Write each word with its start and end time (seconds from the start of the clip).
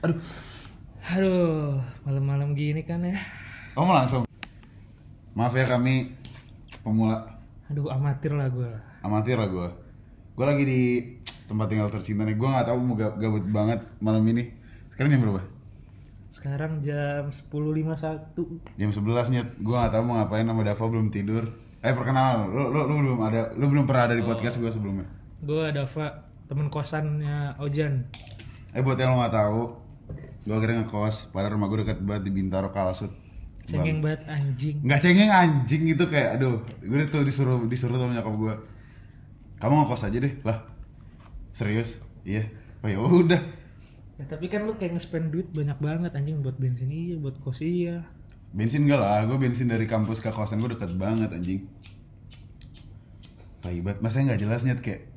Aduh. 0.00 0.16
Aduh, 1.02 1.76
malam-malam 2.02 2.52
gini 2.52 2.80
kan 2.82 3.02
ya. 3.02 3.16
Oh 3.74 3.84
mau 3.84 3.94
langsung. 3.94 4.24
Maaf 5.32 5.52
ya 5.52 5.64
kami 5.64 6.12
pemula 6.80 7.22
Aduh, 7.68 7.86
amatir 7.88 8.32
lah 8.32 8.48
gue. 8.48 8.70
amatir 9.00 9.36
lah 9.36 9.46
gue. 9.46 9.68
Gue 10.34 10.44
lagi 10.44 10.64
di 10.64 10.80
tempat 11.46 11.66
tinggal 11.68 11.88
tercinta 11.88 12.24
nih. 12.24 12.34
Gue 12.34 12.48
nggak 12.48 12.66
tahu 12.66 12.78
mau 12.78 12.94
ga- 12.94 13.14
gabut 13.14 13.44
banget 13.46 13.80
malam 13.98 14.24
ini. 14.24 14.50
Sekarang 14.90 15.10
jam 15.10 15.20
berapa? 15.22 15.42
Sekarang 16.30 16.72
jam 16.80 17.22
10.51. 17.30 18.76
Jam 18.76 18.90
11 18.90 19.30
nyet. 19.30 19.48
Gue 19.58 19.74
nggak 19.74 19.92
tahu 19.92 20.02
mau 20.02 20.18
ngapain 20.18 20.44
sama 20.44 20.62
Dava 20.62 20.84
belum 20.86 21.08
tidur. 21.08 21.44
Eh 21.80 21.92
perkenalan, 21.92 22.50
lu, 22.50 22.68
lu, 22.68 22.80
lu 22.84 22.94
belum 23.00 23.20
ada, 23.22 23.56
lu 23.56 23.64
belum 23.66 23.84
pernah 23.84 24.04
ada 24.04 24.14
di 24.14 24.20
podcast 24.20 24.56
gue 24.56 24.68
sebelumnya. 24.68 25.08
Gue 25.40 25.72
Dava, 25.72 26.06
temen 26.44 26.68
kosannya 26.68 27.56
Ojan. 27.56 28.04
Eh 28.70 28.80
buat 28.80 28.94
yang 28.94 29.16
lo 29.16 29.24
nggak 29.24 29.32
tahu, 29.32 29.60
gue 30.46 30.54
akhirnya 30.54 30.84
ngekos. 30.84 31.34
Padahal 31.34 31.56
rumah 31.60 31.68
gue 31.68 31.84
deket 31.84 31.98
banget 32.04 32.22
di 32.28 32.32
Bintaro 32.32 32.72
Kalsut. 32.72 33.12
Cengeng 33.70 34.02
banget 34.02 34.26
anjing. 34.26 34.76
nggak 34.82 34.98
cengeng 34.98 35.30
anjing 35.30 35.82
gitu 35.94 36.04
kayak 36.10 36.40
aduh 36.40 36.58
gue 36.82 37.06
tuh 37.06 37.22
disuruh 37.22 37.70
disuruh 37.70 38.02
sama 38.02 38.18
nyokap 38.18 38.34
gue 38.34 38.54
kamu 39.62 39.74
ngekos 39.86 40.02
aja 40.10 40.18
deh 40.18 40.34
lah 40.42 40.58
serius 41.54 42.02
iya 42.26 42.50
oh 42.82 42.88
ya 42.90 42.98
udah 42.98 43.42
Ya, 44.20 44.28
tapi 44.28 44.52
kan 44.52 44.68
lu 44.68 44.76
kayak 44.76 45.00
nge-spend 45.00 45.32
duit 45.32 45.48
banyak 45.48 45.80
banget 45.80 46.12
anjing 46.12 46.44
buat 46.44 46.60
bensin 46.60 46.92
iya, 46.92 47.16
buat 47.16 47.40
kos 47.40 47.64
iya. 47.64 48.04
bensin 48.52 48.84
enggak 48.84 49.00
lah 49.00 49.24
gue 49.24 49.40
bensin 49.40 49.64
dari 49.64 49.88
kampus 49.88 50.20
ke 50.20 50.28
kosan 50.28 50.60
gue 50.60 50.76
deket 50.76 50.92
banget 51.00 51.32
anjing 51.32 51.64
Taibat, 53.64 54.04
masa 54.04 54.20
nggak 54.20 54.40
jelas 54.44 54.64
nyet 54.68 54.84
kayak 54.84 55.08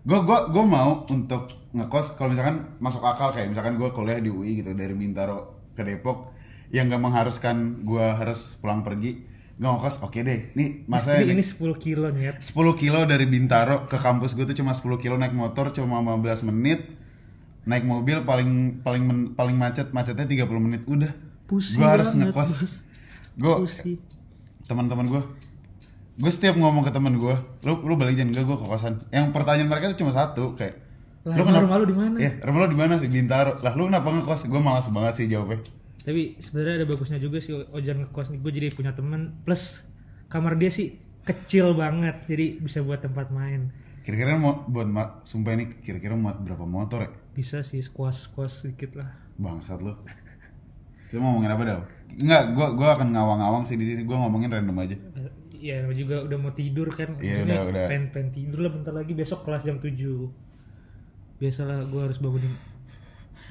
gue 0.00 0.18
gua 0.24 0.48
gue 0.48 0.64
mau 0.64 1.04
untuk 1.06 1.46
ngekos 1.70 2.16
kalau 2.16 2.32
misalkan 2.32 2.76
masuk 2.80 3.04
akal 3.04 3.30
kayak 3.30 3.52
misalkan 3.52 3.76
gue 3.76 3.88
kuliah 3.92 4.16
di 4.16 4.32
UI 4.32 4.58
gitu 4.58 4.72
dari 4.72 4.92
Bintaro 4.92 5.68
ke 5.76 5.84
Depok 5.84 6.32
yang 6.70 6.88
nggak 6.88 7.02
mengharuskan 7.02 7.84
gue 7.84 8.06
harus 8.10 8.56
pulang 8.58 8.80
pergi 8.80 9.20
gue 9.54 9.68
ngekos 9.68 10.00
oke 10.00 10.16
deh 10.16 10.56
nih 10.56 10.88
masa 10.88 11.20
ini, 11.20 11.36
ini 11.36 11.40
ini 11.40 11.44
10 11.44 11.76
kilo 11.76 12.08
nyet. 12.08 12.40
10 12.40 12.48
kilo 12.74 13.04
dari 13.04 13.28
Bintaro 13.28 13.84
ke 13.84 14.00
kampus 14.00 14.32
gue 14.32 14.48
tuh 14.48 14.56
cuma 14.56 14.72
10 14.72 14.80
kilo 14.96 15.14
naik 15.14 15.36
motor 15.36 15.68
cuma 15.68 16.00
15 16.00 16.48
menit 16.48 16.96
naik 17.68 17.84
mobil 17.84 18.24
paling 18.24 18.80
paling 18.80 19.04
men- 19.04 19.30
paling 19.36 19.52
macet 19.54 19.92
macetnya 19.92 20.24
30 20.24 20.48
menit 20.58 20.82
udah. 20.88 21.12
Gue 21.76 21.84
harus 21.86 22.08
ngekos. 22.16 22.50
Gue 23.36 23.54
teman-teman 24.64 25.04
gue 25.04 25.22
gue 26.20 26.30
setiap 26.30 26.54
ngomong 26.54 26.84
ke 26.84 26.92
temen 26.92 27.16
gue 27.16 27.34
lu 27.64 27.72
lu 27.80 27.94
balik 27.96 28.14
jangan 28.14 28.36
gue 28.36 28.56
ke 28.56 28.66
kosan 28.66 28.94
yang 29.08 29.32
pertanyaan 29.32 29.66
mereka 29.66 29.90
tuh 29.90 29.98
cuma 29.98 30.12
satu 30.12 30.52
kayak 30.54 30.76
Lah, 31.20 31.36
rumah 31.36 31.76
lu 31.76 31.84
di 31.84 31.92
mana? 31.92 32.16
ya 32.16 32.32
rumah 32.40 32.64
lu 32.64 32.68
di 32.68 32.78
mana 32.78 32.96
di 32.96 33.08
Bintaro 33.08 33.56
lah 33.60 33.72
lu 33.72 33.86
kenapa 33.86 34.08
ngekos 34.10 34.46
gue 34.46 34.60
malas 34.60 34.88
banget 34.88 35.14
sih 35.16 35.26
jawabnya 35.26 35.60
Tapi 36.00 36.40
sebenarnya 36.40 36.80
ada 36.80 36.86
bagusnya 36.88 37.20
juga 37.20 37.36
sih 37.38 37.52
Ojan 37.52 38.00
ngekos 38.00 38.32
nih. 38.32 38.40
Gue 38.40 38.48
jadi 38.50 38.72
punya 38.72 38.96
temen 38.96 39.36
plus 39.44 39.84
kamar 40.28 40.56
dia 40.56 40.72
sih 40.72 40.96
kecil 41.22 41.76
banget 41.76 42.24
jadi 42.24 42.56
bisa 42.56 42.80
buat 42.80 43.00
tempat 43.00 43.28
main. 43.28 43.68
kira-kira 44.00 44.32
mau 44.34 44.64
buat 44.64 44.88
ma- 44.88 45.20
sumpah 45.22 45.52
ini 45.52 45.76
kira-kira 45.76 46.16
muat 46.16 46.40
berapa 46.40 46.64
motor 46.64 47.04
ya 47.04 47.10
Bisa 47.30 47.60
sih 47.60 47.78
squash 47.78 48.26
squash 48.26 48.64
sedikit 48.64 48.96
lah. 48.96 49.12
Bangsat 49.36 49.76
lu. 49.78 49.92
Kita 51.06 51.20
mau 51.20 51.36
ngomongin 51.36 51.52
apa 51.52 51.62
dah? 51.68 51.76
Enggak, 52.16 52.42
gua 52.54 52.66
gua 52.72 52.88
akan 52.96 53.08
ngawang-ngawang 53.12 53.64
sih 53.66 53.76
di 53.76 53.84
sini. 53.84 54.00
Gua 54.02 54.16
ngomongin 54.18 54.48
random 54.48 54.80
aja. 54.80 54.96
Namanya 55.60 55.98
juga 55.98 56.16
udah 56.24 56.38
mau 56.40 56.52
tidur 56.56 56.88
kan. 56.88 57.20
Iya, 57.20 57.44
udah, 57.44 57.60
udah. 57.68 57.86
Pengen, 57.92 58.04
pengen 58.10 58.30
tidur 58.32 58.58
lah 58.64 58.72
bentar 58.72 58.94
lagi 58.96 59.12
besok 59.12 59.44
kelas 59.44 59.62
jam 59.68 59.76
7 59.76 59.92
Biasalah 61.40 61.88
gue 61.88 62.00
harus 62.00 62.20
bangunin 62.20 62.52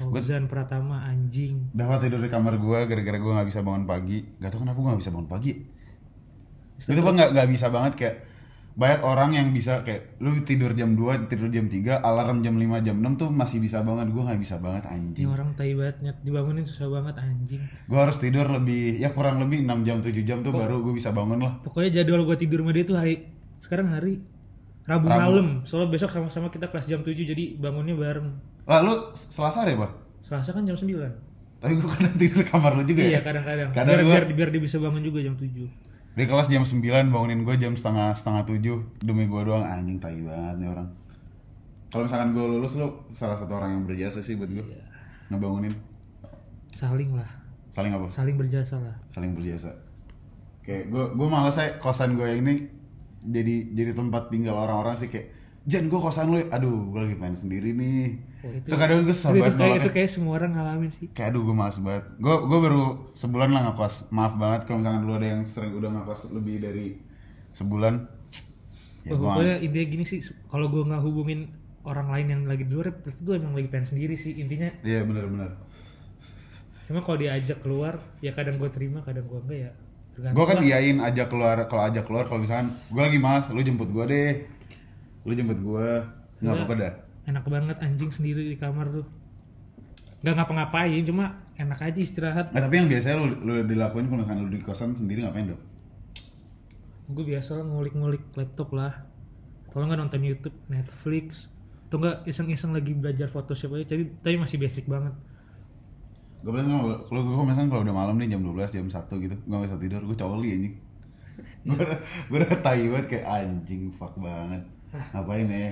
Fauzan 0.00 0.48
Pratama 0.48 1.04
anjing 1.04 1.68
Dapat 1.76 2.08
tidur 2.08 2.24
di 2.24 2.32
kamar 2.32 2.56
gua 2.56 2.88
gara-gara 2.88 3.20
gua 3.20 3.32
nggak 3.40 3.48
bisa 3.52 3.60
bangun 3.60 3.84
pagi. 3.84 4.24
Gak 4.40 4.48
tau 4.48 4.64
kenapa 4.64 4.78
gua 4.80 4.88
nggak 4.96 5.02
bisa 5.04 5.12
bangun 5.12 5.28
pagi. 5.28 5.52
Itu 6.80 7.00
bang 7.04 7.16
nggak 7.20 7.30
nggak 7.36 7.48
bisa 7.52 7.66
banget 7.68 7.92
kayak 8.00 8.16
banyak 8.72 9.00
orang 9.02 9.30
yang 9.32 9.46
bisa 9.50 9.82
kayak 9.82 10.16
lu 10.18 10.40
tidur 10.40 10.72
jam 10.72 10.94
2, 10.94 11.26
tidur 11.26 11.48
jam 11.48 11.66
3, 11.66 11.98
alarm 11.98 12.40
jam 12.40 12.54
5, 12.54 12.80
jam 12.80 12.96
6 12.96 13.12
tuh 13.16 13.28
masih 13.28 13.58
bisa 13.58 13.80
banget. 13.80 14.08
Gua 14.08 14.24
nggak 14.24 14.40
bisa 14.40 14.56
banget 14.56 14.84
Ini 14.84 14.94
anjing. 14.94 15.26
orang 15.26 15.48
tai 15.52 15.72
banget 15.72 15.96
Nyet. 16.00 16.16
dibangunin 16.20 16.62
susah 16.62 16.88
banget 16.88 17.14
anjing 17.16 17.60
Gua 17.84 17.98
harus 18.04 18.16
tidur 18.16 18.46
lebih 18.46 18.96
ya 18.96 19.10
kurang 19.10 19.36
lebih 19.38 19.60
6 19.60 19.82
jam 19.82 19.98
7 19.98 20.10
jam 20.22 20.38
tuh 20.40 20.50
baru 20.50 20.80
gua 20.80 20.92
bisa 20.92 21.10
bangun 21.10 21.38
lah. 21.38 21.52
Pokoknya 21.60 21.90
jadwal 21.94 22.24
gue 22.24 22.36
tidur 22.36 22.60
sama 22.60 22.70
dia 22.70 22.84
tuh 22.84 22.96
hari 22.96 23.14
Sekarang 23.58 23.88
hari 23.88 24.22
Rabu, 24.82 25.06
Rabu. 25.06 25.20
malam 25.20 25.48
Soalnya 25.62 25.90
besok 25.90 26.08
sama-sama 26.08 26.48
kita 26.48 26.66
kelas 26.66 26.86
jam 26.86 27.00
7 27.00 27.12
Jadi 27.12 27.54
bangunnya 27.56 27.92
bareng 27.92 28.26
Lah 28.64 28.80
lu 28.80 28.94
Selasa 29.12 29.62
deh, 29.62 29.74
Pak. 29.74 29.90
Selasa 30.20 30.50
kan 30.50 30.64
jam 30.64 30.72
9 30.72 30.88
Tapi 31.58 31.72
gua 31.76 31.90
kadang 31.94 32.14
tidur 32.16 32.38
di 32.38 32.46
kamar 32.46 32.72
lu 32.72 32.82
juga 32.84 33.02
Iya 33.02 33.12
ya. 33.12 33.20
kadang-kadang 33.20 33.68
Kadang 33.70 33.92
biar, 33.92 34.00
gua- 34.00 34.14
biar, 34.16 34.24
biar 34.32 34.48
dia 34.48 34.62
bisa 34.62 34.76
bangun 34.78 35.02
juga 35.02 35.20
jam 35.20 35.34
7 35.34 35.89
Di 36.10 36.26
kelas 36.26 36.50
jam 36.50 36.66
9 36.66 36.82
bangunin 37.08 37.46
gue 37.46 37.54
jam 37.56 37.72
setengah 37.72 38.12
setengah 38.12 38.42
tujuh 38.44 38.76
demi 39.00 39.24
gue 39.24 39.40
doang 39.40 39.62
anjing 39.62 39.96
tai 39.96 40.18
banget 40.20 40.58
nih 40.58 40.68
orang. 40.68 40.88
Kalau 41.90 42.06
misalkan 42.06 42.34
gue 42.34 42.44
lulus 42.44 42.74
lu 42.74 42.86
salah 43.12 43.38
satu 43.38 43.52
orang 43.54 43.78
yang 43.78 43.84
berjasa 43.84 44.18
sih 44.20 44.34
buat 44.34 44.50
gue 44.50 44.62
Iya. 44.62 44.82
ngebangunin. 45.30 45.74
Saling 46.70 47.14
lah 47.14 47.26
Saling 47.70 47.94
apa? 47.94 48.06
Saling 48.10 48.34
berjasa 48.34 48.78
lah 48.78 48.94
Saling 49.10 49.34
berjasa. 49.34 49.70
Kayak 50.62 50.90
gue 50.90 51.04
gue 51.14 51.26
malas 51.26 51.54
saya 51.54 51.78
kosan 51.78 52.14
gue 52.14 52.26
yang 52.26 52.42
ini 52.42 52.66
jadi 53.20 53.70
jadi 53.70 53.90
tempat 53.92 54.30
tinggal 54.30 54.54
orang-orang 54.56 54.94
sih 54.96 55.06
kayak 55.06 55.30
Jan 55.70 55.86
gue 55.86 56.00
kosan 56.02 56.26
lu 56.34 56.42
ya. 56.42 56.46
Aduh 56.50 56.90
gue 56.90 57.00
lagi 57.06 57.16
main 57.16 57.36
sendiri 57.38 57.70
nih. 57.70 58.18
Oh, 58.42 58.50
Itu 58.50 58.74
kadang 58.74 59.06
gue 59.06 59.14
sabar 59.14 59.46
itu, 59.46 59.54
kayak, 59.54 59.78
itu 59.86 59.90
kayak 59.94 60.10
semua 60.10 60.32
orang 60.42 60.58
ngalamin 60.58 60.90
sih. 60.90 61.06
Kayak 61.14 61.30
aduh 61.30 61.42
gue 61.46 61.54
males 61.54 61.78
banget. 61.78 62.04
Gue 62.18 62.34
gue 62.50 62.58
baru 62.58 62.82
sebulan 63.14 63.48
lah 63.54 63.62
ngekos. 63.70 64.10
Maaf 64.10 64.34
banget 64.34 64.60
kalau 64.66 64.82
misalkan 64.82 65.00
dulu 65.06 65.14
ada 65.14 65.28
yang 65.30 65.42
sering 65.46 65.72
udah 65.78 65.90
ngekos 65.94 66.20
lebih 66.34 66.56
dari 66.58 66.98
sebulan. 67.54 67.94
Ya 69.06 69.14
gua 69.14 69.38
pokoknya 69.38 69.56
intinya 69.64 69.86
gini 69.86 70.04
sih, 70.04 70.20
kalau 70.52 70.66
gue 70.68 70.82
nggak 70.84 71.00
hubungin 71.00 71.48
orang 71.88 72.12
lain 72.12 72.26
yang 72.28 72.42
lagi 72.44 72.68
di 72.68 72.72
luar, 72.76 72.92
berarti 72.92 73.20
gue 73.24 73.34
emang 73.40 73.56
lagi 73.56 73.68
pengen 73.72 73.86
sendiri 73.96 74.12
sih 74.12 74.36
intinya. 74.36 74.68
Iya 74.84 75.08
bener-bener 75.08 75.56
Cuma 76.84 77.00
kalau 77.00 77.16
diajak 77.16 77.64
keluar, 77.64 77.96
ya 78.20 78.36
kadang 78.36 78.60
gue 78.60 78.68
terima, 78.68 79.00
kadang 79.00 79.24
gue 79.24 79.40
enggak 79.40 79.60
ya. 79.70 79.72
Gue 80.20 80.44
kan 80.44 80.60
diain 80.60 81.00
ajak 81.00 81.32
keluar 81.32 81.56
Kalau 81.64 81.86
ajak 81.86 82.04
keluar 82.04 82.28
kalau 82.28 82.44
misalkan 82.44 82.76
Gue 82.92 83.00
lagi 83.00 83.16
mas 83.16 83.46
Lu 83.48 83.62
jemput 83.62 83.88
gue 83.88 84.04
deh 84.04 84.30
Lu 85.24 85.32
jemput 85.36 85.60
Gua 85.60 86.04
apa-apa 86.40 86.74
dah 86.76 86.94
Enak 87.28 87.44
banget 87.46 87.76
anjing 87.84 88.10
sendiri 88.10 88.42
di 88.48 88.56
kamar 88.56 88.90
tuh. 88.90 89.06
Gak 90.24 90.34
ngapa-ngapain, 90.36 91.00
cuma 91.04 91.46
enak 91.54 91.78
aja 91.78 92.00
istirahat. 92.00 92.50
Nah 92.50 92.60
tapi 92.60 92.80
yang 92.80 92.88
biasanya 92.88 93.16
lu, 93.22 93.26
lu 93.44 93.52
dilakuin 93.64 94.08
kalau 94.08 94.24
misalkan 94.24 94.38
lu 94.44 94.50
di 94.50 94.60
kosan 94.60 94.96
sendiri 94.96 95.22
ngapain 95.22 95.52
dong? 95.52 95.62
Gue 97.12 97.24
biasa 97.30 97.60
lah 97.60 97.64
ngulik-ngulik 97.64 98.24
laptop 98.34 98.72
lah. 98.74 99.06
Kalau 99.70 99.86
nggak 99.86 100.00
nonton 100.00 100.26
YouTube, 100.26 100.56
Netflix, 100.66 101.46
atau 101.88 102.02
nggak 102.02 102.26
iseng-iseng 102.26 102.74
lagi 102.74 102.92
belajar 102.98 103.30
Photoshop 103.30 103.78
aja, 103.78 103.94
tapi 103.94 104.10
tapi 104.20 104.34
masih 104.34 104.58
basic 104.58 104.90
banget. 104.90 105.14
Gue 106.40 106.52
bilang 106.56 106.72
kalau 107.06 107.20
gue 107.20 107.44
misalkan 107.46 107.68
kalau 107.68 107.82
udah 107.84 107.96
malam 107.96 108.16
nih 108.16 108.32
jam 108.32 108.40
12 108.40 108.64
jam 108.72 108.88
1 108.88 108.96
gitu 109.12 109.36
Gue 109.44 109.58
bisa 109.60 109.76
tidur 109.76 110.00
Gue 110.08 110.16
coli 110.16 110.48
anjing 110.56 110.74
Gue 111.68 111.76
udah 111.76 112.00
Gue 112.32 112.40
tai 112.64 112.88
banget 112.88 113.06
kayak 113.12 113.26
anjing 113.28 113.92
fuck 113.92 114.16
banget 114.16 114.64
Ngapain 115.12 115.46
ya? 115.46 115.70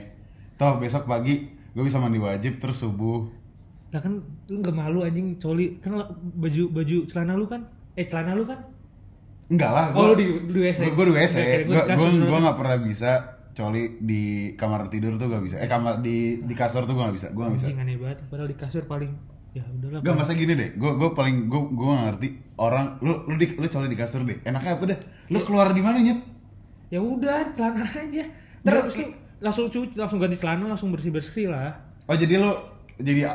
Toh 0.55 0.77
besok 0.77 1.05
pagi 1.05 1.49
Gue 1.69 1.85
bisa 1.85 1.97
mandi 1.97 2.19
wajib 2.19 2.59
terus 2.59 2.79
subuh. 2.79 3.29
Lah 3.89 4.01
kan 4.01 4.19
lu 4.47 4.57
nggak 4.59 4.75
malu 4.75 5.01
anjing 5.01 5.39
coli. 5.39 5.79
Kan 5.79 5.95
baju 6.35 6.63
baju 6.69 6.97
celana 7.07 7.33
lu 7.33 7.47
kan? 7.47 7.63
Eh 7.95 8.03
celana 8.03 8.33
lu 8.33 8.43
kan? 8.43 8.59
Enggak 9.49 9.71
lah 9.71 9.85
Oh, 9.91 10.03
gua- 10.03 10.09
lu 10.11 10.15
di- 10.17 10.43
di 10.45 10.59
WC? 10.61 10.81
Gue 10.91 11.05
di 11.07 11.15
WC 11.15 11.37
Gue 11.65 11.79
gue 11.79 12.09
dulu. 12.21 12.35
gak 12.37 12.57
pernah 12.57 12.79
bisa 12.79 13.11
coli 13.51 13.97
di 13.99 14.23
kamar 14.55 14.87
tidur 14.87 15.15
tuh 15.15 15.27
gak 15.27 15.41
bisa. 15.41 15.57
Eh 15.57 15.67
kamar 15.67 15.99
di 15.99 16.17
di 16.43 16.53
kasur 16.53 16.83
tuh 16.83 16.93
gue 16.93 17.01
gak 17.01 17.15
bisa 17.15 17.29
Gue 17.31 17.43
gak 17.43 17.55
bisa. 17.55 17.67
Anjing 17.67 17.81
aneh 17.81 17.97
banget. 17.97 18.19
Padahal 18.27 18.47
di 18.47 18.57
kasur 18.57 18.83
paling 18.85 19.13
ya 19.49 19.65
udahlah 19.65 20.01
Gak 20.01 20.15
masa 20.15 20.33
gini 20.35 20.53
deh, 20.53 20.75
gue 20.75 20.91
gue 20.93 21.11
paling 21.13 21.47
gue 21.47 21.61
gue 21.71 21.87
gak 21.89 22.05
ngerti 22.07 22.29
orang 22.57 22.99
lu 22.99 23.25
lu 23.25 23.35
di 23.35 23.47
lu 23.53 23.65
coli 23.65 23.87
di 23.87 23.97
kasur 23.97 24.21
deh, 24.21 24.37
enaknya 24.43 24.75
apa 24.75 24.85
deh? 24.85 24.99
Lu 25.29 25.41
keluar 25.41 25.71
di 25.71 25.81
mana 25.81 25.99
nyet? 25.99 26.21
ya 26.89 26.99
udah 26.99 27.53
celana 27.53 27.85
aja. 27.85 28.25
Nggak, 28.25 28.29
terus 28.71 28.95
lu 28.95 29.07
langsung 29.39 29.65
cuci 29.67 29.95
langsung 29.95 30.19
ganti 30.19 30.37
celana 30.37 30.65
langsung 30.67 30.91
bersih 30.91 31.11
bersih 31.11 31.47
lah 31.49 31.73
Oh 32.05 32.17
jadi 32.17 32.41
lu 32.41 32.51
jadi 32.97 33.29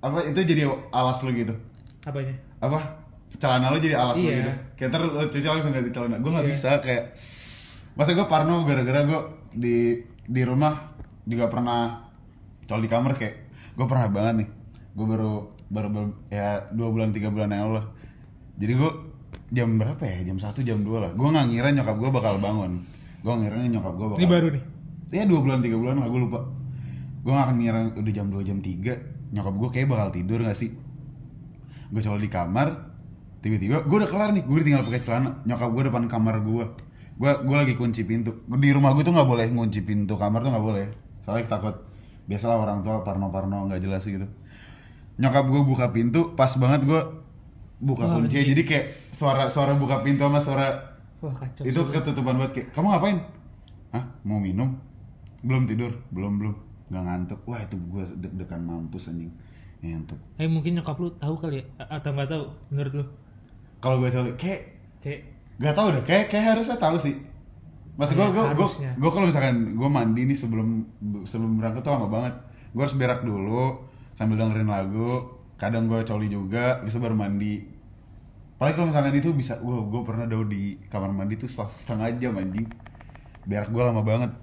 apa 0.00 0.24
itu 0.24 0.40
jadi 0.42 0.64
alas 0.90 1.20
lu 1.20 1.30
gitu? 1.30 1.52
apanya 2.02 2.32
Apa 2.58 2.80
celana 3.36 3.68
lu 3.68 3.78
jadi 3.78 3.94
alas 3.94 4.16
lu 4.16 4.26
Iya. 4.26 4.36
gitu? 4.40 4.52
Kayak 4.74 4.88
ntar 4.90 5.00
lu 5.04 5.10
cuci 5.28 5.44
langsung 5.44 5.72
ganti 5.72 5.90
celana. 5.90 6.16
Gue 6.18 6.30
nggak 6.30 6.44
Iya. 6.44 6.52
bisa 6.52 6.70
kayak 6.80 7.04
masa 7.94 8.12
gue 8.12 8.26
parno 8.26 8.64
gara-gara 8.64 9.04
gue 9.04 9.20
di 9.52 9.76
di 10.24 10.42
rumah 10.42 10.96
juga 11.24 11.46
pernah 11.46 12.00
coli 12.64 12.84
di 12.84 12.90
kamar 12.90 13.12
kayak 13.14 13.34
gue 13.76 13.86
pernah 13.86 14.08
banget 14.08 14.34
nih. 14.40 14.48
Gue 14.92 15.06
baru 15.06 15.32
baru, 15.68 15.88
baru 15.90 16.08
ya 16.28 16.64
dua 16.72 16.88
bulan 16.88 17.12
tiga 17.12 17.28
bulan 17.28 17.48
yang 17.48 17.70
lalu. 17.70 17.84
Jadi 18.56 18.72
gue 18.74 18.90
jam 19.52 19.68
berapa 19.76 20.00
ya? 20.00 20.18
Jam 20.24 20.36
1 20.38 20.64
jam 20.64 20.78
2 20.80 20.96
lah. 20.98 21.10
Gue 21.12 21.28
nggak 21.28 21.46
ngira 21.48 21.68
nyokap 21.72 21.96
gue 21.96 22.10
bakal 22.10 22.34
bangun. 22.40 22.72
Gue 23.20 23.34
ngira 23.36 23.56
nyokap 23.60 23.92
gue 23.94 24.06
bakal. 24.10 24.20
ini 24.20 24.28
baru 24.28 24.48
nih 24.48 24.64
Ya 25.14 25.22
dua 25.30 25.46
bulan 25.46 25.62
tiga 25.62 25.78
bulan 25.78 26.02
lah 26.02 26.10
gue 26.10 26.20
lupa. 26.26 26.42
Gue 27.22 27.30
gak 27.30 27.46
akan 27.46 27.56
ngira 27.62 27.80
udah 27.94 28.12
jam 28.12 28.26
2 28.28 28.42
jam 28.42 28.58
3 28.58 29.30
nyokap 29.34 29.54
gue 29.54 29.68
kayak 29.70 29.86
bakal 29.90 30.08
tidur 30.10 30.42
gak 30.42 30.58
sih? 30.58 30.70
gue 31.94 32.02
coli 32.02 32.26
di 32.26 32.32
kamar 32.32 32.90
tiba-tiba 33.38 33.86
gue 33.86 33.96
udah 34.02 34.10
kelar 34.10 34.34
nih 34.34 34.42
gue 34.42 34.58
tinggal 34.66 34.82
pakai 34.82 35.00
celana. 35.06 35.30
Nyokap 35.46 35.70
gue 35.70 35.82
depan 35.86 36.02
kamar 36.10 36.42
gue 36.42 36.64
gue 37.14 37.30
gue 37.46 37.56
lagi 37.56 37.74
kunci 37.78 38.02
pintu. 38.02 38.42
Di 38.50 38.70
rumah 38.74 38.90
gue 38.90 39.06
tuh 39.06 39.14
nggak 39.14 39.28
boleh 39.30 39.46
ngunci 39.54 39.80
pintu 39.86 40.18
kamar 40.18 40.42
tuh 40.42 40.50
nggak 40.50 40.64
boleh. 40.66 40.84
Soalnya 41.22 41.46
takut. 41.46 41.78
Biasalah 42.26 42.58
orang 42.58 42.82
tua 42.82 43.06
parno-parno 43.06 43.70
nggak 43.70 43.78
jelas 43.78 44.02
gitu. 44.02 44.26
Nyokap 45.22 45.44
gue 45.46 45.62
buka 45.62 45.86
pintu 45.94 46.34
pas 46.34 46.50
banget 46.58 46.82
gue 46.82 47.00
buka 47.78 48.04
Wah, 48.10 48.18
kunci. 48.18 48.42
jadi 48.42 48.62
kayak 48.66 48.86
suara 49.14 49.46
suara 49.46 49.78
buka 49.78 50.00
pintu 50.02 50.24
sama 50.26 50.40
suara 50.42 50.98
Wah 51.20 51.34
kacau. 51.36 51.62
itu 51.62 51.80
ketutupan 51.90 52.34
banget 52.40 52.52
kayak 52.58 52.68
kamu 52.74 52.86
ngapain? 52.90 53.18
Hah? 53.94 54.04
Mau 54.26 54.42
minum 54.42 54.74
belum 55.44 55.68
tidur 55.68 55.92
belum 56.10 56.40
belum 56.40 56.54
nggak 56.88 57.04
ngantuk 57.04 57.40
wah 57.44 57.60
itu 57.60 57.76
gue 57.76 58.02
deg-degan 58.18 58.64
mampus 58.64 59.12
anjing 59.12 59.32
ngantuk 59.84 60.16
Eh 60.40 60.48
mungkin 60.48 60.80
nyokap 60.80 60.96
lu 60.96 61.12
tahu 61.20 61.34
kali 61.36 61.60
ya 61.60 61.64
atau 61.86 62.10
nggak 62.16 62.28
tahu 62.28 62.44
menurut 62.72 62.92
lu? 62.96 63.04
kalau 63.84 64.00
gue 64.00 64.08
coli 64.08 64.32
kayak 64.40 64.74
Kayak 65.04 65.20
Gak 65.60 65.74
tau 65.76 65.92
deh, 65.92 66.02
kayak 66.02 66.32
kayak 66.32 66.56
harusnya 66.56 66.80
tahu 66.80 66.96
sih. 66.98 67.14
Maksud 67.94 68.18
gue, 68.18 68.26
gue, 68.26 68.44
gue, 68.58 68.68
gue 68.98 69.10
kalau 69.12 69.30
misalkan 69.30 69.78
gue 69.78 69.86
mandi 69.86 70.26
nih 70.26 70.34
sebelum 70.34 70.82
sebelum 71.22 71.60
berangkat 71.62 71.86
tuh 71.86 71.94
lama 71.94 72.10
banget. 72.10 72.34
Gue 72.74 72.82
harus 72.82 72.96
berak 72.98 73.22
dulu 73.22 73.86
sambil 74.18 74.40
dengerin 74.40 74.66
lagu. 74.66 75.30
Kadang 75.54 75.86
gue 75.86 76.02
coli 76.02 76.26
juga, 76.26 76.82
bisa 76.82 76.98
baru 76.98 77.14
mandi. 77.14 77.62
Paling 78.58 78.74
kalau 78.74 78.90
misalkan 78.90 79.14
itu 79.14 79.30
bisa, 79.30 79.62
gue 79.62 79.78
gue 79.78 80.00
pernah 80.02 80.26
dau 80.26 80.42
di 80.42 80.74
kamar 80.90 81.14
mandi 81.14 81.38
tuh 81.38 81.46
setengah 81.46 82.18
jam 82.18 82.34
anjing. 82.34 82.66
Berak 83.46 83.70
gue 83.70 83.82
lama 83.84 84.02
banget. 84.02 84.34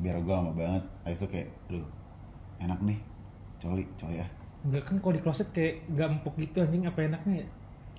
Berak 0.00 0.22
gue 0.24 0.34
lama 0.34 0.52
banget. 0.54 0.84
Habis 1.04 1.18
itu 1.20 1.28
kayak, 1.28 1.48
aduh, 1.68 1.86
enak 2.60 2.80
nih, 2.80 2.98
coli, 3.60 3.84
coli 3.96 4.16
ya. 4.22 4.26
Enggak 4.62 4.82
kan 4.86 4.96
kalau 5.02 5.14
di 5.14 5.22
kloset 5.22 5.48
kayak 5.50 5.82
nggak 5.90 6.06
empuk 6.18 6.34
gitu 6.38 6.62
anjing 6.62 6.86
apa 6.86 7.00
enaknya 7.02 7.34
ya? 7.42 7.46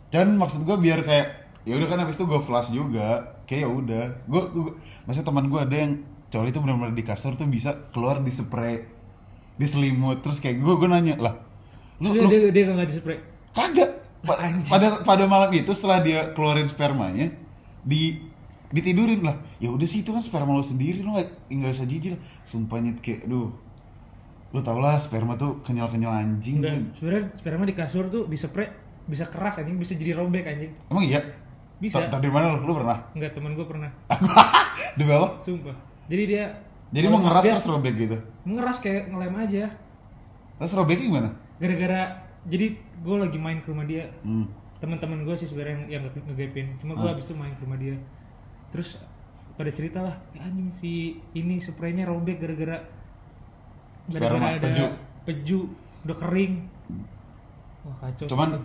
Cuman 0.09 0.29
maksud 0.39 0.63
gue 0.63 0.77
biar 0.79 1.03
kayak 1.03 1.27
ya 1.63 1.73
udah 1.79 1.87
kan 1.87 1.99
habis 2.03 2.15
itu 2.19 2.25
gue 2.27 2.41
flash 2.43 2.69
juga 2.71 3.39
kayak 3.47 3.61
ya 3.63 3.69
udah 3.71 4.03
gue 4.27 4.41
maksudnya 5.07 5.27
teman 5.31 5.47
gue 5.47 5.59
ada 5.63 5.75
yang 5.75 5.91
cowok 6.27 6.47
itu 6.51 6.59
benar-benar 6.59 6.91
di 6.91 7.03
kasur 7.07 7.39
tuh 7.39 7.47
bisa 7.47 7.87
keluar 7.95 8.19
di 8.19 8.31
spray 8.35 8.83
di 9.55 9.63
selimut 9.63 10.19
terus 10.19 10.43
kayak 10.43 10.59
gue 10.59 10.73
gue 10.75 10.89
nanya 10.91 11.15
lah 11.15 11.33
lu, 12.03 12.11
lu 12.19 12.27
dia 12.27 12.51
dia 12.51 12.63
nggak 12.67 12.89
di 12.91 12.95
spray. 12.99 13.17
kagak 13.55 13.91
Pa- 14.23 14.39
pada 14.67 15.03
pada 15.07 15.23
malam 15.23 15.51
itu 15.55 15.71
setelah 15.71 16.03
dia 16.03 16.31
keluarin 16.35 16.67
spermanya 16.67 17.31
di 17.83 18.19
ditidurin 18.73 19.21
lah 19.21 19.37
ya 19.57 19.69
udah 19.69 19.85
sih 19.85 20.01
itu 20.01 20.09
kan 20.09 20.19
sperma 20.19 20.51
lo 20.51 20.61
sendiri 20.61 20.99
lo 20.99 21.13
nggak 21.45 21.71
usah 21.71 21.85
jijik 21.85 22.17
lah 22.17 22.21
sumpah 22.43 22.77
nyet 22.79 22.97
kayak 22.99 23.23
duh 23.23 23.53
lu 24.49 24.59
tau 24.59 24.77
lah 24.77 24.97
sperma 24.97 25.33
tuh 25.33 25.61
kenyal 25.61 25.85
kenyal 25.87 26.09
anjing 26.11 26.57
Enggak, 26.57 26.73
kan. 26.73 26.83
sebenarnya 26.95 27.23
sperma 27.35 27.63
di 27.63 27.73
kasur 27.73 28.05
tuh 28.07 28.25
di 28.25 28.33
spray 28.33 28.69
bisa 29.03 29.25
keras 29.25 29.57
anjing 29.57 29.75
bisa 29.75 29.93
jadi 29.93 30.15
robek 30.15 30.41
anjing. 30.43 30.71
emang 30.87 31.03
iya 31.03 31.21
Bisa. 31.75 31.99
Tau- 32.01 32.17
dari 32.17 32.31
mana 32.31 32.53
lu 32.53 32.63
lu 32.63 32.73
pernah 32.73 32.97
Enggak 33.11 33.33
teman 33.33 33.53
gue 33.53 33.65
pernah. 33.65 33.91
demi 34.93 35.11
apa 35.11 35.41
Sumpah. 35.41 35.75
Jadi 36.05 36.23
dia 36.27 36.45
Jadi 36.89 37.05
mau 37.07 37.19
ngeras 37.19 37.43
terus 37.43 37.65
robek 37.67 37.93
gitu. 37.97 38.17
mengeras 38.43 38.77
kayak 38.79 39.09
ngelem 39.09 39.35
aja. 39.35 39.63
Terus 40.55 40.73
robeknya 40.73 41.03
gimana? 41.03 41.29
Gara-gara 41.57 42.01
jadi 42.45 42.65
gue 42.77 43.15
lagi 43.17 43.37
main 43.37 43.59
ke 43.59 43.67
rumah 43.67 43.83
dia. 43.83 44.05
Hmm. 44.21 44.45
Teman-teman 44.77 45.23
gue 45.23 45.35
sih 45.35 45.43
sebenarnya 45.43 45.89
yang 45.89 46.05
nge- 46.05 46.23
ngegepin. 46.25 46.77
Cuma 46.77 46.93
gue 46.93 47.03
Ah. 47.03 47.11
habis 47.11 47.25
itu 47.25 47.33
main 47.33 47.51
ke 47.51 47.61
rumah 47.61 47.75
dia. 47.75 47.97
Terus 48.73 48.97
pada 49.53 49.69
cerita 49.69 50.01
lah, 50.01 50.17
"Ya 50.33 50.49
anjing 50.49 50.73
si 50.73 51.21
ini 51.37 51.61
spraynya 51.61 52.09
robek 52.09 52.41
gara-gara 52.41 52.81
gara-gara 54.09 54.57
ada 54.57 54.67
peju. 54.67 54.85
peju 55.23 55.59
udah 56.03 56.17
kering. 56.17 56.53
Wah 57.87 57.95
kacau. 58.01 58.27
Cuman 58.27 58.59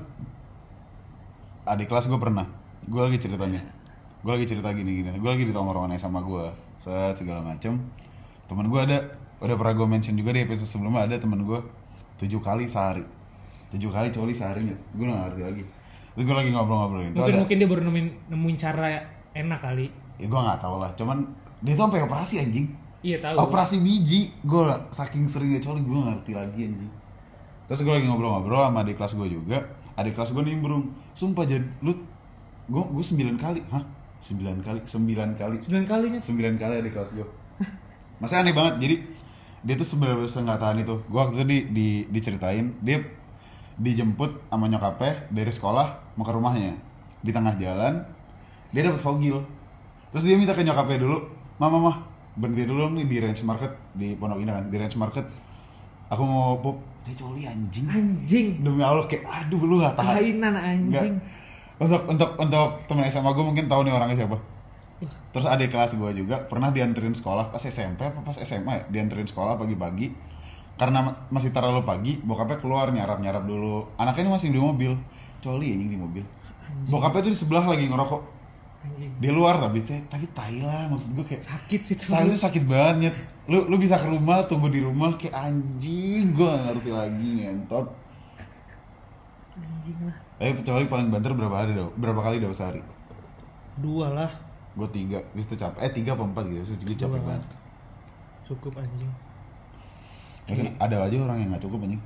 adik 1.69 1.87
kelas 1.87 2.09
gue 2.11 2.19
pernah. 2.19 2.47
Gue 2.89 3.05
lagi 3.05 3.19
cerita 3.21 3.45
nih. 3.47 3.63
Gue 4.25 4.33
lagi 4.35 4.47
cerita 4.51 4.73
gini-gini. 4.75 5.15
Gue 5.21 5.31
lagi 5.31 5.45
di 5.47 5.55
tongkrongan 5.55 5.95
sama 6.01 6.25
gue. 6.25 6.51
Set 6.81 7.21
segala 7.21 7.45
macem. 7.45 7.79
Temen 8.51 8.67
gue 8.67 8.81
ada. 8.81 8.99
Udah 9.39 9.55
pernah 9.55 9.75
gue 9.79 9.87
mention 9.87 10.19
juga 10.19 10.35
di 10.35 10.43
episode 10.43 10.67
sebelumnya 10.67 11.07
ada 11.07 11.15
temen 11.21 11.47
gue 11.47 11.61
tujuh 12.19 12.43
kali 12.43 12.67
sehari. 12.67 13.07
Tujuh 13.71 13.91
kali 13.93 14.11
coli 14.11 14.35
seharinya. 14.35 14.75
Gue 14.97 15.07
gak 15.07 15.21
ngerti 15.31 15.43
lagi. 15.47 15.65
Terus 16.17 16.25
gue 16.27 16.35
lagi 16.35 16.51
ngobrol-ngobrol 16.51 17.07
itu 17.07 17.15
mungkin 17.15 17.31
ada. 17.31 17.39
mungkin 17.39 17.57
dia 17.63 17.69
baru 17.71 17.83
nemuin 17.87 18.09
nemuin 18.35 18.57
cara 18.59 19.18
enak 19.39 19.61
kali. 19.63 19.87
Ya 20.19 20.27
gue 20.27 20.41
gak 20.41 20.61
tau 20.61 20.77
lah. 20.83 20.91
Cuman 20.99 21.23
dia 21.63 21.79
tuh 21.79 21.87
sampai 21.87 22.03
operasi 22.03 22.43
anjing. 22.43 22.67
Iya 23.03 23.23
tahu. 23.23 23.37
Operasi 23.47 23.79
biji. 23.79 24.35
Gue 24.43 24.67
saking 24.91 25.31
seringnya 25.31 25.63
coli 25.63 25.81
gue 25.87 25.99
ngerti 25.99 26.33
lagi 26.35 26.61
anjing. 26.67 26.93
Terus 27.71 27.81
gue 27.85 27.95
lagi 27.95 28.07
ngobrol-ngobrol 28.11 28.67
sama 28.67 28.83
adik 28.83 28.99
kelas 28.99 29.15
gue 29.15 29.29
juga. 29.31 29.59
Adik 29.95 30.19
kelas 30.19 30.35
gue 30.35 30.43
nimbrung. 30.43 30.91
Sumpah 31.15 31.45
jadi 31.47 31.65
lu 31.85 31.95
gue 32.69 32.83
gue 32.83 33.05
sembilan 33.05 33.37
kali. 33.39 33.61
Hah? 33.71 33.85
Sembilan 34.19 34.57
kali? 34.67 34.81
Sembilan 34.83 35.29
kali? 35.39 35.57
Sembilan 35.63 35.85
kalinya. 35.87 36.21
Sembilan 36.21 36.55
kali 36.59 36.75
adik 36.83 36.93
kelas 36.93 37.11
gue. 37.15 37.27
Masa 38.19 38.43
aneh 38.43 38.51
banget. 38.51 38.75
Jadi 38.83 38.97
dia 39.63 39.75
tuh 39.79 39.87
sebenarnya 39.87 40.27
nggak 40.27 40.59
tahan 40.59 40.79
itu. 40.83 40.95
Gue 41.07 41.19
waktu 41.23 41.35
itu 41.39 41.47
di, 41.47 41.59
di 41.71 41.89
diceritain 42.11 42.75
dia 42.83 42.99
dijemput 43.79 44.51
sama 44.51 44.67
nyokapnya 44.67 45.31
dari 45.31 45.55
sekolah 45.55 46.19
mau 46.19 46.27
ke 46.27 46.33
rumahnya 46.35 46.75
di 47.23 47.31
tengah 47.31 47.55
jalan 47.63 48.03
dia 48.71 48.83
dapat 48.85 49.01
fogil 49.01 49.41
terus 50.13 50.25
dia 50.25 50.37
minta 50.37 50.57
ke 50.57 50.65
nyokapnya 50.65 51.05
dulu 51.05 51.19
mama 51.59 51.79
mah 51.81 51.97
berhenti 52.39 52.65
dulu 52.71 52.87
nih 52.95 53.05
di 53.11 53.17
range 53.19 53.43
market 53.43 53.73
di 53.99 54.15
pondok 54.15 54.39
indah 54.39 54.63
kan 54.63 54.65
di 54.71 54.77
range 54.79 54.95
market. 54.95 55.27
Aku 56.09 56.23
mau 56.25 56.57
pup 56.63 56.79
dia 57.05 57.13
coli 57.19 57.45
anjing. 57.45 57.85
Anjing. 57.91 58.63
demi 58.63 58.81
allah 58.81 59.05
kayak 59.11 59.27
aduh 59.27 59.61
lu 59.67 59.83
gak 59.83 59.99
tahan. 59.99 60.15
Kainan 60.23 60.55
Nggak. 60.55 60.65
anjing. 60.65 61.15
untuk 61.79 62.03
untuk 62.07 62.31
untuk 62.39 62.69
temen 62.87 63.07
SMA 63.11 63.31
gue 63.35 63.45
mungkin 63.45 63.67
tahu 63.67 63.81
nih 63.85 63.93
orangnya 63.93 64.17
siapa. 64.25 64.39
Terus 65.35 65.47
adik 65.51 65.75
kelas 65.75 65.99
gue 65.99 66.11
juga 66.15 66.43
pernah 66.47 66.71
dianterin 66.71 67.13
sekolah 67.13 67.51
pas 67.51 67.61
SMP 67.61 68.07
apa 68.07 68.23
pas 68.23 68.39
SMA 68.39 68.71
ya 68.71 68.83
dianterin 68.87 69.27
sekolah 69.27 69.59
pagi-pagi. 69.59 70.15
Karena 70.79 71.03
ma- 71.03 71.19
masih 71.35 71.51
terlalu 71.51 71.83
pagi 71.83 72.23
bokapnya 72.23 72.63
keluar 72.63 72.87
nyarap 72.95 73.19
nyarap 73.19 73.43
dulu. 73.45 73.99
Anaknya 73.99 74.31
ini 74.31 74.31
masih 74.31 74.49
di 74.55 74.63
mobil. 74.63 74.95
Coli 75.43 75.75
anjing 75.75 75.91
di 75.91 75.99
mobil. 75.99 76.23
Bokapnya 76.87 77.27
tuh 77.27 77.33
di 77.35 77.39
sebelah 77.39 77.67
lagi 77.67 77.91
ngerokok 77.91 78.38
Anjing. 78.79 79.11
di 79.13 79.29
luar 79.29 79.59
tapi 79.59 79.83
teh 79.83 79.99
tapi 80.07 80.31
tai 80.31 80.61
lah 80.61 80.87
maksud 80.87 81.11
gue 81.13 81.25
kayak 81.25 81.43
Sakit 81.43 81.81
sih 81.83 81.95
tuh. 81.95 82.07
saya 82.09 82.25
itu 82.25 82.39
sakit 82.39 82.63
banget 82.65 83.11
lu 83.45 83.67
lu 83.67 83.75
bisa 83.75 83.97
ke 83.97 84.07
rumah 84.07 84.45
tunggu 84.45 84.69
di 84.69 84.79
rumah 84.79 85.13
kayak 85.13 85.35
anjing 85.35 86.31
gue 86.31 86.47
gak 86.47 86.63
ngerti 86.69 86.91
lagi 86.91 87.29
ngentot 87.39 87.87
Anjing 89.53 89.99
lah. 90.01 90.17
tapi 90.37 90.53
kecuali 90.55 90.85
paling 90.87 91.09
banter 91.09 91.33
berapa 91.33 91.57
hari 91.57 91.73
dong 91.73 91.91
berapa 91.95 92.21
kali 92.21 92.39
dalam 92.39 92.53
sehari 92.53 92.79
Dua 93.77 94.11
lah. 94.11 94.31
gue 94.73 94.89
tiga 94.89 95.19
bis 95.33 95.43
itu 95.45 95.55
capek 95.55 95.79
eh 95.81 95.91
tiga 95.93 96.15
apa 96.15 96.23
empat 96.25 96.45
gitu 96.47 96.63
terus 96.65 96.79
gue 96.81 96.95
capek 96.97 97.19
banget 97.21 97.43
Cukup 98.45 98.73
anjing. 98.77 99.11
ya 100.45 100.55
kan 100.55 100.67
ada 100.79 100.97
aja 101.03 101.17
orang 101.19 101.39
yang 101.39 101.51
nggak 101.51 101.61
cukup 101.61 101.83
anjing 101.83 102.03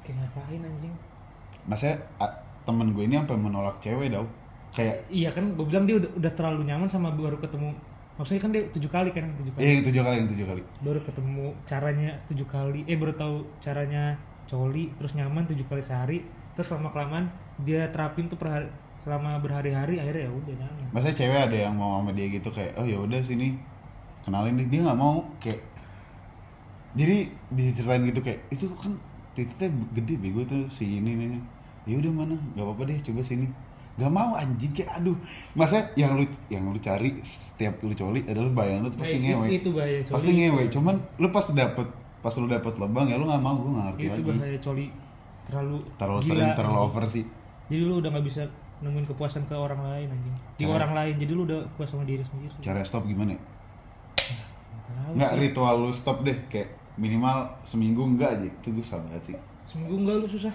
Kayak 0.00 0.16
ngapain 0.24 0.60
anjing? 0.62 0.94
maksudnya 1.62 1.96
a- 2.16 2.36
temen 2.62 2.88
gue 2.90 3.04
ini 3.04 3.14
sampai 3.14 3.36
menolak 3.36 3.76
cewek 3.78 4.08
tau 4.08 4.24
kayak 4.76 4.94
Iya 5.10 5.30
kan 5.34 5.44
gue 5.58 5.66
bilang 5.66 5.84
dia 5.88 5.96
udah, 5.98 6.10
udah 6.16 6.32
terlalu 6.34 6.60
nyaman 6.70 6.88
sama 6.90 7.10
baru 7.14 7.36
ketemu. 7.42 7.74
Maksudnya 8.18 8.42
kan 8.44 8.50
dia 8.52 8.62
tujuh 8.68 8.90
kali 8.92 9.10
kan 9.16 9.24
tujuh 9.40 9.52
kali. 9.56 9.62
Eh 9.64 9.70
yang 9.74 9.82
tujuh 9.88 10.02
kali 10.04 10.16
yang 10.20 10.28
tujuh 10.30 10.46
kali. 10.46 10.62
Baru 10.84 11.00
ketemu 11.02 11.46
caranya 11.66 12.10
tujuh 12.28 12.46
kali. 12.46 12.80
Eh 12.84 12.96
baru 13.00 13.12
tahu 13.16 13.34
caranya 13.64 14.14
coli 14.50 14.92
terus 14.98 15.12
nyaman 15.16 15.44
tujuh 15.48 15.66
kali 15.66 15.82
sehari. 15.82 16.18
Terus 16.54 16.68
lama 16.74 16.92
kelamaan 16.92 17.26
dia 17.64 17.88
terapin 17.94 18.28
tuh 18.28 18.36
per 18.36 18.48
hari- 18.52 18.72
selama 19.00 19.40
berhari-hari 19.40 19.96
akhirnya 19.96 20.28
ya 20.28 20.32
udah 20.32 20.54
nyaman. 20.60 20.86
Maksudnya 20.92 21.16
cewek 21.16 21.40
ada 21.48 21.56
yang 21.56 21.74
mau 21.80 21.96
sama 22.04 22.12
dia 22.12 22.26
gitu 22.28 22.48
kayak 22.52 22.76
oh 22.76 22.84
ya 22.84 23.00
udah 23.00 23.20
sini 23.24 23.56
kenalin 24.20 24.60
nih 24.60 24.66
dia 24.68 24.80
nggak 24.84 24.98
mau 25.00 25.24
kayak 25.40 25.60
jadi 26.92 27.30
diceritain 27.54 28.02
gitu 28.10 28.20
kayak 28.20 28.40
itu 28.50 28.66
kan 28.74 28.92
titiknya 29.38 29.70
gede 29.94 30.14
bego 30.18 30.42
tuh 30.42 30.66
si 30.66 30.98
ini 30.98 31.14
nih 31.16 31.40
ya 31.86 31.96
udah 32.02 32.12
mana? 32.12 32.36
Nggak 32.54 32.64
apa-apa 32.66 32.82
deh 32.90 32.98
coba 33.00 33.22
sini 33.24 33.46
nggak 34.00 34.08
mau 34.10 34.32
anjing 34.32 34.72
kayak 34.72 34.96
aduh. 34.96 35.12
Masa 35.52 35.92
yang 35.92 36.16
lu 36.16 36.24
yang 36.48 36.64
lu 36.64 36.80
cari 36.80 37.20
setiap 37.20 37.76
lu 37.84 37.92
coli 37.92 38.24
adalah 38.24 38.48
bayangan 38.50 38.88
lu 38.88 38.90
pasti 38.96 39.12
Eh, 39.12 39.20
ngewe 39.20 39.46
itu 39.52 39.68
bahaya 39.70 40.00
coli. 40.00 40.14
Pasti 40.16 40.30
ngewe 40.32 40.62
cuman 40.72 40.94
lu 41.20 41.28
pas 41.28 41.46
dapet 41.52 41.86
pas 42.20 42.34
lu 42.34 42.46
dapet 42.48 42.74
lebang 42.76 43.06
ya 43.06 43.20
lu 43.20 43.28
nggak 43.28 43.38
mau 43.38 43.54
gue 43.54 43.70
nggak 43.70 43.86
ngerti 43.92 44.02
itu 44.02 44.12
lagi. 44.16 44.30
bahaya 44.32 44.58
coli. 44.58 44.86
Terlalu 45.44 45.76
terlalu 45.94 46.20
gila, 46.20 46.30
sering 46.32 46.50
terlalu 46.56 46.78
over 46.80 47.04
sih. 47.06 47.24
Jadi 47.68 47.82
lu 47.82 47.94
udah 48.00 48.10
nggak 48.10 48.24
bisa 48.24 48.42
nemuin 48.80 49.06
kepuasan 49.06 49.44
ke 49.44 49.52
orang 49.52 49.80
lain 49.84 50.08
anjing. 50.08 50.36
Di 50.56 50.64
Cara- 50.64 50.76
orang 50.80 50.92
lain 50.96 51.14
jadi 51.20 51.32
lu 51.36 51.42
udah 51.44 51.60
puas 51.76 51.88
sama 51.92 52.08
diri 52.08 52.24
sendiri. 52.24 52.56
Cara 52.58 52.80
stop 52.80 53.04
gimana? 53.04 53.36
Ya? 53.36 53.40
Nggak 53.40 54.96
tahu 54.96 55.12
nggak 55.14 55.30
sih. 55.30 55.40
ritual 55.44 55.74
lu 55.76 55.90
stop 55.92 56.24
deh 56.24 56.38
kayak 56.48 56.68
minimal 56.96 57.44
seminggu 57.62 58.00
enggak 58.00 58.40
aja. 58.40 58.46
Itu 58.48 58.72
gue 58.72 58.80
banget 58.80 59.22
sih. 59.22 59.36
Seminggu 59.68 59.94
enggak 60.00 60.16
lu 60.16 60.26
susah? 60.26 60.54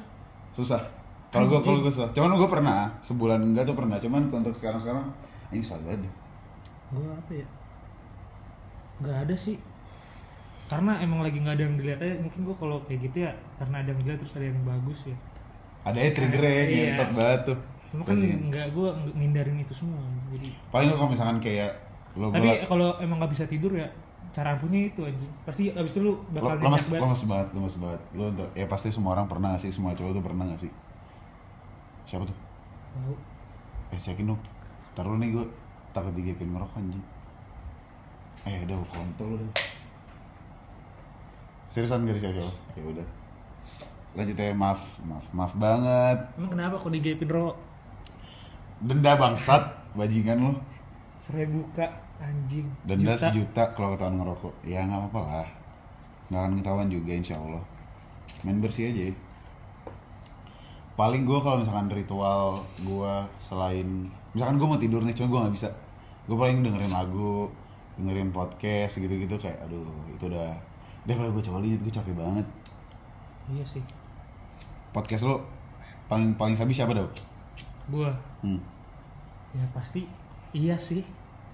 Susah 0.50 1.05
kalau 1.36 1.48
gue 1.52 1.60
kalau 1.60 1.80
gue 1.84 1.92
susah 1.92 2.10
cuman 2.16 2.32
gue 2.40 2.50
pernah 2.50 2.80
sebulan 3.04 3.40
enggak 3.44 3.64
tuh 3.68 3.76
pernah. 3.76 3.98
Cuman 4.00 4.32
untuk 4.32 4.56
sekarang 4.56 4.80
sekarang 4.80 5.06
ini 5.52 5.60
susah 5.60 5.80
banget 5.84 6.08
gue 6.96 7.04
apa 7.12 7.32
ya? 7.36 7.48
Nggak 9.04 9.18
ada 9.28 9.36
sih. 9.36 9.58
Karena 10.66 10.98
emang 10.98 11.22
lagi 11.22 11.38
nggak 11.38 11.56
ada 11.60 11.64
yang 11.68 11.76
dilihat 11.78 12.00
aja. 12.02 12.16
Mungkin 12.24 12.40
gue 12.48 12.56
kalau 12.56 12.78
kayak 12.88 13.00
gitu 13.12 13.18
ya 13.28 13.32
karena 13.60 13.84
ada 13.84 13.90
yang 13.92 14.00
dilihat 14.02 14.20
terus 14.24 14.34
ada 14.40 14.46
yang 14.48 14.60
bagus 14.64 15.00
ya. 15.06 15.18
Ada 15.86 15.98
ya 16.02 16.10
triggernya 16.16 16.50
Iya. 16.50 16.66
ngentot 16.96 17.12
banget 17.14 17.42
tuh. 17.46 17.58
Cuma 17.94 18.02
kan 18.02 18.16
Bajingan. 18.18 18.40
nggak 18.50 18.68
gue 18.74 18.88
ngindarin 19.16 19.58
itu 19.62 19.74
semua 19.78 20.02
jadi 20.34 20.50
paling 20.74 20.90
kalau 20.98 21.10
misalkan 21.14 21.38
kayak 21.40 21.72
lo 22.18 22.28
tapi 22.34 22.66
kalau 22.68 22.90
emang 23.00 23.24
nggak 23.24 23.32
bisa 23.32 23.46
tidur 23.48 23.72
ya 23.72 23.88
cara 24.36 24.52
ampuhnya 24.58 24.92
itu 24.92 25.00
anjing. 25.06 25.32
Pasti 25.48 25.72
abis 25.72 25.96
itu 25.96 26.04
lu 26.04 26.14
bakal 26.36 26.60
lemas 26.60 26.92
banget. 26.92 27.02
lemas 27.08 27.22
banget 27.24 27.48
lemas 27.56 27.76
banget. 27.80 28.02
Lo 28.20 28.24
untuk 28.36 28.50
ya 28.52 28.66
pasti 28.68 28.90
semua 28.92 29.16
orang 29.16 29.32
pernah 29.32 29.56
gak 29.56 29.64
sih? 29.64 29.72
Semua 29.72 29.96
cowok 29.96 30.12
tuh 30.12 30.24
pernah 30.24 30.44
gak 30.52 30.60
sih 30.68 30.72
siapa 32.06 32.24
tuh? 32.24 32.38
Tahu. 32.96 33.14
eh 33.92 34.00
cekin 34.00 34.30
dong. 34.30 34.42
Taruh 34.96 35.18
nih 35.18 35.36
gue 35.36 35.46
takut 35.92 36.14
digepin 36.14 36.54
ngerokok 36.54 36.80
anjing. 36.80 37.06
Eh 38.46 38.62
udah 38.64 38.78
kontol 38.88 39.36
udah. 39.36 39.50
Seriusan 41.70 42.08
gak 42.08 42.22
siapa 42.22 42.40
ya 42.78 42.84
udah. 42.86 43.08
Lanjut 44.16 44.38
ya 44.40 44.56
maaf 44.56 44.82
maaf 45.04 45.26
maaf 45.36 45.54
banget. 45.60 46.18
Emang 46.40 46.52
kenapa 46.56 46.76
kok 46.80 46.92
digepin 46.94 47.30
ro 47.30 47.58
denda 48.80 49.16
bangsat 49.16 49.64
bajingan 49.96 50.38
lo 50.40 50.52
seribu 51.20 51.64
kak 51.76 51.92
anjing. 52.22 52.68
Denda 52.88 53.16
Sejuta. 53.18 53.28
sejuta 53.28 53.64
kalau 53.76 53.96
ketahuan 53.96 54.22
ngerokok. 54.22 54.54
Ya 54.64 54.88
nggak 54.88 55.00
apa-apa 55.10 55.22
lah. 55.44 55.50
Nggak 56.32 56.42
akan 56.42 56.54
ketahuan 56.62 56.88
juga 56.88 57.12
insya 57.12 57.36
Allah. 57.42 57.64
Main 58.48 58.64
bersih 58.64 58.94
aja 58.94 59.12
ya. 59.12 59.16
Paling 60.96 61.28
gue 61.28 61.40
kalau 61.44 61.60
misalkan 61.60 61.92
ritual 61.92 62.64
gue 62.80 63.14
selain 63.44 64.08
misalkan 64.32 64.56
gue 64.56 64.68
mau 64.68 64.80
tidur 64.80 65.04
nih 65.04 65.16
cuma 65.16 65.28
gue 65.28 65.40
nggak 65.48 65.56
bisa. 65.56 65.70
Gue 66.26 66.40
paling 66.40 66.64
dengerin 66.64 66.92
lagu 66.92 67.52
dengerin 68.00 68.32
podcast 68.32 69.00
gitu-gitu 69.00 69.36
kayak 69.40 69.60
aduh 69.68 69.88
itu 70.12 70.28
udah 70.28 70.56
daripada 71.04 71.30
gue 71.32 71.44
coli 71.44 71.76
gue 71.76 71.92
capek 71.92 72.16
banget. 72.16 72.48
Iya 73.52 73.64
sih. 73.68 73.84
Podcast 74.96 75.28
lo 75.28 75.44
paling 76.08 76.40
paling 76.40 76.56
sabi 76.56 76.72
siapa 76.72 76.96
dong 76.96 77.12
gua? 77.90 78.10
Hmm. 78.42 78.62
ya 79.54 79.66
pasti 79.72 80.10
iya 80.58 80.74
sih. 80.76 81.06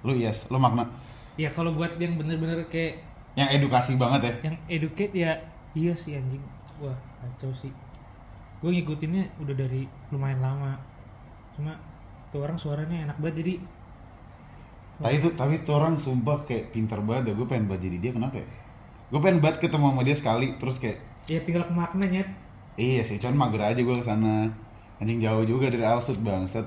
Lo 0.05 0.15
yes 0.15 0.47
lo 0.47 0.57
makna? 0.57 0.87
Ya 1.35 1.51
kalau 1.51 1.75
buat 1.75 1.99
yang 1.99 2.15
bener-bener 2.15 2.63
kayak 2.71 3.03
yang 3.35 3.47
edukasi 3.51 3.95
banget 3.99 4.21
ya? 4.27 4.33
Yang 4.51 4.57
educate 4.67 5.13
ya 5.15 5.31
iya 5.75 5.93
sih 5.95 6.15
anjing. 6.15 6.43
Wah 6.79 6.95
kacau 7.19 7.51
sih 7.53 7.71
gue 8.61 8.69
ngikutinnya 8.69 9.23
udah 9.41 9.55
dari 9.57 9.89
lumayan 10.13 10.39
lama. 10.39 10.77
Cuma 11.57 11.73
tuh 12.31 12.45
orang 12.45 12.55
suaranya 12.55 13.09
enak 13.09 13.17
banget 13.19 13.43
jadi 13.43 13.53
Tapi 15.01 15.17
itu 15.17 15.29
tapi 15.33 15.53
tuh 15.65 15.81
orang 15.81 15.97
sumpah 15.97 16.45
kayak 16.45 16.69
pinter 16.77 17.01
banget 17.01 17.33
gue 17.33 17.47
pengen 17.49 17.65
banget 17.65 17.89
jadi 17.89 17.97
dia 17.97 18.11
kenapa 18.13 18.37
ya? 18.37 18.47
Gue 19.09 19.19
pengen 19.19 19.41
banget 19.41 19.65
ketemu 19.65 19.85
sama 19.91 20.01
dia 20.05 20.15
sekali 20.15 20.47
terus 20.61 20.77
kayak 20.77 21.01
ya 21.25 21.41
tinggal 21.41 21.63
ke 21.65 21.73
maknanya 21.73 22.23
iya 22.75 23.05
sih 23.05 23.15
cuman 23.21 23.47
mager 23.47 23.61
aja 23.61 23.81
gue 23.81 23.95
ke 23.97 24.05
sana 24.05 24.49
anjing 25.01 25.21
jauh 25.21 25.43
juga 25.45 25.73
dari 25.73 25.81
Alsut 25.81 26.21
bangsat. 26.21 26.65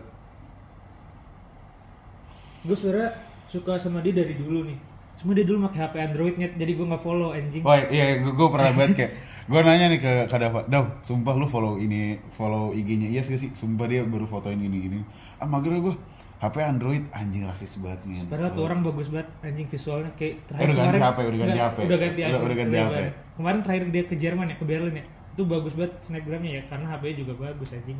Gue 2.67 2.75
sebenernya 2.75 3.15
suka 3.47 3.79
sama 3.79 4.03
dia 4.03 4.11
dari 4.17 4.35
dulu 4.35 4.67
nih. 4.67 4.79
Cuma 5.21 5.31
dia 5.31 5.47
dulu 5.47 5.71
pakai 5.71 5.81
HP 5.87 5.95
Android 6.11 6.35
net 6.43 6.53
jadi 6.59 6.73
gue 6.75 6.87
nggak 6.91 7.03
follow 7.07 7.31
anjing. 7.31 7.63
Wah 7.63 7.79
iya 7.87 8.19
gue, 8.19 8.35
gue 8.35 8.49
pernah 8.51 8.73
banget 8.75 8.95
kayak 8.99 9.13
gue 9.45 9.61
nanya 9.61 9.93
nih 9.93 10.01
ke 10.01 10.13
Kak 10.33 10.41
Dava, 10.41 10.61
Dav, 10.65 11.05
sumpah 11.05 11.37
lu 11.37 11.45
follow 11.45 11.77
ini 11.77 12.17
follow 12.33 12.73
IG-nya 12.73 13.13
iya 13.13 13.21
sih 13.21 13.37
sih, 13.37 13.53
sumpah 13.53 13.85
dia 13.85 14.01
baru 14.01 14.25
fotoin 14.25 14.57
ini 14.57 14.79
gini. 14.81 14.99
Ah 15.37 15.45
mager 15.45 15.77
gue, 15.77 15.95
HP 16.41 16.57
Android 16.65 17.05
anjing 17.13 17.45
rasis 17.45 17.77
banget 17.77 18.01
nih. 18.09 18.25
Padahal 18.25 18.57
tuh 18.57 18.65
orang 18.65 18.81
bagus 18.81 19.13
banget 19.13 19.29
anjing 19.45 19.69
visualnya 19.69 20.09
kayak 20.17 20.41
Eh, 20.49 20.65
udah 20.65 20.77
ganti 20.89 20.99
HP, 21.01 21.19
udah 21.29 21.39
ganti 21.45 21.61
HP. 21.61 21.77
Udah 21.85 21.99
ganti 22.01 22.21
Udah- 22.21 22.31
iPhone 22.33 22.45
udah 22.49 22.57
ganti 22.57 22.77
11. 22.77 22.89
HP. 22.89 23.01
Kemarin 23.37 23.61
terakhir 23.61 23.85
dia 23.93 24.05
ke 24.09 24.15
Jerman 24.17 24.47
ya, 24.49 24.57
ke 24.57 24.65
Berlin 24.65 24.95
ya. 24.97 25.05
Itu 25.37 25.43
bagus 25.45 25.73
banget 25.77 25.93
snapgramnya 26.01 26.51
ya 26.57 26.63
karena 26.65 26.87
HP-nya 26.89 27.17
juga 27.21 27.33
bagus 27.37 27.69
anjing. 27.73 27.99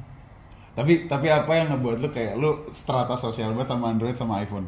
Tapi 0.75 0.93
tapi 1.07 1.27
apa 1.31 1.53
yang 1.55 1.67
ngebuat 1.71 1.97
lu 2.03 2.09
kayak 2.11 2.35
lu 2.41 2.51
strata 2.73 3.15
sosial 3.15 3.53
banget 3.53 3.69
sama 3.69 3.93
Android 3.93 4.17
sama 4.17 4.41
iPhone? 4.41 4.65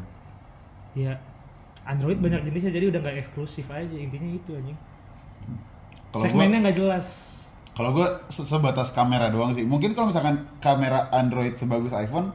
Ya 0.93 1.17
Android 1.83 2.21
banyak 2.21 2.45
jenisnya 2.47 2.69
jadi 2.69 2.85
udah 2.93 2.99
nggak 3.01 3.17
eksklusif 3.25 3.65
aja 3.67 3.91
intinya 3.97 4.29
itu 4.29 4.51
anjing. 4.53 4.77
Kalau 6.11 6.23
Segmennya 6.23 6.59
nggak 6.63 6.77
jelas. 6.77 7.05
Kalau 7.77 7.93
gue 7.93 8.07
se- 8.33 8.47
sebatas 8.47 8.89
kamera 8.89 9.29
doang 9.29 9.53
sih. 9.53 9.61
Mungkin 9.61 9.93
kalau 9.93 10.09
misalkan 10.09 10.49
kamera 10.57 11.13
Android 11.13 11.53
sebagus 11.55 11.93
iPhone, 11.93 12.33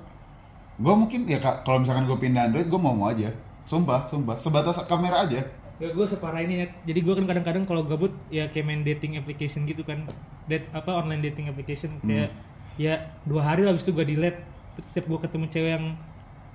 gue 0.79 0.95
mungkin 0.95 1.27
ya 1.27 1.43
kalau 1.43 1.83
misalkan 1.83 2.07
gue 2.07 2.15
pindah 2.15 2.47
Android, 2.47 2.71
gue 2.71 2.81
mau 2.81 2.95
mau 2.95 3.11
aja. 3.11 3.35
Sumpah, 3.67 4.07
sumpah. 4.07 4.39
Sebatas 4.39 4.79
kamera 4.87 5.27
aja. 5.27 5.43
Ya 5.83 5.89
gue 5.91 6.07
separah 6.07 6.47
ini 6.47 6.63
ya. 6.63 6.67
Jadi 6.87 7.01
gue 7.03 7.15
kan 7.19 7.27
kadang-kadang 7.27 7.65
kalau 7.67 7.83
gabut 7.83 8.15
ya 8.31 8.47
kayak 8.47 8.67
main 8.67 8.83
dating 8.87 9.19
application 9.19 9.67
gitu 9.67 9.83
kan. 9.83 10.07
Date 10.47 10.71
apa 10.71 10.95
online 10.95 11.23
dating 11.23 11.51
application 11.51 11.99
kayak 12.03 12.31
ya 12.79 12.95
dua 13.27 13.43
hari 13.43 13.67
lah 13.67 13.75
habis 13.75 13.83
itu 13.83 13.91
gue 13.91 14.07
delete. 14.07 14.39
Terus 14.79 14.87
setiap 14.89 15.11
gue 15.11 15.19
ketemu 15.27 15.45
cewek 15.51 15.71
yang 15.75 15.87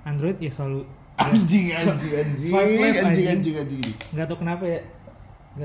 Android 0.08 0.40
ya 0.40 0.48
selalu 0.48 0.88
Anjing, 1.18 1.66
anjing, 1.74 2.14
anjing, 2.14 2.52
left, 2.54 2.70
anjing, 2.78 3.04
anjing. 3.04 3.26
anjing, 3.26 3.54
anjing. 3.58 3.94
nggak 4.14 4.26
tahu 4.30 4.38
kenapa 4.38 4.64
ya. 4.64 4.80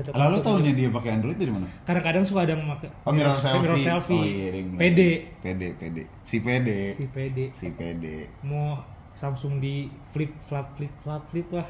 Tahu. 0.00 0.12
Lalu 0.12 0.34
kenapa. 0.34 0.46
taunya 0.48 0.72
dia 0.72 0.88
pakai 0.88 1.10
Android 1.12 1.36
dari 1.36 1.52
mana? 1.52 1.66
Kadang-kadang 1.82 2.24
suka 2.24 2.40
ada 2.42 2.54
pakai 2.56 2.88
Oh, 3.02 3.12
mirror 3.12 3.36
selfie. 3.36 3.60
Mirror 3.60 3.78
selfie. 3.78 4.16
Oh 4.16 4.24
iya. 4.24 4.48
PD. 4.74 5.00
PD, 5.38 5.62
PD. 5.76 5.98
Si 6.22 6.36
PD. 6.38 6.68
Si 6.92 7.04
PD. 7.06 7.38
Si 7.50 7.66
PD. 7.70 8.04
Mau 8.40 8.80
Samsung 9.12 9.58
di 9.58 9.86
flip 10.08 10.34
flap 10.42 10.74
flip 10.74 10.90
flap 10.98 11.22
flip 11.24 11.46
lah. 11.52 11.68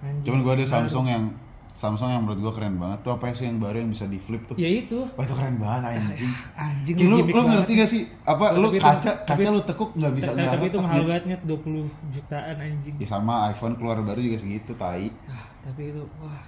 Anjing. 0.00 0.26
Cuman 0.26 0.38
gue 0.42 0.52
ada. 0.54 0.64
Samsung 0.66 1.06
yang 1.06 1.24
Samsung 1.72 2.04
yang 2.06 2.20
menurut 2.20 2.40
gue 2.42 2.52
keren 2.52 2.76
banget 2.76 3.00
tuh 3.00 3.16
apa 3.16 3.32
sih 3.32 3.48
yang 3.48 3.56
baru 3.56 3.80
yang 3.80 3.88
bisa 3.88 4.04
di 4.04 4.20
flip 4.20 4.44
tuh? 4.44 4.52
Ya 4.54 4.68
itu. 4.68 5.08
Wah 5.08 5.24
itu 5.24 5.32
keren 5.32 5.56
banget 5.56 5.88
anjing. 6.04 6.32
Anjing 6.52 6.94
Kayak 6.94 7.08
lu, 7.08 7.16
lu 7.16 7.32
banget. 7.32 7.48
ngerti 7.56 7.72
gak 7.72 7.88
sih? 7.88 8.02
Apa 8.22 8.44
Tapi 8.46 8.60
lu 8.60 8.68
itu- 8.68 8.84
kaca 8.84 9.10
tapi- 9.24 9.40
kaca 9.40 9.48
lu 9.48 9.60
tekuk 9.64 9.90
nggak 9.94 10.12
bisa 10.12 10.30
nggak 10.30 10.52
Tapi 10.52 10.66
itu 10.66 10.78
mahal 10.78 10.92
Nyet. 10.94 11.08
banget 11.08 11.24
nyet 11.24 11.42
20 11.48 11.88
jutaan 12.12 12.56
anjing. 12.58 12.94
Ya 12.94 13.06
sama 13.08 13.34
iPhone 13.48 13.74
keluar 13.74 13.96
baru 13.98 14.20
juga 14.20 14.36
segitu 14.36 14.72
tai. 14.74 15.08
Ah, 15.24 15.48
tapi 15.62 15.82
itu 15.88 16.04
wah. 16.18 16.44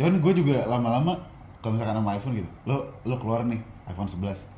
Cuman 0.00 0.16
gue 0.16 0.32
juga 0.32 0.64
lama-lama 0.64 1.12
kalau 1.60 1.76
misalkan 1.76 2.00
sama 2.00 2.16
iPhone 2.16 2.34
gitu, 2.40 2.48
lo 2.64 2.88
lo 3.04 3.20
keluar 3.20 3.44
nih 3.44 3.60
iPhone 3.84 4.08
11 4.08 4.48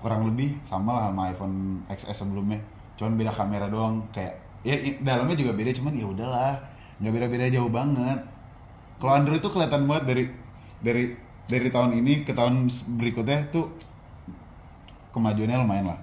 kurang 0.00 0.24
lebih 0.24 0.56
sama 0.64 0.96
lah 0.96 1.04
sama 1.12 1.28
iPhone 1.28 1.84
XS 1.92 2.24
sebelumnya. 2.24 2.56
Cuman 2.96 3.20
beda 3.20 3.36
kamera 3.36 3.68
doang 3.68 4.00
kayak 4.16 4.40
ya 4.64 4.72
i- 4.72 4.96
dalamnya 5.04 5.36
juga 5.36 5.52
beda 5.52 5.76
cuman 5.76 5.92
ya 5.92 6.06
udahlah 6.08 6.56
nggak 7.04 7.12
beda-beda 7.12 7.52
jauh 7.52 7.68
banget. 7.68 8.16
Kalau 8.96 9.12
Android 9.12 9.44
tuh 9.44 9.52
kelihatan 9.52 9.84
banget 9.84 10.04
dari 10.08 10.24
dari 10.80 11.04
dari 11.44 11.68
tahun 11.68 11.92
ini 12.00 12.24
ke 12.24 12.32
tahun 12.32 12.72
berikutnya 12.96 13.52
tuh 13.52 13.68
kemajuannya 15.12 15.60
lumayan 15.60 15.92
lah. 15.92 16.00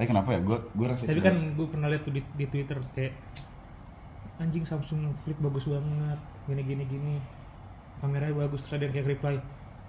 Tapi 0.00 0.06
kenapa 0.08 0.32
ya? 0.32 0.40
Gue 0.40 0.56
gue 0.72 0.86
rasa 0.88 1.04
Tapi 1.04 1.20
kan 1.20 1.36
gue 1.58 1.66
pernah 1.68 1.92
lihat 1.92 2.08
tuh 2.08 2.14
di, 2.16 2.22
di 2.40 2.46
Twitter 2.48 2.78
kayak 2.96 3.12
anjing 4.38 4.62
Samsung 4.62 5.10
Flip 5.26 5.36
bagus 5.42 5.66
banget, 5.66 6.18
gini 6.46 6.62
gini 6.62 6.84
gini. 6.86 7.16
Kameranya 7.98 8.34
bagus 8.34 8.62
terus 8.64 8.78
ada 8.78 8.84
yang 8.86 8.94
kayak 8.94 9.08
reply. 9.18 9.36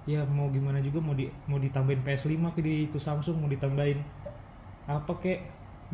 Ya 0.09 0.25
mau 0.25 0.49
gimana 0.49 0.81
juga 0.81 0.97
mau 1.03 1.13
di 1.13 1.29
mau 1.45 1.61
ditambahin 1.61 2.01
PS5 2.01 2.41
ke 2.57 2.61
di 2.65 2.73
itu 2.89 2.97
Samsung 2.97 3.45
mau 3.45 3.49
ditambahin 3.49 4.01
apa 4.89 5.13
kek? 5.21 5.39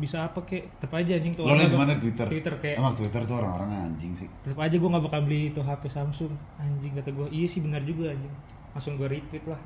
Bisa 0.00 0.24
apa 0.24 0.40
kek? 0.44 0.80
Tetep 0.80 0.92
aja 0.92 1.20
anjing 1.20 1.32
tuh 1.36 1.44
lo 1.44 1.52
orang 1.52 1.60
liat 1.60 1.68
nggak 1.68 1.82
mana? 1.84 1.94
Twitter? 2.00 2.26
Twitter 2.32 2.54
kayak 2.60 2.76
Emang 2.80 2.94
Twitter 2.96 3.22
tuh 3.28 3.36
orang-orang 3.36 3.70
anjing 3.92 4.12
sih. 4.16 4.28
tetep 4.44 4.56
aja 4.56 4.76
gue 4.76 4.88
nggak 4.88 5.04
bakal 5.04 5.20
beli 5.28 5.52
itu 5.52 5.60
HP 5.60 5.82
Samsung. 5.92 6.32
Anjing 6.56 6.92
kata 6.96 7.10
gue 7.12 7.26
iya 7.28 7.46
sih 7.48 7.60
benar 7.60 7.84
juga 7.84 8.12
anjing. 8.12 8.32
Langsung 8.72 8.96
gue 8.96 9.08
retweet 9.08 9.44
lah. 9.44 9.60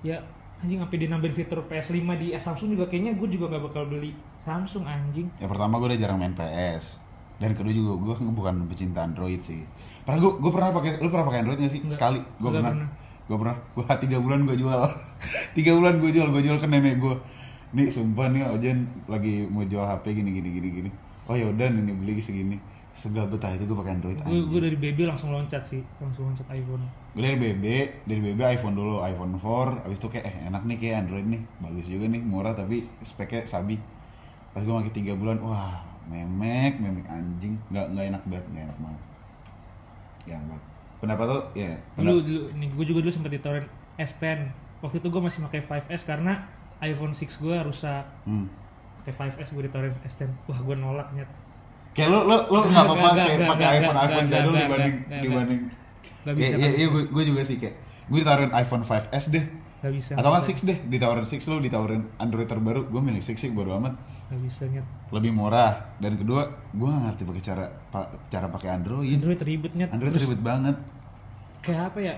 Ya 0.00 0.16
anjing 0.64 0.80
sampai 0.80 0.96
dinambahin 0.96 1.34
fitur 1.36 1.60
PS5 1.68 2.00
di 2.16 2.26
Samsung 2.32 2.68
juga 2.72 2.88
kayaknya 2.88 3.12
gue 3.16 3.28
juga 3.28 3.52
nggak 3.52 3.62
bakal 3.68 3.84
beli 3.92 4.16
Samsung 4.40 4.88
anjing. 4.88 5.28
Ya 5.36 5.44
pertama 5.44 5.76
gue 5.76 5.92
udah 5.92 6.00
jarang 6.00 6.16
main 6.16 6.32
PS 6.32 7.09
dan 7.40 7.56
kedua 7.56 7.72
juga 7.72 7.92
gue 7.96 8.14
bukan 8.36 8.68
pecinta 8.68 9.00
Android 9.00 9.40
sih. 9.40 9.64
Pernah 10.04 10.20
gue 10.20 10.32
gue 10.44 10.52
pernah 10.52 10.68
pakai 10.76 11.00
lu 11.00 11.08
pernah 11.08 11.24
pakai 11.24 11.40
Android 11.40 11.58
gak 11.64 11.72
sih? 11.72 11.80
Enggak. 11.80 11.96
Sekali. 11.96 12.20
Gue 12.36 12.50
pernah. 12.52 12.72
pernah. 12.76 12.88
Gue 13.24 13.36
pernah. 13.40 13.56
Gue 13.72 13.84
tiga 14.04 14.16
bulan 14.20 14.38
gue 14.44 14.56
jual. 14.60 14.82
tiga 15.56 15.72
bulan 15.72 15.94
gue 16.04 16.10
jual. 16.12 16.28
Gue 16.28 16.42
jual 16.44 16.60
ke 16.60 16.68
nenek 16.68 17.00
gue. 17.00 17.16
Nih 17.72 17.88
sumpah 17.88 18.28
nih 18.28 18.44
Ojen 18.52 18.84
lagi 19.08 19.48
mau 19.48 19.64
jual 19.64 19.80
HP 19.88 20.20
gini 20.20 20.36
gini 20.36 20.48
gini 20.52 20.68
gini. 20.68 20.90
Oh 21.32 21.34
ya 21.34 21.48
udah 21.48 21.72
nih 21.72 21.96
beli 21.96 22.20
segini. 22.20 22.60
Segal 22.92 23.32
betah 23.32 23.56
itu 23.56 23.64
gue 23.64 23.78
pakai 23.80 23.96
Android. 23.96 24.20
gue 24.20 24.28
anjing. 24.28 24.44
gue 24.52 24.60
dari 24.60 24.76
baby 24.76 25.02
langsung 25.08 25.32
loncat 25.32 25.64
sih 25.64 25.80
langsung 26.02 26.28
loncat 26.28 26.44
iPhone 26.52 26.84
Gue 27.16 27.22
dari 27.22 27.38
BB, 27.38 27.64
dari 28.04 28.20
BB 28.20 28.40
iPhone 28.58 28.74
dulu, 28.74 28.98
iPhone 29.00 29.38
4 29.38 29.86
Abis 29.86 29.98
itu 30.02 30.08
kayak 30.10 30.26
eh 30.26 30.36
enak 30.50 30.62
nih 30.66 30.76
kayak 30.76 31.06
Android 31.06 31.26
nih 31.26 31.42
Bagus 31.62 31.86
juga 31.86 32.10
nih, 32.10 32.18
murah 32.18 32.52
tapi 32.52 32.82
speknya 33.02 33.46
sabi 33.46 33.78
Pas 34.50 34.66
gue 34.66 34.74
pakai 34.74 34.90
3 34.90 35.14
bulan, 35.22 35.38
wah 35.38 35.89
memek, 36.10 36.72
memek 36.82 37.06
anjing. 37.06 37.54
Nggak, 37.70 37.86
nggak 37.94 38.06
enak 38.10 38.22
banget, 38.26 38.46
nggak 38.50 38.64
enak 38.66 38.78
banget. 38.82 39.02
Gak 40.26 40.34
enak 40.36 40.46
banget 40.50 40.64
Pendapat 41.00 41.26
lo, 41.32 41.38
ya 41.56 41.72
dulu 41.96 42.20
dulu 42.20 42.40
nih 42.60 42.68
gue 42.76 42.84
juga 42.84 43.00
dulu 43.00 43.12
sempat 43.14 43.32
ditawarin 43.32 43.64
S10 43.96 44.52
waktu 44.84 45.00
itu 45.00 45.08
gue 45.08 45.22
masih 45.24 45.40
pakai 45.48 45.60
5S 45.64 46.02
karena 46.04 46.44
iPhone 46.84 47.16
6 47.16 47.40
gue 47.40 47.56
rusak. 47.64 48.04
Hmm. 48.28 48.52
pakai 49.00 49.32
5S 49.32 49.56
gue 49.56 49.64
ditawarin 49.64 49.96
S10 50.04 50.28
wah 50.44 50.60
gue 50.60 50.76
nolak 50.76 51.08
nyet. 51.16 51.30
Kayak 51.96 52.12
lo, 52.12 52.28
lo, 52.28 52.36
lo 52.52 52.58
nggak 52.68 52.84
apa-apa 52.84 53.08
kayak 53.16 53.40
pakai 53.48 53.66
iPhone, 53.80 53.96
nggak, 53.96 54.08
iPhone 54.12 54.28
jadul 54.28 54.54
dibanding, 54.54 54.96
nggak. 55.08 55.22
dibanding 55.24 55.60
Gak 56.20 56.36
Iya, 56.36 56.68
iya, 56.76 56.86
gue, 56.92 57.02
gue 57.08 57.24
juga 57.32 57.40
sih 57.40 57.56
kayak 57.56 57.80
Gue 58.12 58.20
ditaruhin 58.20 58.52
iPhone 58.52 58.84
5S 58.84 59.32
deh 59.32 59.44
Gak 59.80 59.92
bisa. 59.96 60.12
Atau 60.12 60.28
nggak 60.28 60.44
Six 60.44 60.56
deh, 60.62 60.78
ditawarin 60.86 61.24
Six 61.24 61.40
lu, 61.48 61.56
ditawarin 61.56 62.04
Android 62.16 62.44
terbaru, 62.44 62.84
gue 62.84 63.00
milih 63.00 63.24
Six 63.24 63.40
sih 63.40 63.48
baru 63.48 63.80
amat. 63.80 63.96
Gak 64.28 64.40
bisa 64.44 64.62
nyet. 64.68 64.84
Lebih 65.08 65.32
murah 65.32 65.96
dan 65.96 66.20
kedua, 66.20 66.42
gue 66.70 66.84
nggak 66.84 67.04
ngerti 67.08 67.22
pakai 67.24 67.42
cara 67.42 67.64
pa- 67.88 68.10
cara 68.28 68.46
pakai 68.46 68.68
Android. 68.70 69.16
Android 69.16 69.40
ribet 69.40 69.72
nyet. 69.72 69.88
Android 69.88 70.12
Terus 70.12 70.28
ribet 70.28 70.40
banget. 70.40 70.76
kayak 71.60 71.92
apa 71.92 71.98
ya? 72.00 72.14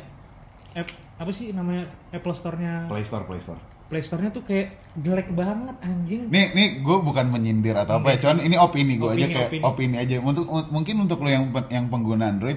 App, 0.73 0.89
apa 1.19 1.31
sih 1.31 1.51
namanya 1.51 1.85
Apple 2.11 2.33
Store-nya? 2.33 2.87
Play 2.87 3.03
Store, 3.03 3.27
Play 3.27 3.39
Store. 3.39 3.61
Play 3.87 4.01
Store-nya 4.01 4.33
tuh 4.33 4.41
kayak 4.41 4.73
jelek 4.97 5.29
banget 5.31 5.77
anjing. 5.83 6.33
Nih, 6.33 6.51
nih 6.51 6.69
gue 6.81 6.97
bukan 6.99 7.29
menyindir 7.29 7.77
atau 7.77 8.01
apa 8.01 8.17
ya, 8.17 8.19
cuman 8.19 8.41
ini 8.41 8.57
opini 8.57 8.97
gue 8.97 9.07
aja 9.07 9.27
kayak 9.29 9.49
opini. 9.53 9.63
opini. 9.63 9.97
aja. 10.01 10.17
Untuk 10.19 10.49
mungkin 10.49 10.95
untuk 10.99 11.21
lo 11.21 11.29
yang 11.29 11.45
yang 11.69 11.87
pengguna 11.87 12.33
Android, 12.33 12.57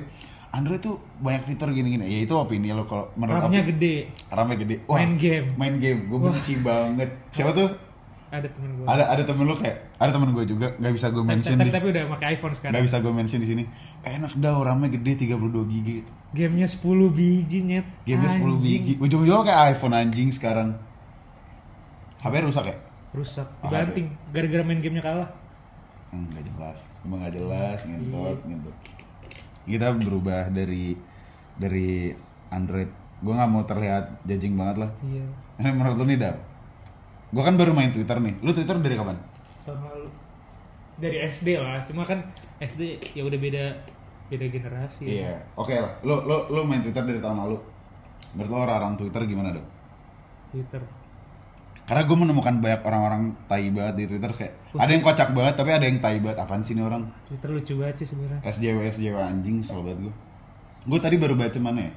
Android 0.56 0.80
tuh 0.80 0.96
banyak 1.20 1.44
fitur 1.44 1.68
gini-gini. 1.70 2.08
Ya 2.08 2.20
itu 2.24 2.32
opini 2.32 2.72
lo 2.72 2.88
kalau 2.88 3.12
menurut 3.14 3.44
RAM-nya 3.44 3.68
gede. 3.68 4.08
ramai 4.32 4.56
gede. 4.56 4.76
Main 4.88 5.20
game. 5.20 5.48
Main 5.60 5.76
game. 5.78 6.08
Gue 6.08 6.20
benci 6.24 6.56
banget. 6.64 7.12
Siapa 7.36 7.52
tuh? 7.52 7.68
Ada 8.32 8.48
temen 8.48 8.70
gue. 8.74 8.86
Ada 8.88 9.04
ada 9.06 9.24
temen 9.24 9.44
lu 9.44 9.56
kayak 9.56 9.78
ada 9.96 10.12
temen 10.12 10.32
gue 10.32 10.44
juga 10.44 10.68
nggak 10.76 10.94
bisa 10.96 11.08
gue 11.08 11.24
mention 11.24 11.56
tapi, 11.56 11.72
tapi 11.72 11.88
udah 11.88 12.04
pakai 12.12 12.28
iPhone 12.36 12.54
sekarang. 12.56 12.72
nggak 12.74 12.86
bisa 12.88 12.98
gue 13.00 13.14
mention 13.14 13.40
di 13.40 13.48
sini. 13.48 13.64
Enak 14.02 14.34
dah 14.36 14.56
ramai 14.60 14.88
gede 14.92 15.12
32 15.28 15.36
GB. 15.68 15.88
Gamenya 16.36 16.68
10 16.68 16.84
biji 17.12 17.60
nyet. 17.64 17.86
Game 18.04 18.24
10 18.24 18.36
Anjing. 18.36 18.60
biji. 18.60 18.94
Ujung-ujungnya 19.00 19.44
kayak 19.46 19.62
iPhone 19.72 19.96
anjing 19.96 20.30
sekarang. 20.32 20.76
HP 22.20 22.34
rusak 22.42 22.66
ya? 22.66 22.76
Rusak. 23.14 23.48
Dibanting. 23.62 24.08
Gara-gara 24.36 24.64
main 24.64 24.80
gamenya 24.80 25.04
kalah. 25.06 25.30
Enggak 26.12 26.44
jelas. 26.44 26.78
Emang 27.04 27.24
nggak 27.24 27.34
jelas 27.36 27.80
Iya. 27.84 27.88
ngentot 27.94 28.40
ngentot. 28.44 28.76
Kita 29.66 29.92
berubah 29.98 30.54
dari 30.54 30.94
dari 31.58 32.14
Android. 32.54 32.90
Gue 33.22 33.34
nggak 33.34 33.50
mau 33.50 33.64
terlihat 33.66 34.22
judging 34.26 34.56
banget 34.56 34.86
lah. 34.86 34.92
Iya. 35.02 35.26
Menurut 35.78 35.98
lu 36.00 36.06
nih 36.08 36.20
dah. 36.22 36.36
Gue 37.34 37.44
kan 37.44 37.58
baru 37.58 37.74
main 37.74 37.90
Twitter 37.90 38.18
nih. 38.22 38.38
Lu 38.46 38.54
Twitter 38.54 38.78
dari 38.78 38.96
kapan? 38.96 39.18
Tahun 39.66 39.80
lalu. 39.82 40.08
Dari 41.02 41.18
SD 41.28 41.48
lah. 41.58 41.82
Cuma 41.90 42.06
kan 42.06 42.22
SD 42.62 43.02
ya 43.18 43.26
udah 43.26 43.40
beda 43.42 43.66
beda 44.30 44.46
generasi. 44.50 45.04
Iya. 45.06 45.42
Oke 45.58 45.74
lah. 45.76 45.98
Lu 46.06 46.22
lu 46.24 46.38
lu 46.54 46.62
main 46.64 46.86
Twitter 46.86 47.02
dari 47.02 47.20
tahun 47.20 47.42
lalu. 47.42 47.58
Menurut 48.38 48.50
lu 48.52 48.58
orang-orang 48.62 48.94
Twitter 49.00 49.22
gimana 49.26 49.50
dong? 49.56 49.68
Twitter. 50.54 50.82
Karena 51.86 52.02
gue 52.02 52.18
menemukan 52.18 52.56
banyak 52.58 52.82
orang-orang 52.82 53.22
tai 53.46 53.70
banget 53.70 53.94
di 53.96 54.04
Twitter 54.08 54.32
kayak 54.34 54.54
ada 54.74 54.90
yang 54.90 55.04
kocak 55.06 55.30
banget 55.32 55.54
tapi 55.54 55.70
ada 55.70 55.86
yang 55.86 56.02
tai 56.02 56.18
banget. 56.18 56.38
Apaan 56.40 56.66
sih 56.66 56.74
ini 56.74 56.82
orang? 56.82 57.06
Twitter 57.24 57.50
lucu 57.52 57.74
banget 57.78 57.96
sih 58.02 58.08
sebenarnya. 58.10 58.42
SJW 58.42 58.80
SJW 58.90 59.16
anjing 59.16 59.62
kesel 59.62 59.80
banget 59.80 60.10
gue. 60.10 60.14
Gue 60.86 61.00
tadi 61.00 61.16
baru 61.16 61.34
baca 61.34 61.60
mana 61.60 61.86
ya? 61.86 61.94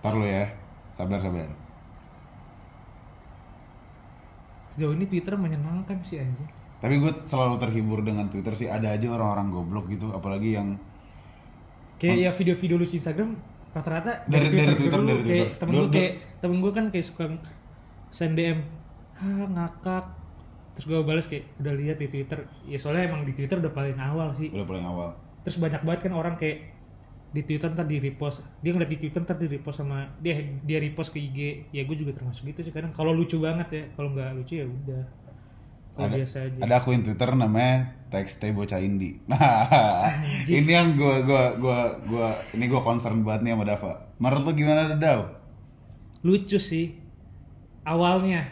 Ntar 0.00 0.12
lu 0.12 0.26
ya. 0.26 0.44
Sabar 0.92 1.22
sabar. 1.22 1.46
Sejauh 4.72 4.92
ini 4.92 5.04
Twitter 5.04 5.34
menyenangkan 5.36 6.02
sih 6.02 6.18
anjing. 6.18 6.48
Tapi 6.80 6.98
gue 6.98 7.12
selalu 7.22 7.60
terhibur 7.60 8.02
dengan 8.02 8.26
Twitter 8.26 8.56
sih. 8.56 8.66
Ada 8.66 8.96
aja 8.96 9.06
orang-orang 9.08 9.52
goblok 9.52 9.86
gitu. 9.86 10.10
Apalagi 10.10 10.56
yang 10.56 10.74
Kayak 11.94 12.18
ya 12.18 12.30
video-video 12.34 12.82
lucu 12.82 12.98
Instagram 12.98 13.38
rata-rata 13.70 14.26
Dari- 14.26 14.50
dari 14.50 14.74
Twitter, 14.74 14.98
dulu. 14.98 15.06
dari 15.06 15.22
kayak 15.22 15.30
Twitter. 15.30 15.48
temen 15.56 15.72
Dulu- 15.72 15.86
gue 15.86 15.94
kayak 15.94 16.12
temen 16.42 16.58
gue 16.58 16.72
kan 16.74 16.90
kayak 16.90 17.06
suka 17.06 17.30
send 18.10 18.34
DM 18.34 18.66
ha 19.16 19.26
ngakak. 19.46 20.04
Terus 20.74 20.84
gue 20.88 20.98
balas 21.06 21.26
kayak 21.30 21.46
udah 21.62 21.74
lihat 21.78 21.96
di 22.02 22.10
Twitter. 22.10 22.42
Ya 22.66 22.76
soalnya 22.76 23.06
emang 23.06 23.22
di 23.22 23.32
Twitter 23.32 23.62
udah 23.62 23.70
paling 23.70 23.96
awal 24.02 24.34
sih. 24.34 24.50
Udah 24.50 24.66
paling 24.66 24.86
awal. 24.86 25.10
terus 25.42 25.58
banyak 25.58 25.82
banget 25.82 26.06
kan 26.06 26.14
orang 26.14 26.38
kayak 26.38 26.70
di 27.34 27.42
Twitter 27.42 27.66
ntar 27.74 27.86
di 27.86 27.98
repost. 27.98 28.46
Dia 28.62 28.70
ngeliat 28.74 28.90
di 28.90 28.98
Twitter 28.98 29.20
ntar 29.26 29.38
di 29.38 29.50
repost 29.50 29.82
sama 29.82 30.06
dia 30.22 30.38
dia 30.62 30.78
repost 30.78 31.10
ke 31.10 31.18
IG 31.18 31.66
ya 31.74 31.82
gue 31.82 31.96
juga 31.98 32.14
termasuk 32.14 32.46
gitu 32.50 32.62
sih 32.66 32.70
kadang. 32.74 32.94
Kalau 32.94 33.10
lucu 33.10 33.38
banget 33.42 33.68
ya 33.70 33.82
kalau 33.94 34.14
nggak 34.14 34.38
lucu 34.38 34.62
ya 34.62 34.66
udah. 34.66 35.02
Ada, 35.92 36.08
biasa 36.08 36.36
aja. 36.48 36.60
ada 36.64 36.74
akun 36.80 37.04
Twitter 37.04 37.28
namanya 37.36 37.92
TXT 38.08 38.56
bocah 38.56 38.80
indie. 38.80 39.20
Nah, 39.28 40.08
ini 40.48 40.72
yang 40.72 40.96
gua 40.96 41.20
gua 41.20 41.44
gua 41.60 41.80
gua 42.08 42.28
ini 42.56 42.64
gua 42.64 42.80
concern 42.80 43.20
banget 43.20 43.44
nih 43.44 43.52
sama 43.52 43.64
Dava. 43.68 43.92
Menurut 44.16 44.42
lu 44.48 44.52
gimana 44.56 44.96
Dav? 44.96 45.41
Lucu 46.22 46.58
sih 46.58 46.96
awalnya 47.82 48.46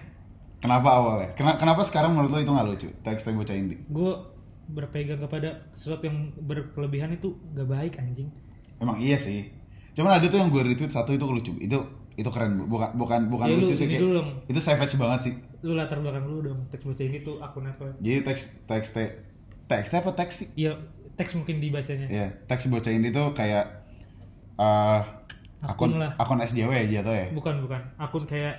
Kenapa 0.61 0.93
awalnya? 0.93 1.33
Kenapa, 1.33 1.57
kenapa 1.57 1.81
sekarang 1.81 2.13
menurut 2.13 2.31
lu 2.31 2.39
itu 2.39 2.53
nggak 2.53 2.69
lucu? 2.69 2.89
TXT 3.01 3.33
bocah 3.33 3.57
indie. 3.57 3.81
gue 3.81 4.13
berpegang 4.69 5.17
kepada 5.19 5.67
sesuatu 5.73 6.05
yang 6.05 6.31
berkelebihan 6.39 7.11
itu 7.11 7.33
gak 7.51 7.65
baik 7.65 7.97
anjing 7.97 8.29
Emang 8.77 8.97
iya 8.97 9.17
sih. 9.17 9.49
Cuman 9.91 10.15
ada 10.15 10.25
tuh 10.25 10.37
yang 10.37 10.49
gue 10.49 10.61
retweet 10.61 10.89
satu 10.89 11.11
itu 11.11 11.25
lucu. 11.25 11.53
Itu 11.57 11.81
itu 12.13 12.29
keren. 12.29 12.61
Bukan 12.63 12.93
bukan 12.93 13.21
bukan 13.27 13.47
Ya, 13.47 13.57
lu 13.57 13.61
lucu 13.61 13.73
sih 13.73 13.85
ini 13.85 13.97
kayak. 13.97 14.03
dulu 14.03 14.13
dong. 14.15 14.29
Itu 14.47 14.61
savage 14.61 14.95
banget 14.95 15.21
sih. 15.23 15.35
lu 15.61 15.73
latar 15.75 15.99
belakang 15.99 16.25
lu 16.25 16.41
dong 16.41 16.61
teks 16.69 16.85
baca 16.85 17.03
ini 17.03 17.21
tuh 17.21 17.37
akun 17.39 17.65
apa 17.65 17.97
Jadi 17.99 18.19
teks 18.23 18.43
TXT 18.65 18.97
TXT 19.67 19.93
apa 19.95 20.11
teks 20.15 20.35
sih? 20.35 20.49
iya 20.55 20.73
teks 21.15 21.33
mungkin 21.35 21.57
dibacanya 21.57 22.05
Iya, 22.07 22.33
teks 22.45 22.69
bocah 22.69 22.89
indie 22.91 23.09
tuh 23.11 23.33
kayak 23.33 23.65
eh 24.57 25.01
akun 25.63 25.91
Akun 25.91 25.91
lah. 25.99 26.11
akun 26.17 26.41
SJW 26.41 26.71
ya 26.71 26.85
jatuh 26.99 27.15
ya. 27.15 27.27
bukan 27.31 27.55
bukan 27.61 27.81
akun 27.97 28.25
kayak 28.25 28.57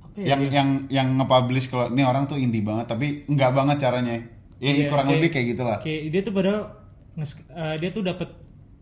apa 0.00 0.16
ya 0.16 0.26
yang 0.30 0.40
dia? 0.40 0.50
yang 0.52 0.68
yang 0.88 1.08
nge-publish 1.16 1.66
kalau 1.66 1.88
ini 1.88 2.02
orang 2.02 2.24
tuh 2.24 2.36
indie 2.36 2.60
banget 2.60 2.86
tapi 2.86 3.06
enggak 3.26 3.50
banget 3.50 3.76
caranya 3.80 4.14
ya 4.56 4.70
Iya, 4.72 4.86
kurang 4.86 5.10
lebih 5.10 5.28
kayak 5.28 5.46
gitulah 5.50 5.78
kayak 5.78 6.00
dia 6.08 6.20
tuh 6.20 6.32
padahal 6.32 6.60
nge- 7.14 7.46
eh, 7.48 7.76
dia 7.76 7.90
tuh 7.90 8.02
dapat 8.02 8.28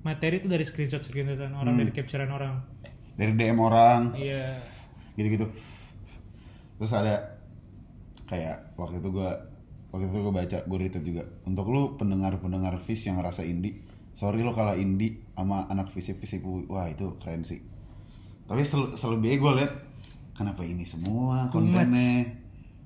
materi 0.02 0.37
tuh 0.38 0.48
dari 0.48 0.62
screenshot 0.62 1.00
screenshotan 1.00 1.52
orang 1.52 1.72
Hmm. 1.72 1.81
dari 1.81 1.90
capturean 1.90 2.28
orang 2.28 2.55
dari 3.12 3.33
DM 3.33 3.57
orang 3.57 4.12
iya 4.14 4.61
gitu-gitu 5.14 5.48
terus 6.76 6.92
ada 6.92 7.40
kayak 8.24 8.72
waktu 8.74 8.98
itu 8.98 9.09
gua 9.11 9.31
waktu 9.88 10.07
itu 10.07 10.18
gua 10.20 10.35
baca 10.35 10.59
retweet 10.62 11.02
juga 11.02 11.22
untuk 11.42 11.66
lu 11.66 11.94
pendengar-pendengar 11.94 12.76
Fish 12.78 13.05
yang 13.05 13.16
ngerasa 13.16 13.42
indie 13.42 13.81
sorry 14.12 14.44
lo 14.44 14.53
kalah 14.53 14.77
indie 14.77 15.25
sama 15.35 15.66
anak 15.68 15.88
fisip 15.88 16.20
fisip 16.20 16.44
wah 16.44 16.87
itu 16.88 17.16
keren 17.18 17.42
sih. 17.42 17.61
Tapi 18.46 18.62
sel 18.66 18.92
selebihnya 18.98 19.38
gue 19.40 19.53
liat 19.62 19.72
kenapa 20.37 20.62
ini 20.64 20.85
semua 20.85 21.48
kontennya? 21.48 22.42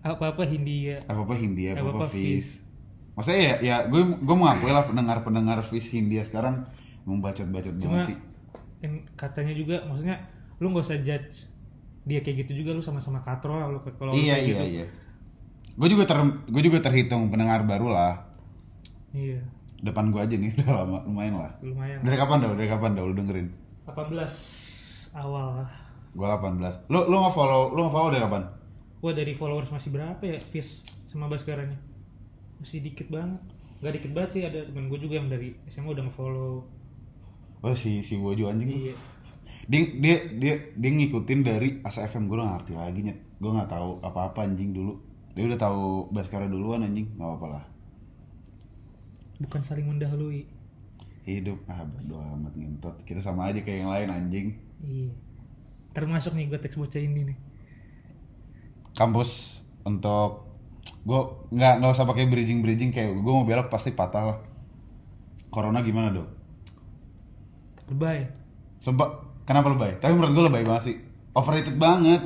apa 0.06 0.24
apa 0.30 0.42
Hindia 0.46 1.02
apa 1.10 1.26
apa 1.26 1.34
Hindia 1.34 1.74
apa 1.74 1.82
apa 1.82 1.90
Apa-apa 2.06 2.14
Fish 2.14 2.62
maksudnya 3.18 3.40
ya 3.42 3.54
ya 3.58 3.76
gue 3.90 4.02
gue 4.22 4.36
mengakui 4.36 4.70
lah 4.70 4.86
pendengar 4.86 5.26
pendengar 5.26 5.58
Fish 5.66 5.90
Hindia 5.90 6.22
sekarang 6.22 6.62
membacot 7.02 7.48
bacot 7.50 7.74
banget 7.74 8.14
sih. 8.14 8.18
katanya 9.18 9.54
juga 9.56 9.82
maksudnya 9.88 10.22
lu 10.62 10.70
nggak 10.70 10.84
usah 10.84 11.00
judge 11.02 11.50
dia 12.06 12.22
kayak 12.22 12.46
gitu 12.46 12.62
juga 12.62 12.70
lu 12.78 12.82
sama-sama 12.84 13.18
katro 13.18 13.58
lah 13.58 13.66
lu 13.66 13.82
kalau 13.82 14.14
iya 14.14 14.38
iya 14.38 14.62
gitu. 14.62 14.64
iya. 14.78 14.86
Gue 15.76 15.92
juga 15.92 16.08
ter 16.08 16.16
gue 16.24 16.62
juga 16.64 16.78
terhitung 16.80 17.28
pendengar 17.28 17.60
baru 17.68 17.92
lah. 17.92 18.24
Iya 19.12 19.44
depan 19.86 20.10
gue 20.10 20.20
aja 20.20 20.34
nih 20.34 20.50
udah 20.58 20.70
lama 20.82 20.98
lumayan 21.06 21.34
lah. 21.38 21.52
Lumayan. 21.62 21.98
Dari 22.02 22.16
kapan 22.18 22.36
dah 22.42 22.50
dari 22.52 22.68
kapan 22.68 22.90
dah 22.98 23.02
lu 23.06 23.14
dengerin? 23.14 23.48
18 23.86 25.14
awal. 25.14 25.62
Lah 25.62 25.70
gue 26.16 26.24
18 26.24 26.88
lu 26.88 27.00
lu 27.12 27.16
nggak 27.20 27.34
follow 27.36 27.62
lu 27.76 27.80
nggak 27.86 27.94
follow 27.94 28.10
dari 28.10 28.22
kapan? 28.24 28.42
Wah 29.04 29.12
dari 29.12 29.32
followers 29.36 29.70
masih 29.70 29.90
berapa 29.92 30.22
ya 30.24 30.40
Fis 30.40 30.80
sama 31.12 31.28
Baskaranya 31.28 31.76
Masih 32.58 32.80
dikit 32.80 33.12
banget. 33.12 33.38
Gak 33.84 33.92
dikit 34.00 34.12
banget 34.16 34.30
sih 34.32 34.42
ada 34.48 34.64
temen 34.64 34.88
gue 34.88 34.96
juga 34.96 35.20
yang 35.20 35.28
dari 35.28 35.52
SMA 35.68 35.92
udah 35.92 36.08
nge-follow. 36.08 36.64
Oh 37.60 37.76
si 37.76 38.00
si 38.00 38.16
Wojo 38.16 38.48
anjing. 38.48 38.72
Iya. 38.72 38.94
Dia 39.68 39.82
dia 40.00 40.16
dia 40.32 40.54
dia 40.72 40.90
ngikutin 40.96 41.40
dari 41.44 41.68
Asa 41.84 42.08
FM 42.08 42.32
gue 42.32 42.40
nggak 42.40 42.52
ngerti 42.56 42.72
lagi 42.72 43.00
nyet. 43.04 43.18
Gue 43.36 43.52
nggak 43.52 43.68
tahu 43.68 44.00
apa 44.00 44.32
apa 44.32 44.48
anjing 44.48 44.72
dulu. 44.72 44.96
Dia 45.36 45.44
udah 45.44 45.60
tahu 45.60 46.08
Baskara 46.08 46.48
duluan 46.48 46.88
anjing 46.88 47.12
nggak 47.20 47.28
apa-apa 47.28 47.46
lah 47.52 47.75
Bukan 49.42 49.60
saling 49.64 49.86
mendahului. 49.88 50.48
Hidup. 51.26 51.58
Ah 51.68 51.84
bodo 51.84 52.22
amat 52.22 52.54
ngentot. 52.54 52.96
Kita 53.04 53.20
sama 53.20 53.50
aja 53.50 53.60
kayak 53.60 53.78
yang 53.84 53.90
lain 53.90 54.08
anjing. 54.08 54.46
Iya. 54.80 55.12
Termasuk 55.92 56.36
nih 56.36 56.48
gue 56.52 56.60
teks 56.60 56.76
bocah 56.76 57.00
ini 57.00 57.34
nih. 57.34 57.38
Kampus 58.96 59.60
untuk 59.84 60.46
gue 61.02 61.20
nggak 61.52 61.82
nggak 61.82 61.92
usah 61.92 62.06
pakai 62.06 62.30
bridging 62.30 62.62
bridging 62.62 62.90
kayak 62.94 63.12
gue 63.14 63.32
mau 63.32 63.44
belok 63.44 63.68
pasti 63.68 63.92
patah 63.92 64.24
lah. 64.24 64.38
Corona 65.50 65.80
gimana 65.80 66.12
dong 66.12 66.28
Lebay. 67.86 68.26
Sumpah, 68.82 69.22
kenapa 69.46 69.70
lebay? 69.70 70.02
Tapi 70.02 70.10
menurut 70.10 70.34
gue 70.34 70.44
lebay 70.50 70.64
banget 70.66 70.82
sih. 70.90 70.96
Overrated 71.38 71.78
banget. 71.78 72.22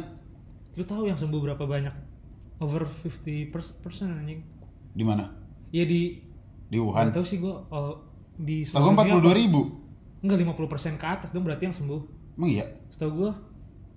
Lu 0.73 0.83
tahu 0.89 1.05
yang 1.05 1.21
sembuh 1.21 1.37
berapa 1.37 1.61
banyak? 1.69 1.93
Over 2.65 2.89
50% 2.89 3.53
anjing. 4.09 4.41
Di 4.97 5.05
mana? 5.05 5.29
Ya 5.69 5.85
di 5.85 6.30
Di 6.71 6.79
Wuhan 6.79 7.11
tahu 7.11 7.27
sih 7.27 7.43
gue 7.43 7.51
oh, 7.51 7.99
Di 8.39 8.63
Setahu 8.63 8.95
gue 8.95 9.03
seluruh 9.03 9.21
42 9.21 9.27
dunia 9.27 9.37
ribu? 9.37 9.61
Enggak 10.23 10.39
50% 10.47 11.03
ke 11.03 11.07
atas 11.07 11.29
dong 11.35 11.45
berarti 11.45 11.63
yang 11.67 11.77
sembuh 11.77 12.01
Emang 12.39 12.51
iya? 12.55 12.65
Setahu 12.95 13.11
gue 13.27 13.31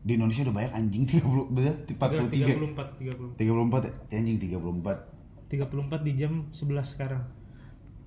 Di 0.04 0.12
Indonesia 0.18 0.42
udah 0.50 0.56
banyak 0.58 0.74
anjing 0.74 1.04
30, 1.06 1.56
bener? 1.56 1.76
43 1.86 2.34
34 2.34 3.38
34 3.38 3.40
34 3.40 3.88
ya? 3.88 3.94
Ya, 4.10 4.18
Anjing 4.20 4.38
34 4.42 5.54
34 5.54 6.08
di 6.10 6.12
jam 6.18 6.34
11 6.50 6.94
sekarang 6.98 7.24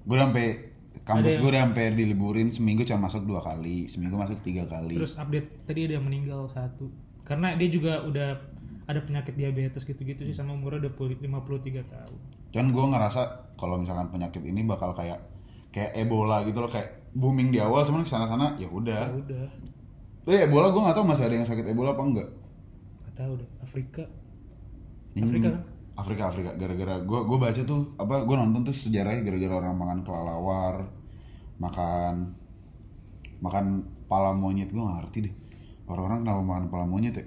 Gue 0.03 0.15
udah 0.19 0.27
sampai 0.29 0.47
kampus 1.07 1.39
gue 1.39 1.51
udah 1.55 1.63
sampai 1.71 1.95
diliburin 1.95 2.49
seminggu 2.51 2.83
cuma 2.83 3.07
masuk 3.07 3.23
dua 3.29 3.39
kali 3.39 3.87
seminggu 3.87 4.19
masuk 4.19 4.43
tiga 4.43 4.67
kali 4.67 4.99
Terus 4.99 5.15
update 5.15 5.69
tadi 5.69 5.87
ada 5.87 6.01
yang 6.01 6.07
meninggal 6.09 6.51
satu. 6.51 6.91
Karena 7.27 7.59
dia 7.59 7.69
juga 7.71 8.03
udah 8.07 8.39
ada 8.87 9.01
penyakit 9.01 9.35
diabetes 9.35 9.83
gitu-gitu 9.83 10.23
sih 10.23 10.33
sama 10.33 10.53
umurnya 10.53 10.87
udah 10.87 10.93
pul- 10.93 11.11
53 11.13 11.83
tahun. 11.85 12.19
cuman 12.49 12.69
gue 12.69 12.85
ngerasa 12.89 13.21
kalau 13.55 13.77
misalkan 13.77 14.09
penyakit 14.09 14.41
ini 14.41 14.63
bakal 14.63 14.91
kayak 14.91 15.19
kayak 15.69 15.93
Ebola 15.95 16.41
gitu 16.43 16.59
loh 16.59 16.69
kayak 16.69 16.89
booming 17.13 17.51
di 17.51 17.59
awal 17.59 17.83
cuman 17.83 18.01
ke 18.01 18.09
sana 18.09 18.25
sana 18.25 18.55
ya 18.55 18.65
Ya 18.65 18.69
udah 18.69 19.03
udah, 19.13 19.45
tapi 20.23 20.37
Ebola 20.41 20.71
gue 20.71 20.81
nggak 20.81 20.95
tahu 20.95 21.05
masih 21.05 21.25
ada 21.25 21.35
yang 21.35 21.45
sakit 21.45 21.67
Ebola 21.67 21.93
apa 21.93 22.03
enggak 22.03 22.29
gak 23.03 23.15
tahu 23.17 23.33
deh. 23.35 23.49
Afrika. 23.61 24.03
Ini- 25.13 25.25
Afrika 25.25 25.49
kan? 25.49 25.63
Afrika 25.97 26.23
Afrika 26.27 26.51
gara-gara 26.55 26.95
gue 26.99 27.21
gue 27.23 27.39
baca 27.39 27.61
tuh 27.63 27.81
apa 27.97 28.23
gue 28.23 28.37
nonton 28.37 28.63
tuh 28.63 28.75
sejarahnya 28.75 29.21
gara-gara 29.23 29.55
orang 29.59 29.75
makan 29.75 29.99
kelelawar 30.01 30.75
makan 31.57 32.15
makan 33.39 33.65
pala 34.07 34.33
monyet 34.33 34.69
gue 34.69 34.79
gak 34.79 34.97
ngerti 35.03 35.19
deh 35.25 35.35
orang-orang 35.87 36.19
kenapa 36.23 36.41
makan 36.43 36.65
pala 36.67 36.85
monyet 36.85 37.15
ya 37.15 37.25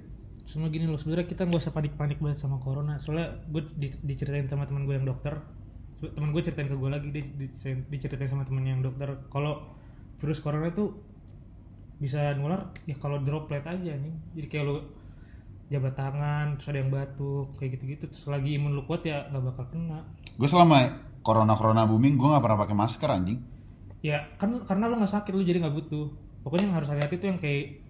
Semua 0.49 0.73
gini 0.73 0.89
loh, 0.89 0.97
sebenarnya 0.97 1.29
kita 1.29 1.45
nggak 1.45 1.61
usah 1.61 1.69
panik-panik 1.69 2.17
banget 2.17 2.41
sama 2.41 2.57
corona. 2.57 2.97
Soalnya 2.97 3.37
gue 3.53 3.61
di- 3.77 4.01
diceritain 4.01 4.49
sama 4.49 4.65
teman 4.65 4.89
gue 4.89 4.97
yang 4.97 5.05
dokter, 5.05 5.37
teman 6.01 6.33
gue 6.33 6.41
ceritain 6.41 6.65
ke 6.65 6.73
gue 6.73 6.89
lagi, 6.89 7.07
dia 7.13 7.21
diceritain, 7.21 7.85
diceritain 7.85 8.29
sama 8.33 8.43
temen 8.49 8.65
yang 8.65 8.81
dokter, 8.81 9.13
kalau 9.29 9.61
virus 10.17 10.41
corona 10.41 10.73
tuh 10.73 10.97
bisa 12.01 12.33
nular 12.33 12.73
ya 12.89 12.97
kalau 12.97 13.21
droplet 13.21 13.61
aja 13.61 13.93
nih. 13.93 14.13
Jadi 14.33 14.47
kayak 14.49 14.65
lo 14.65 14.75
jabat 15.69 15.93
tangan, 15.93 16.57
terus 16.57 16.67
ada 16.73 16.79
yang 16.81 16.89
batuk, 16.89 17.53
kayak 17.61 17.77
gitu-gitu. 17.77 18.09
Terus 18.09 18.25
lagi 18.25 18.57
imun 18.57 18.73
lu 18.73 18.89
kuat 18.89 19.05
ya 19.05 19.29
nggak 19.29 19.53
bakal 19.53 19.65
kena. 19.69 20.01
gue 20.39 20.47
selama 20.49 20.97
corona 21.21 21.53
corona 21.53 21.83
booming 21.85 22.15
gue 22.17 22.25
nggak 22.25 22.41
pernah 22.41 22.59
pakai 22.63 22.75
masker 22.79 23.09
anjing 23.11 23.39
Ya 23.99 24.31
kan 24.39 24.55
karena 24.63 24.87
lo 24.87 24.95
nggak 24.95 25.11
sakit 25.11 25.35
lu 25.35 25.43
jadi 25.43 25.59
nggak 25.59 25.75
butuh. 25.75 26.07
Pokoknya 26.41 26.71
yang 26.71 26.75
harus 26.79 26.87
hati-hati 26.87 27.15
tuh 27.19 27.27
yang 27.35 27.39
kayak 27.39 27.83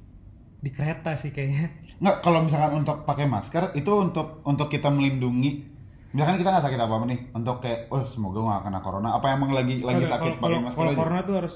di 0.60 0.70
kereta 0.76 1.16
sih 1.16 1.32
kayaknya. 1.32 1.72
nggak 2.00 2.24
kalau 2.24 2.44
misalkan 2.44 2.80
untuk 2.80 3.04
pakai 3.04 3.28
masker 3.28 3.76
itu 3.76 3.92
untuk 3.92 4.44
untuk 4.44 4.68
kita 4.68 4.92
melindungi. 4.92 5.80
Misalkan 6.12 6.42
kita 6.42 6.50
nggak 6.52 6.66
sakit 6.66 6.80
apa 6.80 6.94
apa 7.00 7.06
nih 7.06 7.20
untuk 7.38 7.58
kayak 7.62 7.92
oh 7.94 8.02
semoga 8.02 8.42
gue 8.42 8.50
gak 8.50 8.64
kena 8.68 8.80
corona. 8.82 9.10
Apa 9.16 9.36
emang 9.36 9.54
lagi 9.54 9.80
lagi 9.84 10.04
sakit 10.04 10.42
pakai 10.42 10.60
masker 10.60 10.80
kalau 10.80 10.92
aja? 10.92 11.00
corona 11.00 11.20
tuh 11.24 11.36
harus 11.38 11.54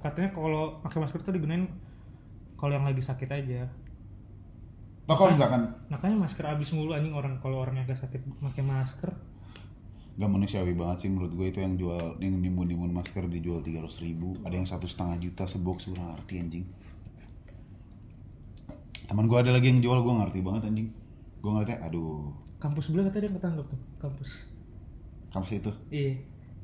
katanya 0.00 0.30
kalau 0.30 0.62
pakai 0.80 0.98
masker 1.02 1.20
tuh 1.26 1.32
digunain 1.34 1.64
kalau 2.56 2.72
yang 2.72 2.86
lagi 2.86 3.02
sakit 3.02 3.28
aja. 3.28 3.68
Atau 5.06 5.14
kalau 5.18 5.32
misalkan. 5.34 5.62
makanya 5.86 6.16
masker 6.18 6.44
habis 6.46 6.70
mulu 6.74 6.90
anjing 6.94 7.14
orang 7.14 7.38
kalau 7.42 7.62
orang 7.62 7.82
yang 7.82 7.86
gak 7.88 7.98
sakit 7.98 8.20
pakai 8.40 8.62
masker. 8.62 9.10
Gak 10.16 10.30
manusiawi 10.32 10.72
banget 10.72 10.96
sih 11.04 11.10
menurut 11.12 11.34
gue 11.34 11.46
itu 11.50 11.58
yang 11.60 11.74
jual 11.76 12.16
yang 12.22 12.40
nimun 12.40 12.64
nimun 12.70 12.92
masker 12.94 13.26
dijual 13.26 13.60
tiga 13.60 13.84
ribu. 13.84 14.38
Ada 14.46 14.54
yang 14.54 14.68
satu 14.70 14.86
setengah 14.86 15.18
juta 15.18 15.44
sebox 15.50 15.90
gue 15.90 15.98
nggak 15.98 16.14
ngerti 16.22 16.34
anjing 16.40 16.66
teman 19.06 19.26
gue 19.26 19.38
ada 19.38 19.50
lagi 19.50 19.66
yang 19.66 19.78
jual 19.78 20.02
gue 20.02 20.14
ngerti 20.14 20.38
banget 20.42 20.62
anjing. 20.66 20.88
Gue 21.38 21.50
ngerti 21.52 21.72
aduh. 21.78 22.34
Kampus 22.58 22.88
sebelah 22.88 23.06
katanya 23.06 23.20
ada 23.20 23.26
yang 23.28 23.36
ketangkep 23.38 23.66
tuh 23.68 23.80
kampus. 23.96 24.30
Kampus 25.30 25.50
itu? 25.52 25.70
Iya. 25.88 26.12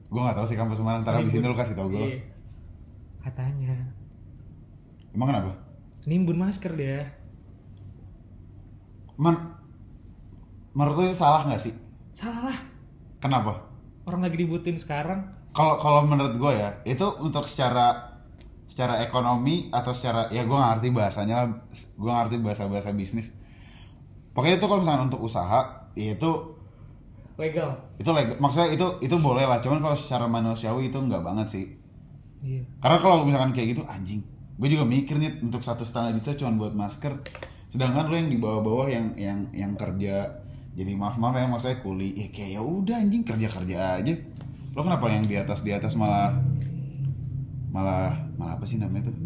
Gue 0.09 0.21
nggak 0.21 0.37
tahu 0.37 0.47
sih 0.47 0.59
kampus 0.59 0.79
mana 0.81 1.01
ntar 1.01 1.17
habis 1.17 1.33
ini 1.33 1.45
lu 1.45 1.55
kasih 1.55 1.75
tau 1.75 1.89
gue 1.89 2.01
Iya. 2.01 2.19
katanya. 3.23 3.75
Emang 5.13 5.29
kenapa? 5.29 5.53
Nimbun 6.05 6.37
masker 6.37 6.73
dia. 6.75 7.07
Man 9.15 9.37
menurut 10.73 10.95
lu 10.97 11.03
itu 11.09 11.17
salah 11.17 11.45
nggak 11.47 11.63
sih? 11.63 11.75
Salah 12.13 12.51
lah. 12.51 12.59
Kenapa? 13.21 13.69
Orang 14.03 14.25
lagi 14.25 14.41
dibutuhin 14.41 14.81
sekarang. 14.81 15.31
Kalau 15.53 15.77
kalau 15.79 16.03
menurut 16.03 16.35
gue 16.35 16.53
ya 16.57 16.81
itu 16.83 17.05
untuk 17.21 17.45
secara 17.47 18.12
secara 18.73 19.05
ekonomi 19.05 19.69
atau 19.69 19.93
secara 19.93 20.33
ya 20.33 20.49
gue 20.49 20.57
ngerti 20.57 20.89
bahasanya 20.97 21.45
lah. 21.45 21.47
Gue 21.93 22.09
ngerti 22.09 22.41
bahasa 22.41 22.65
bahasa 22.73 22.89
bisnis. 22.97 23.37
Pokoknya 24.33 24.57
itu 24.57 24.65
kalau 24.65 24.81
misalnya 24.81 25.13
untuk 25.13 25.21
usaha 25.21 25.93
ya 25.93 26.17
itu 26.17 26.31
legal. 27.37 27.77
Itu 28.01 28.17
leg- 28.17 28.41
maksudnya 28.41 28.73
itu 28.73 28.97
itu 29.05 29.13
boleh 29.21 29.45
lah. 29.45 29.61
Cuman 29.61 29.85
kalau 29.85 29.93
secara 29.93 30.25
manusiawi 30.25 30.89
itu 30.89 30.97
nggak 30.97 31.21
banget 31.21 31.47
sih. 31.53 31.67
Iya. 32.41 32.65
Karena 32.81 32.97
kalau 32.97 33.29
misalkan 33.29 33.53
kayak 33.53 33.77
gitu 33.77 33.85
anjing. 33.85 34.25
Gue 34.57 34.73
juga 34.73 34.89
mikir 34.89 35.21
nih 35.21 35.45
untuk 35.45 35.61
satu 35.61 35.85
setengah 35.85 36.17
juta 36.17 36.33
cuman 36.33 36.55
buat 36.57 36.73
masker. 36.73 37.13
Sedangkan 37.69 38.09
lo 38.09 38.17
yang 38.17 38.33
di 38.33 38.41
bawah-bawah 38.41 38.89
yang 38.89 39.13
yang 39.21 39.53
yang 39.53 39.77
kerja 39.77 40.41
jadi 40.73 40.97
maaf 40.97 41.21
maaf 41.21 41.37
ya 41.37 41.45
maksudnya 41.45 41.77
kuli. 41.85 42.17
Ya 42.17 42.33
kayak 42.33 42.57
ya 42.57 42.61
udah 42.65 42.97
anjing 43.05 43.21
kerja 43.21 43.49
kerja 43.53 43.77
aja. 44.01 44.17
Lo 44.73 44.81
kenapa 44.81 45.13
yang 45.13 45.29
di 45.29 45.37
atas 45.37 45.61
di 45.61 45.77
atas 45.77 45.93
malah 45.93 46.33
malah 47.73 48.13
malah 48.37 48.55
apa 48.55 48.65
sih 48.65 48.77
namanya 48.77 49.09
tuh? 49.09 49.17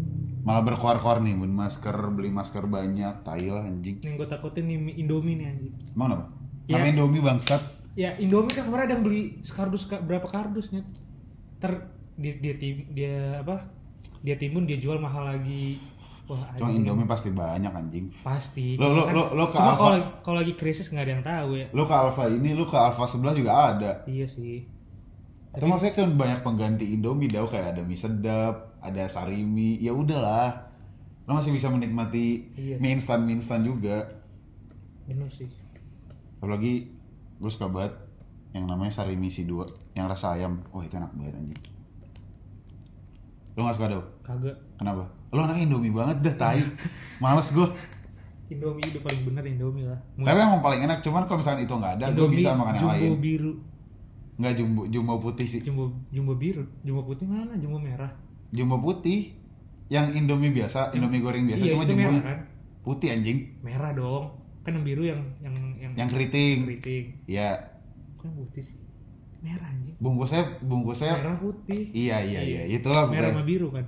Malah 0.41 0.63
berkoar-koar 0.63 1.19
nih 1.19 1.35
beli 1.35 1.51
masker 1.51 1.91
beli 2.09 2.29
masker 2.29 2.63
banyak 2.63 3.21
tai 3.21 3.45
lah 3.45 3.61
anjing. 3.61 3.99
Yang 3.99 4.15
gue 4.15 4.27
takutin 4.27 4.63
nih 4.63 4.77
mie 4.77 4.95
Indomie 4.97 5.35
nih 5.35 5.47
anjing. 5.49 5.73
Emang 5.91 6.07
apa 6.13 6.25
Ya. 6.65 6.73
namanya 6.73 6.91
Indomie 6.93 7.21
bangsat. 7.21 7.61
Ya 7.93 8.15
Indomie 8.15 8.49
kan 8.49 8.63
kemarin 8.63 8.83
ada 8.85 8.93
yang 8.93 9.03
beli 9.03 9.21
sekardus 9.41 9.83
ka- 9.85 9.99
berapa 9.99 10.23
kardusnya 10.25 10.87
ter 11.57 11.91
dia 12.15 12.33
dia 12.35 12.53
tim 12.55 12.87
dia 12.89 13.15
apa? 13.37 13.67
Dia 14.19 14.35
timbun 14.35 14.63
dia 14.63 14.75
jual 14.75 14.97
mahal 14.97 15.27
lagi. 15.27 15.77
Wah 16.25 16.47
cuma. 16.55 16.67
Indomie 16.69 17.03
pasti 17.05 17.29
banyak 17.29 17.69
anjing. 17.69 18.07
Pasti. 18.17 18.75
Lo- 18.75 18.89
lo- 18.89 19.03
Cuma 19.05 19.15
lo- 19.17 19.31
lo 19.33 19.45
ke 19.47 19.57
Alfa- 19.57 19.91
lagi- 19.93 20.11
kalau 20.21 20.37
lagi 20.37 20.53
krisis 20.53 20.87
nggak 20.87 21.03
ada 21.03 21.13
yang 21.13 21.25
tahu 21.25 21.49
ya. 21.55 21.67
Lo 21.71 21.83
ke 21.83 21.93
Alfa 21.93 22.23
ini 22.29 22.51
lo 22.51 22.63
ke 22.63 22.75
Alfa 22.75 23.03
sebelah 23.05 23.31
juga 23.31 23.51
ada. 23.69 23.91
Iya 24.05 24.23
sih 24.25 24.63
Itu 25.57 25.65
maksudnya 25.65 25.93
kan 25.93 26.09
banyak 26.13 26.39
pengganti 26.45 26.85
Indomie 26.93 27.25
dah 27.27 27.41
kayak 27.43 27.73
ada 27.73 27.81
mie 27.81 27.97
sedap, 27.97 28.77
ada 28.77 29.03
sarimi, 29.09 29.81
ya 29.81 29.89
udahlah. 29.91 30.69
Lo 31.25 31.35
masih 31.35 31.51
bisa 31.51 31.67
menikmati 31.67 32.47
Iya. 32.55 32.77
mie 32.77 32.93
instan 32.95 33.25
mie 33.25 33.35
instan 33.35 33.65
juga. 33.65 34.05
bener 35.07 35.31
sih 35.31 35.47
Apalagi 36.37 36.91
gue 37.39 37.49
suka 37.49 37.65
banget 37.67 37.95
yang 38.51 38.67
namanya 38.67 38.93
sarimi 38.93 39.27
si 39.27 39.43
dua, 39.43 39.65
yang 39.93 40.05
rasa 40.05 40.37
ayam. 40.37 40.61
Wah 40.69 40.85
itu 40.85 40.93
enak 40.93 41.11
banget 41.17 41.33
anjing. 41.35 41.61
Lo 43.57 43.65
gak 43.65 43.75
suka 43.81 43.87
dong? 43.89 44.05
kagak 44.21 44.55
Kenapa? 44.77 45.09
Lo 45.33 45.41
anak 45.41 45.57
Indomie 45.57 45.89
banget 45.89 46.21
dah, 46.21 46.35
tai. 46.37 46.61
Males 47.23 47.49
gue. 47.49 47.67
Indomie 48.47 48.85
udah 48.85 49.01
paling 49.03 49.21
bener 49.27 49.43
Indomie 49.43 49.83
lah 49.83 49.99
Tapi 50.15 50.39
emang 50.39 50.61
paling 50.61 50.85
enak, 50.85 51.01
cuman 51.03 51.25
kalau 51.25 51.41
misalnya 51.41 51.65
itu 51.65 51.73
nggak 51.73 51.93
ada, 51.99 52.05
gue 52.13 52.27
bisa 52.29 52.55
makan 52.55 52.73
yang 52.77 52.87
lain. 52.93 53.11
biru 53.19 53.51
Nggak 54.37 54.53
jumbo, 54.53 54.81
jumbo 54.85 55.13
putih 55.17 55.49
sih. 55.49 55.61
jumbo 55.65 55.89
jumbo 56.13 56.37
biru. 56.37 56.61
Jumbo 56.85 57.01
putih 57.03 57.25
mana? 57.25 57.57
Jumbo 57.57 57.81
merah. 57.81 58.13
Jumbo 58.53 58.77
putih, 58.77 59.33
yang 59.89 60.13
Indomie 60.13 60.53
biasa, 60.53 60.93
Indomie 60.93 61.19
goreng 61.19 61.49
biasa, 61.49 61.65
iya 61.65 61.73
cuma 61.73 61.83
jumbo 61.89 62.05
merah 62.05 62.23
kan? 62.23 62.39
putih 62.85 63.09
anjing. 63.11 63.37
merah 63.65 63.91
dong. 63.91 64.37
Kan 64.63 64.75
yang 64.77 64.85
biru 64.85 65.03
yang 65.07 65.21
yang 65.39 65.55
yang 65.79 65.91
Yang 65.95 66.09
keriting. 66.11 66.57
keriting. 66.67 67.05
Ya, 67.25 67.79
kan 68.19 68.31
putih 68.35 68.63
sih? 68.67 68.77
Merah 69.41 69.67
anjing. 69.73 69.95
Bungkusnya 69.97 70.43
bungkusnya 70.61 71.13
merah 71.17 71.37
putih. 71.39 71.81
Iya 71.95 72.17
iya. 72.21 72.41
Iya. 72.43 72.61
Itulah 72.77 73.07
merah 73.07 73.31
pokoknya. 73.31 73.41
sama 73.41 73.45
biru 73.47 73.67
kan? 73.71 73.85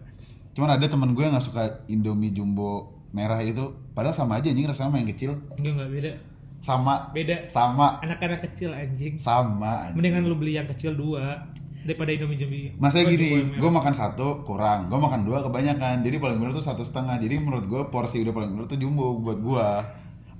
Cuman 0.55 0.69
ada 0.75 0.85
temen 0.89 1.11
gue 1.13 1.23
yang 1.23 1.33
nggak 1.35 1.45
suka 1.45 1.63
indomie 1.91 2.31
jumbo 2.33 2.99
merah 3.13 3.37
itu. 3.43 3.75
Padahal 3.93 4.15
sama 4.15 4.39
aja 4.39 4.49
anjing 4.49 4.65
rasanya 4.65 4.87
sama 4.89 4.97
yang 5.03 5.09
kecil. 5.11 5.31
Enggak 5.59 5.73
enggak 5.77 5.89
beda 5.93 6.11
sama 6.59 7.07
beda 7.15 7.47
sama 7.47 8.03
anak-anak 8.03 8.43
kecil 8.51 8.75
anjing 8.75 9.15
sama 9.15 9.87
anjing. 9.87 9.95
mendingan 9.95 10.27
lu 10.27 10.35
beli 10.35 10.59
yang 10.59 10.67
kecil 10.67 10.91
dua 10.91 11.47
daripada 11.87 12.11
indomie 12.11 12.75
Masanya 12.75 13.07
Gua 13.07 13.13
gini, 13.15 13.31
gue 13.55 13.71
makan 13.71 13.93
satu 13.95 14.43
kurang, 14.43 14.91
gue 14.91 14.99
makan 14.99 15.23
dua 15.23 15.39
kebanyakan, 15.41 16.03
jadi 16.03 16.19
paling 16.19 16.37
bener 16.37 16.51
tuh 16.51 16.61
satu 16.61 16.83
setengah. 16.83 17.15
Jadi 17.17 17.39
menurut 17.39 17.65
gue 17.65 17.81
porsi 17.87 18.19
udah 18.19 18.35
paling 18.35 18.51
bener 18.51 18.65
tuh 18.67 18.75
jumbo 18.75 19.15
buat 19.23 19.39
gue. 19.39 19.67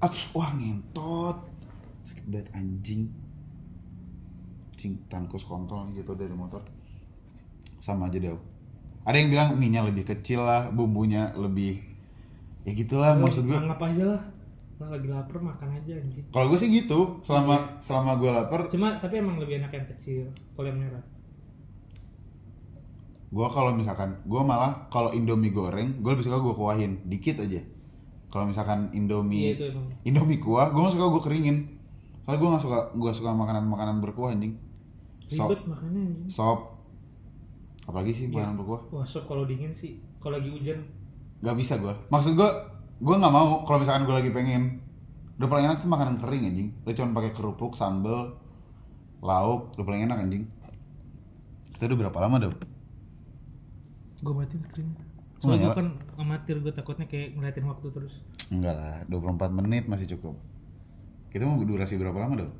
Ah, 0.03 0.11
wah 0.35 0.49
ngentot, 0.51 1.37
sakit 2.05 2.25
banget 2.27 2.47
anjing. 2.51 3.07
Cing 4.75 4.99
tankus 5.07 5.47
kontol 5.47 5.89
gitu 5.95 6.11
dari 6.11 6.35
motor. 6.35 6.59
Sama 7.79 8.11
aja 8.11 8.19
deh. 8.19 8.35
Ada 9.07 9.15
yang 9.15 9.31
bilang 9.31 9.49
minyak 9.55 9.87
lebih 9.89 10.11
kecil 10.11 10.43
lah, 10.43 10.67
bumbunya 10.69 11.31
lebih 11.39 11.79
ya 12.67 12.75
gitulah 12.75 13.15
maksud 13.15 13.47
gue. 13.47 13.55
anggap 13.55 13.79
aja 13.79 14.03
lah 14.05 14.21
Lagi 14.79 15.11
lapar 15.11 15.43
makan 15.43 15.75
aja 15.75 15.91
anjing 15.99 16.23
Kalau 16.31 16.47
gue 16.47 16.55
sih 16.55 16.71
gitu, 16.71 17.19
selama 17.19 17.77
selama 17.83 18.15
gue 18.15 18.31
lapar, 18.31 18.71
cuma 18.71 18.95
tapi 18.95 19.19
emang 19.19 19.35
lebih 19.35 19.59
enak 19.59 19.75
yang 19.75 19.87
kecil 19.91 20.23
kalau 20.55 20.71
yang 20.71 20.79
merah 20.79 21.03
gue 23.29 23.47
kalau 23.53 23.71
misalkan 23.77 24.17
gue 24.25 24.41
malah 24.41 24.89
kalau 24.89 25.13
indomie 25.13 25.53
goreng, 25.53 26.01
gue 26.01 26.11
lebih 26.17 26.25
suka 26.25 26.41
gue 26.41 26.53
kuahin 26.57 26.97
dikit 27.05 27.45
aja. 27.45 27.61
Kalau 28.29 28.49
misalkan 28.49 28.89
iya 28.89 28.97
indomie 28.97 29.53
itu 29.53 29.69
emang 29.69 29.85
Indomie 30.01 30.41
kuah, 30.41 30.73
gue 30.73 30.81
gak 30.81 30.97
suka 30.97 31.05
gue 31.13 31.21
keringin. 31.29 31.57
Soalnya 32.25 32.39
gue 32.41 32.49
gak 32.49 32.63
suka 32.65 32.79
gue 32.97 33.11
suka 33.13 33.29
makanan 33.33 33.69
makanan 33.69 34.01
berkuah 34.01 34.33
anjing. 34.33 34.57
Sop, 35.29 35.53
ribet 35.53 35.61
makannya 35.69 36.01
anjing 36.09 36.25
sop, 36.25 36.59
apalagi 37.85 38.11
sih 38.17 38.25
makanan 38.33 38.57
berkuah? 38.57 38.81
wah 38.89 39.05
sop 39.05 39.29
kalau 39.29 39.45
dingin 39.45 39.69
sih 39.69 40.01
kalau 40.17 40.41
lagi 40.41 40.49
hujan 40.49 40.81
Gak 41.39 41.55
bisa 41.55 41.79
gue. 41.79 41.93
Maksud 42.11 42.35
gue, 42.35 42.49
gue 42.99 43.15
nggak 43.15 43.33
mau 43.33 43.63
kalau 43.63 43.79
misalkan 43.81 44.03
gue 44.03 44.15
lagi 44.15 44.31
pengen. 44.31 44.83
Udah 45.39 45.47
paling 45.47 45.65
enak 45.71 45.79
tuh 45.79 45.87
makanan 45.87 46.19
kering 46.19 46.43
anjing. 46.51 46.69
Lo 46.83 46.91
cuma 46.91 47.15
pakai 47.15 47.31
kerupuk, 47.31 47.71
sambel, 47.79 48.35
lauk, 49.23 49.71
udah 49.79 49.85
paling 49.87 50.03
enak 50.03 50.17
anjing. 50.19 50.43
Kita 51.75 51.87
udah 51.87 51.97
berapa 52.07 52.19
lama 52.19 52.37
dah? 52.43 52.51
gue 54.19 54.35
matiin 54.35 54.59
screen 54.67 54.89
soalnya 55.39 55.71
gue 55.71 55.79
kan 55.79 55.87
amatir 56.19 56.59
gue 56.59 56.75
takutnya 56.75 57.07
kayak 57.07 57.39
ngeliatin 57.39 57.63
waktu 57.63 57.87
terus 57.87 58.19
Enggak 58.49 58.75
lah, 58.75 58.97
24 59.05 59.53
menit 59.61 59.85
masih 59.85 60.09
cukup. 60.17 60.33
Kita 61.29 61.45
mau 61.45 61.61
durasi 61.61 62.01
berapa 62.01 62.17
lama 62.17 62.41
dong? 62.41 62.53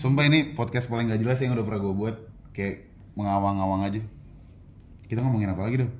Sumpah 0.00 0.24
ini 0.24 0.56
podcast 0.56 0.88
paling 0.88 1.12
gak 1.12 1.20
jelas 1.20 1.44
yang 1.44 1.52
udah 1.52 1.60
pernah 1.60 1.80
gue 1.84 1.92
buat. 1.92 2.16
Kayak 2.56 2.88
mengawang-awang 3.12 3.84
aja. 3.84 4.00
Kita 5.04 5.20
ngomongin 5.20 5.52
apa 5.52 5.68
lagi 5.68 5.84
dong? 5.84 5.92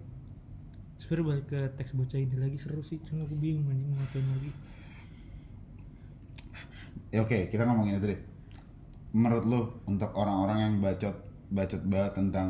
Sebenernya 1.13 1.45
balik 1.45 1.47
ke 1.53 1.61
teks 1.77 1.93
bocah 1.93 2.17
ini 2.25 2.37
lagi 2.41 2.57
seru 2.57 2.81
sih 2.81 2.97
cuma 3.05 3.29
gue 3.29 3.37
bingung 3.37 3.69
anjing 3.69 3.85
mau 3.93 4.01
ngapain 4.01 4.25
lagi 4.33 4.51
Ya 7.13 7.19
oke, 7.25 7.39
kita 7.53 7.63
ngomongin 7.69 8.01
itu 8.01 8.07
deh. 8.13 8.21
Menurut 9.13 9.45
lu 9.45 9.61
untuk 9.93 10.11
orang-orang 10.17 10.59
yang 10.65 10.75
bacot 10.85 11.17
bacot 11.53 11.83
banget 11.93 12.13
tentang 12.19 12.49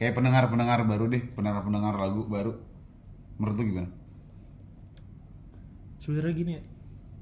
kayak 0.00 0.16
pendengar-pendengar 0.16 0.80
baru 0.88 1.04
deh, 1.12 1.22
pendengar-pendengar 1.36 1.94
lagu 2.00 2.24
baru. 2.24 2.52
Menurut 3.38 3.56
lu 3.60 3.64
gimana? 3.70 3.90
sebenarnya 6.02 6.34
gini 6.34 6.52
ya 6.58 6.62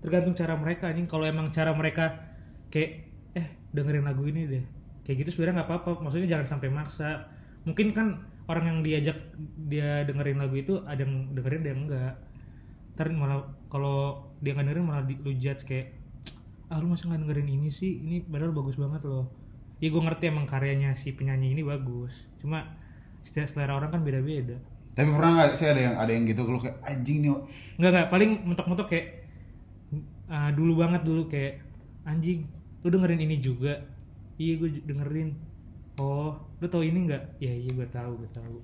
tergantung 0.00 0.33
cara 0.33 0.54
mereka 0.56 0.88
anjing 0.88 1.04
kalau 1.04 1.24
emang 1.28 1.52
cara 1.52 1.76
mereka 1.76 2.16
kayak 2.72 3.04
eh 3.37 3.46
dengerin 3.76 4.09
lagu 4.09 4.24
ini 4.24 4.48
deh 4.48 4.64
kayak 5.04 5.26
gitu 5.26 5.37
sebenarnya 5.37 5.61
nggak 5.61 5.68
apa-apa 5.68 6.00
maksudnya 6.00 6.28
jangan 6.33 6.46
sampai 6.56 6.72
maksa 6.72 7.28
mungkin 7.68 7.92
kan 7.92 8.24
orang 8.50 8.64
yang 8.66 8.78
diajak 8.82 9.18
dia 9.70 10.02
dengerin 10.02 10.42
lagu 10.42 10.58
itu 10.58 10.82
ada 10.82 11.06
yang 11.06 11.30
dengerin 11.30 11.60
ada 11.62 11.70
yang 11.70 11.82
enggak. 11.86 12.14
Ntar 12.98 13.06
malah 13.14 13.46
kalau 13.70 14.26
dia 14.42 14.58
nggak 14.58 14.66
dengerin 14.66 14.86
malah 14.90 15.04
di, 15.06 15.14
lu 15.22 15.30
judge 15.38 15.62
kayak 15.62 15.94
ah 16.66 16.82
lu 16.82 16.90
masa 16.90 17.06
nggak 17.06 17.22
dengerin 17.22 17.48
ini 17.54 17.70
sih? 17.70 18.02
Ini 18.02 18.26
padahal 18.26 18.50
bagus 18.50 18.74
banget 18.74 19.06
loh. 19.06 19.30
Ya 19.78 19.88
gue 19.88 20.02
ngerti 20.02 20.28
emang 20.28 20.50
karyanya 20.50 20.98
si 20.98 21.14
penyanyi 21.14 21.54
ini 21.54 21.62
bagus. 21.62 22.12
Cuma 22.42 22.66
setiap 23.22 23.46
selera 23.46 23.78
orang 23.78 23.94
kan 23.94 24.02
beda-beda. 24.02 24.58
Tapi 24.98 25.08
pernah 25.08 25.30
nggak 25.38 25.54
sih 25.54 25.70
ada 25.70 25.80
yang 25.80 25.94
ada 25.96 26.10
yang 26.10 26.24
gitu 26.26 26.42
kalau 26.44 26.60
kayak 26.60 26.76
anjing 26.82 27.22
nih 27.22 27.30
Enggak 27.78 27.90
enggak, 27.94 28.06
paling 28.10 28.30
mentok-mentok 28.44 28.88
kayak 28.90 29.06
ah, 30.26 30.50
dulu 30.50 30.82
banget 30.82 31.02
dulu 31.06 31.22
kayak 31.30 31.62
anjing, 32.04 32.50
lu 32.82 32.88
dengerin 32.90 33.22
ini 33.22 33.36
juga. 33.38 33.86
Iya 34.36 34.52
gue 34.58 34.68
dengerin. 34.84 35.49
Oh, 36.00 36.32
lu 36.60 36.66
tau 36.72 36.80
ini 36.80 37.04
enggak? 37.04 37.36
Ya 37.36 37.52
iya 37.52 37.68
gue 37.68 37.88
tahu, 37.92 38.24
gue 38.24 38.30
tahu. 38.32 38.56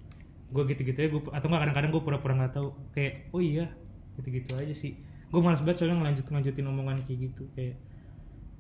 Gue 0.57 0.63
gitu-gitu 0.73 0.97
ya, 0.97 1.09
gue 1.13 1.21
atau 1.29 1.47
enggak 1.53 1.69
kadang-kadang 1.69 1.91
gue 1.93 2.03
pura-pura 2.03 2.35
nggak 2.41 2.55
tahu. 2.57 2.69
Kayak 2.97 3.29
oh 3.37 3.45
iya, 3.45 3.69
gitu-gitu 4.17 4.57
aja 4.57 4.73
sih. 4.73 4.97
Gue 5.29 5.41
malas 5.45 5.61
banget 5.61 5.85
soalnya 5.85 6.01
ngelanjut 6.01 6.25
ngelanjutin 6.33 6.65
omongan 6.65 7.05
kayak 7.05 7.19
gitu 7.29 7.45
kayak 7.53 7.77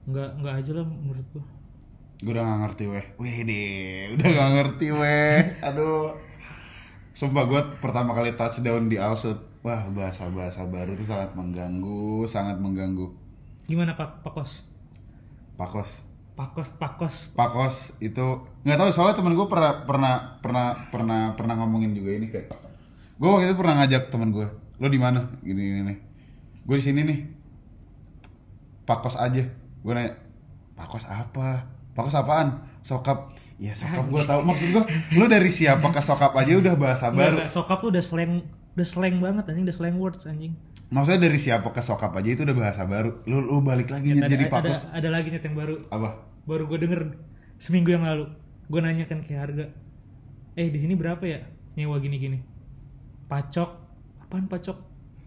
enggak 0.06 0.28
enggak 0.38 0.54
aja 0.62 0.70
lah 0.78 0.86
menurut 0.86 1.26
gue. 1.34 1.44
gue 2.16 2.32
udah 2.32 2.48
gak 2.48 2.60
ngerti 2.64 2.84
weh 2.88 3.06
weh 3.20 3.36
deh 3.44 4.16
udah 4.16 4.28
gak 4.32 4.50
ngerti 4.56 4.86
weh 4.88 5.40
aduh 5.68 6.16
sumpah 7.12 7.44
gue 7.44 7.60
pertama 7.82 8.16
kali 8.16 8.32
touchdown 8.38 8.88
di 8.88 8.96
Alsut 8.96 9.36
wah 9.60 9.84
bahasa-bahasa 9.92 10.64
baru 10.64 10.96
itu 10.96 11.04
sangat 11.04 11.36
mengganggu 11.36 12.24
sangat 12.24 12.56
mengganggu 12.56 13.12
Gimana 13.66 13.98
Pak 13.98 14.24
Pakos? 14.24 14.62
pakos 15.60 16.05
Pakos 16.36 16.68
Pakos. 16.76 17.32
pakos 17.32 17.76
itu 17.96 18.44
nggak 18.60 18.76
tahu 18.76 18.90
soalnya 18.92 19.16
temen 19.16 19.32
gue 19.32 19.48
pernah 19.48 19.88
pernah 19.88 20.36
pernah 20.44 20.66
pernah 20.92 21.20
pernah 21.32 21.54
ngomongin 21.64 21.96
juga 21.96 22.12
ini 22.12 22.28
kayak 22.28 22.52
gue 23.16 23.24
waktu 23.24 23.48
itu 23.48 23.56
pernah 23.56 23.80
ngajak 23.80 24.12
temen 24.12 24.28
gue 24.36 24.44
lo 24.76 24.86
di 24.92 25.00
mana? 25.00 25.32
Gini 25.40 25.56
gini 25.64 25.80
nih 25.80 25.98
gue 26.66 26.76
di 26.76 26.84
sini 26.84 27.00
nih. 27.06 27.18
Pakos 28.86 29.14
aja. 29.16 29.42
Gue 29.82 29.92
nanya 29.94 30.18
pakos 30.74 31.06
apa? 31.06 31.62
Pakos 31.94 32.14
apaan? 32.14 32.66
Sokap. 32.82 33.32
Ya 33.56 33.72
sokap 33.72 34.04
gue 34.06 34.22
tahu. 34.22 34.40
Maksud 34.44 34.68
gue 34.74 34.84
lo 35.16 35.24
dari 35.26 35.48
siapa 35.48 35.88
ke 35.88 36.02
sokap 36.02 36.34
aja 36.36 36.52
udah 36.58 36.74
bahasa 36.76 37.08
Enggak, 37.08 37.32
baru. 37.32 37.36
sokap 37.48 37.78
tuh 37.80 37.90
udah 37.94 38.04
slang 38.04 38.44
udah 38.76 38.84
slang 38.86 39.16
banget 39.24 39.48
anjing, 39.48 39.64
udah 39.64 39.76
slang 39.78 39.96
words 39.96 40.28
anjing. 40.28 40.52
Maksudnya 40.90 41.26
dari 41.26 41.38
siapa 41.40 41.68
ke 41.74 41.82
sokap 41.82 42.14
aja 42.14 42.30
itu 42.30 42.42
udah 42.46 42.56
bahasa 42.56 42.82
baru. 42.86 43.22
Lo 43.26 43.42
lo 43.42 43.58
balik 43.62 43.90
lagi 43.90 44.14
ada, 44.14 44.30
jadi 44.30 44.46
ada, 44.46 44.52
pakos 44.52 44.90
ada 44.94 45.08
lagi 45.10 45.28
nih 45.34 45.42
yang 45.42 45.56
baru. 45.58 45.74
Apa? 45.90 46.08
Baru 46.46 46.64
gue 46.70 46.78
denger 46.78 47.00
seminggu 47.58 47.90
yang 47.94 48.06
lalu. 48.06 48.30
Gue 48.66 48.80
nanya 48.82 49.06
kan 49.06 49.22
kayak 49.22 49.40
harga 49.50 49.66
eh 50.56 50.72
di 50.72 50.78
sini 50.80 50.96
berapa 50.96 51.20
ya 51.20 51.44
nyewa 51.76 52.00
gini 52.00 52.16
gini 52.16 52.38
pacok. 53.26 53.70
Apaan 54.26 54.46
pacok? 54.50 54.78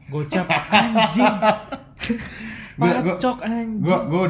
Gocap. 0.10 0.48
Anjing. 0.74 1.36
Pacok 2.80 3.38
anjing. 3.44 3.84
gue 3.84 3.98
gue 4.08 4.24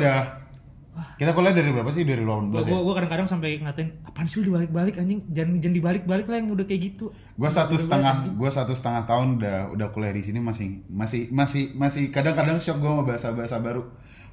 udah 0.99 1.15
kita 1.15 1.31
kuliah 1.31 1.55
dari 1.55 1.71
berapa 1.71 1.91
sih? 1.95 2.03
Dari 2.03 2.23
2018 2.27 2.51
gue 2.51 2.59
ya? 2.67 2.79
gue 2.83 2.93
kadang-kadang 2.99 3.27
sampai 3.27 3.49
ngatain 3.63 3.89
apaan 4.03 4.27
sih 4.27 4.35
lu 4.43 4.51
dibalik-balik 4.51 4.95
anjing? 4.99 5.23
Jangan 5.31 5.63
jangan 5.63 5.75
dibalik-balik 5.79 6.25
lah 6.27 6.37
yang 6.43 6.49
udah 6.51 6.65
kayak 6.67 6.81
gitu. 6.91 7.05
Gua 7.39 7.49
satu 7.49 7.75
setengah, 7.79 8.35
gua 8.35 8.51
satu 8.51 8.73
setengah 8.75 9.07
tahun 9.07 9.39
udah 9.39 9.55
udah 9.79 9.87
kuliah 9.95 10.11
di 10.11 10.23
sini 10.23 10.43
masih 10.43 10.83
masih 10.91 11.31
masih 11.31 11.71
masih 11.73 12.11
kadang-kadang 12.11 12.59
shock 12.59 12.83
gua 12.83 12.99
sama 12.99 13.03
bahasa-bahasa 13.07 13.55
baru. 13.63 13.83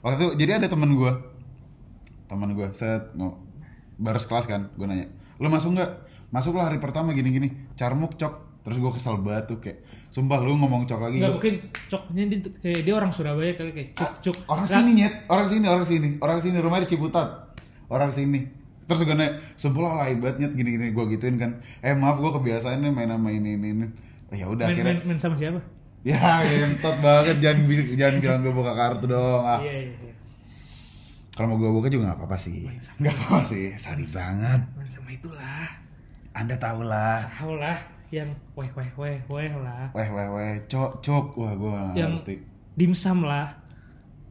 Waktu 0.02 0.18
itu 0.18 0.28
jadi 0.42 0.58
ada 0.58 0.66
temen 0.66 0.90
gua, 0.98 1.22
temen 2.26 2.50
gua 2.58 2.74
set 2.74 3.14
no, 3.14 3.46
baru 3.96 4.18
sekelas 4.18 4.50
kan, 4.50 4.74
gua 4.74 4.90
nanya, 4.90 5.06
lu 5.38 5.46
masuk 5.46 5.78
nggak? 5.78 5.90
Masuk 6.34 6.58
lah 6.58 6.68
hari 6.68 6.82
pertama 6.82 7.14
gini-gini, 7.14 7.54
carmuk 7.78 8.18
cok. 8.18 8.66
Terus 8.66 8.82
gua 8.82 8.90
kesel 8.90 9.22
banget 9.22 9.44
tuh 9.46 9.58
kayak, 9.62 9.78
sumpah 10.08 10.38
lu 10.38 10.54
ngomong 10.54 10.84
cok 10.84 11.00
lagi. 11.02 11.18
nggak 11.18 11.28
gua- 11.28 11.36
mungkin 11.36 11.54
coknya 11.86 12.22
dia 12.26 12.38
kayak 12.56 12.80
dia 12.82 12.94
orang 12.94 13.10
Surabaya 13.10 13.52
kali 13.52 13.70
kayak 13.70 13.88
cuk 13.92 14.12
cuk 14.22 14.36
orang 14.46 14.66
sini 14.66 14.90
nyet, 14.94 15.14
orang 15.26 15.46
sini, 15.46 15.66
orang 15.66 15.84
sini, 15.84 16.08
orang 16.18 16.38
sini 16.40 16.56
rumah 16.56 16.78
di 16.78 16.88
Ciputat, 16.88 17.28
orang 17.86 18.10
sini. 18.10 18.40
Terus 18.86 19.02
gue 19.02 19.12
nanya, 19.12 19.42
sumpah 19.54 19.82
lah 19.92 20.06
hebat 20.06 20.38
nyet 20.38 20.54
gini-gini 20.54 20.94
gue 20.94 21.04
gituin 21.10 21.34
kan. 21.36 21.58
Eh 21.80 21.90
maaf 21.92 22.16
gue 22.16 22.30
kebiasaan 22.30 22.78
nih 22.78 22.90
main 22.90 23.10
sama 23.10 23.28
ini 23.28 23.54
ini. 23.54 23.68
ini. 23.72 23.86
Oh, 24.26 24.34
ya 24.34 24.46
udah 24.46 24.62
akhirnya. 24.64 24.84
main, 24.86 24.98
main 25.04 25.18
sama 25.18 25.34
siapa 25.34 25.58
Ya, 26.06 26.14
gentot 26.40 26.94
banget 27.02 27.42
jangan 27.42 27.66
jangan 27.92 28.16
bilang 28.20 28.38
gue 28.40 28.54
buka 28.54 28.72
kartu 28.72 29.10
dong. 29.10 29.42
Ah. 29.42 29.58
iya 29.58 29.74
iya 29.82 29.90
iya. 29.92 30.14
Kalau 31.34 31.50
mau 31.50 31.58
gue 31.58 31.66
buka 31.68 31.90
juga 31.90 32.08
nggak 32.08 32.18
apa-apa 32.22 32.38
sih. 32.38 32.62
Nggak 32.96 33.10
apa-apa 33.12 33.42
sih. 33.44 33.74
Sorry 33.74 34.06
banget. 34.06 34.60
main 34.72 34.86
sama 34.86 35.10
itulah 35.10 35.66
Anda 36.30 36.54
tahu 36.54 36.80
lah. 36.80 37.26
tahu 37.34 37.58
lah 37.58 37.76
yang 38.08 38.28
weh 38.54 38.70
weh 38.70 38.90
weh 38.94 39.16
weh 39.26 39.50
lah 39.56 39.90
Weh 39.90 40.08
weh 40.08 40.28
weh, 40.30 40.52
cok 40.64 41.00
cok. 41.00 41.24
Wah 41.34 41.52
gue 41.52 41.76
yang 41.94 42.12
ngerti. 42.16 42.34
dimsum 42.74 43.22
lah 43.22 43.50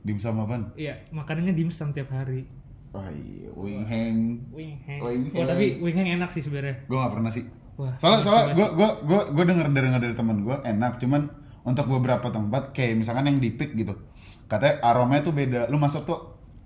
Dimsum 0.01 0.37
apaan? 0.37 0.69
iya 0.75 1.01
makanannya 1.09 1.51
dimsum 1.51 1.89
tiap 1.89 2.09
hari 2.09 2.45
Wah 2.89 3.09
iya, 3.09 3.49
wing 3.51 3.83
hang. 3.83 4.17
wing 4.49 4.77
hang 4.81 5.01
Wing 5.01 5.21
oh 5.29 5.41
hang. 5.41 5.49
tapi 5.49 5.65
wing 5.79 5.91
hang 5.93 6.09
enak 6.15 6.29
sih 6.29 6.39
sebenarnya 6.39 6.85
Gue 6.85 6.95
nggak 6.95 7.13
pernah 7.13 7.31
sih. 7.33 7.43
wah 7.75 7.91
Soalnya 7.97 8.21
soalnya 8.21 8.45
gue 8.53 8.67
gue 8.71 8.89
gue 9.03 9.21
gue 9.33 9.43
denger 9.45 9.67
dari 9.69 9.87
dari 9.99 10.15
teman 10.15 10.37
gue 10.39 10.55
enak. 10.57 10.95
Cuman 10.97 11.21
untuk 11.65 11.89
beberapa 11.89 12.29
tempat 12.29 12.71
kayak 12.71 12.95
misalkan 12.95 13.25
yang 13.25 13.39
di 13.39 13.49
Peak 13.49 13.73
gitu, 13.73 13.97
katanya 14.45 14.79
aromanya 14.81 15.25
tuh 15.25 15.33
beda. 15.33 15.65
Lu 15.67 15.75
masuk 15.75 16.05
tuh 16.05 16.19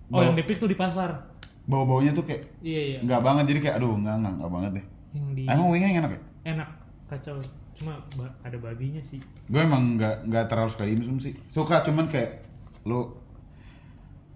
oh 0.06 0.12
bau, 0.12 0.22
yang 0.22 0.36
di 0.36 0.44
Peak 0.44 0.60
tuh 0.60 0.68
di 0.68 0.76
pasar 0.76 1.32
bau 1.64 1.86
baunya 1.86 2.10
tuh 2.10 2.26
kayak 2.26 2.50
iya 2.60 2.82
iya 2.84 2.98
nggak 3.00 3.22
banget 3.22 3.44
jadi 3.48 3.60
kayak 3.64 3.76
aduh 3.78 3.94
nggak 3.96 4.16
nggak 4.18 4.34
nggak 4.36 4.52
banget 4.52 4.72
deh. 4.76 4.86
yang 5.14 5.28
di 5.32 5.44
Emang 5.46 5.68
wing 5.70 5.82
hang 5.82 5.96
enak 5.98 6.12
ya? 6.12 6.22
enak 6.50 6.70
kacau. 7.10 7.36
Cuma 7.74 7.98
ba- 8.16 8.36
ada 8.46 8.58
babinya 8.62 9.02
sih. 9.02 9.18
Gue 9.50 9.62
emang 9.64 9.98
nggak 9.98 10.30
nggak 10.30 10.46
terlalu 10.46 10.70
suka 10.70 10.86
dimsum 10.86 11.18
sih. 11.18 11.34
Suka 11.50 11.82
cuman 11.82 12.06
kayak 12.08 12.46
lu 12.86 13.10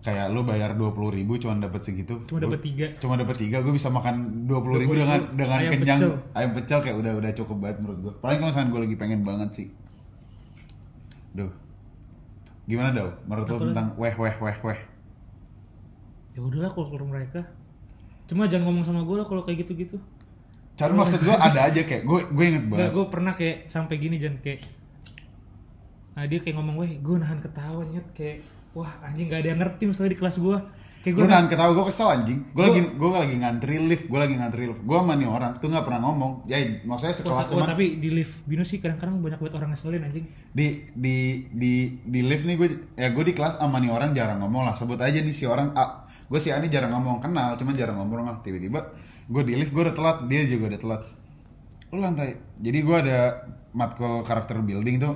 kayak 0.04 0.36
lu 0.36 0.44
bayar 0.44 0.76
dua 0.76 0.92
puluh 0.92 1.16
ribu 1.16 1.40
cuman 1.40 1.64
dapat 1.64 1.80
segitu. 1.80 2.20
Cuma 2.28 2.44
dapat 2.44 2.60
tiga. 2.60 2.86
cuma 3.00 3.16
dapat 3.16 3.40
tiga 3.40 3.64
gue 3.64 3.72
bisa 3.72 3.88
makan 3.88 4.44
dua 4.44 4.60
puluh 4.60 4.84
ribu 4.84 5.00
dengan 5.00 5.32
20.000 5.32 5.40
dengan 5.40 5.58
ayam 5.64 5.72
kenyang. 5.72 6.00
pecel. 6.00 6.12
ayam 6.36 6.52
pecel 6.52 6.80
kayak 6.84 6.98
udah 7.00 7.14
udah 7.24 7.32
cukup 7.32 7.58
banget 7.64 7.78
menurut 7.80 8.00
gue 8.04 8.14
paling 8.20 8.38
kalau 8.44 8.50
misalkan 8.52 8.70
gue 8.72 8.82
lagi 8.84 8.96
pengen 9.00 9.22
banget 9.24 9.50
sih. 9.56 9.68
Duh. 11.32 11.52
Gimana 12.68 12.92
dong 12.92 13.12
menurut 13.28 13.48
lo 13.48 13.58
tentang 13.72 13.88
weh 13.96 14.14
weh 14.16 14.36
weh 14.40 14.58
weh. 14.64 14.80
Ya 16.34 16.40
udahlah 16.42 16.72
kalau 16.72 17.08
mereka. 17.08 17.40
Cuma 18.28 18.48
jangan 18.48 18.72
ngomong 18.72 18.84
sama 18.84 19.02
gue 19.04 19.16
lah 19.20 19.28
kalau 19.28 19.44
kayak 19.44 19.68
gitu 19.68 20.00
cara 20.74 20.92
maksud 20.94 21.22
gue 21.22 21.36
ada 21.38 21.60
aja 21.70 21.82
kayak 21.86 22.02
gue 22.02 22.20
gue 22.34 22.46
inget 22.50 22.66
banget. 22.66 22.90
gue 22.92 23.06
pernah 23.14 23.34
kayak 23.38 23.70
sampai 23.70 23.96
gini 24.02 24.18
jangan 24.18 24.42
kayak 24.42 24.60
nah 26.14 26.24
dia 26.30 26.40
kayak 26.42 26.56
ngomong 26.58 26.76
weh 26.82 26.92
gue 26.98 27.16
nahan 27.18 27.40
ketawa 27.42 27.82
nyet 27.86 28.08
kayak 28.14 28.46
wah 28.74 28.90
anjing 29.06 29.30
gak 29.30 29.46
ada 29.46 29.50
yang 29.54 29.62
ngerti 29.62 29.84
misalnya 29.86 30.12
di 30.14 30.20
kelas 30.22 30.38
gue 30.42 30.58
kayak 31.04 31.14
gue 31.14 31.22
gue 31.22 31.30
nahan 31.30 31.48
ketawa 31.52 31.72
gue 31.76 31.86
kesel 31.92 32.08
anjing. 32.08 32.40
Gue 32.56 32.64
lagi 32.64 32.80
gue 32.96 33.10
lagi 33.12 33.36
ngantri 33.36 33.76
lift 33.76 34.06
gue 34.08 34.20
lagi 34.24 34.34
ngantri 34.40 34.72
lift. 34.72 34.82
Gue 34.88 34.96
sama 34.96 35.20
nih 35.20 35.28
orang 35.28 35.52
tuh 35.60 35.68
nggak 35.68 35.84
pernah 35.84 36.02
ngomong. 36.08 36.48
Ya 36.48 36.64
maksudnya 36.88 37.12
sekelas 37.12 37.52
cuman 37.52 37.76
tapi 37.76 38.00
di 38.00 38.10
lift 38.10 38.40
Bino 38.48 38.64
sih 38.64 38.80
kadang-kadang 38.80 39.20
banyak 39.20 39.36
banget 39.44 39.54
orang 39.60 39.70
ngeselin 39.76 40.00
anjing. 40.08 40.26
Di 40.56 40.88
di 40.96 41.44
di 41.52 42.00
di 42.08 42.20
lift 42.24 42.48
nih 42.48 42.56
gue 42.56 42.68
ya 42.96 43.12
gue 43.12 43.24
di 43.28 43.34
kelas 43.36 43.60
sama 43.60 43.84
nih 43.84 43.92
orang 43.92 44.16
jarang 44.16 44.40
ngomong 44.48 44.64
lah. 44.64 44.80
Sebut 44.80 44.96
aja 44.96 45.20
nih 45.20 45.36
si 45.36 45.44
orang 45.44 45.76
A. 45.76 46.08
Gue 46.32 46.40
si 46.40 46.56
A 46.56 46.64
ini 46.64 46.72
jarang 46.72 46.96
ngomong 46.96 47.20
kenal 47.20 47.60
cuman 47.60 47.76
jarang 47.76 48.00
ngomong 48.00 48.24
lah. 48.24 48.40
Tiba-tiba 48.40 48.80
gue 49.30 49.42
di 49.44 49.54
lift 49.56 49.72
gue 49.72 49.84
udah 49.84 49.96
telat. 49.96 50.18
Dia 50.28 50.48
juga 50.48 50.74
udah 50.74 50.82
telat. 50.82 51.02
Lu 51.94 52.00
lantai. 52.02 52.40
Jadi 52.60 52.80
gue 52.82 52.98
ada 52.98 53.20
matkul 53.76 54.24
karakter 54.26 54.60
building 54.60 54.98
tuh 55.00 55.14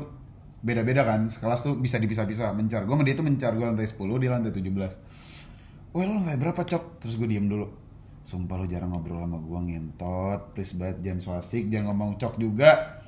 beda-beda 0.62 1.08
kan. 1.08 1.32
Sekelas 1.32 1.64
tuh 1.64 1.76
bisa 1.80 1.98
dipisah-pisah 1.98 2.54
mencar. 2.54 2.84
Gue 2.86 2.96
sama 2.96 3.06
dia 3.08 3.16
tuh 3.16 3.26
mencar. 3.26 3.52
Gue 3.56 3.66
lantai 3.66 3.88
10 3.88 3.98
dia 4.22 4.30
lantai 4.34 4.52
17 4.54 5.96
Wah 5.96 6.04
lu 6.04 6.20
lantai 6.20 6.38
berapa 6.38 6.62
cok? 6.62 7.02
Terus 7.02 7.16
gue 7.18 7.26
diem 7.26 7.48
dulu. 7.48 7.88
Sumpah 8.28 8.60
lu 8.60 8.68
jarang 8.68 8.92
ngobrol 8.92 9.24
sama 9.24 9.40
gua 9.40 9.64
ngentot. 9.64 10.52
Please 10.52 10.76
banget 10.76 11.00
jangan 11.00 11.20
swasik 11.24 11.72
jangan 11.72 11.96
ngomong 11.96 12.20
cok 12.20 12.36
juga. 12.36 13.00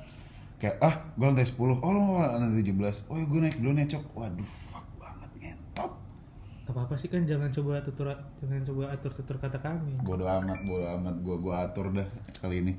Kayak 0.56 0.80
ah 0.80 0.94
gua 1.12 1.28
lantai 1.28 1.44
10 1.44 1.60
oh 1.60 1.90
lu 1.92 2.02
lantai 2.16 2.64
17 2.64 3.04
oh 3.12 3.16
ya 3.20 3.24
gua 3.28 3.40
naik 3.44 3.60
dulu 3.60 3.72
nih 3.76 3.84
cok. 3.84 4.04
Waduh 4.16 4.52
Gak 6.70 6.78
apa-apa 6.78 6.94
sih 6.94 7.10
kan 7.10 7.26
jangan 7.26 7.50
coba 7.50 7.82
tutur 7.82 8.14
jangan 8.38 8.62
coba 8.62 8.94
atur 8.94 9.10
tutur 9.10 9.36
kata 9.42 9.58
kami. 9.58 9.98
bodo 10.06 10.22
amat 10.22 10.62
bodo 10.62 10.86
amat 10.86 11.14
gua 11.18 11.36
gua 11.42 11.54
atur 11.66 11.90
dah 11.90 12.06
kali 12.38 12.62
ini 12.62 12.74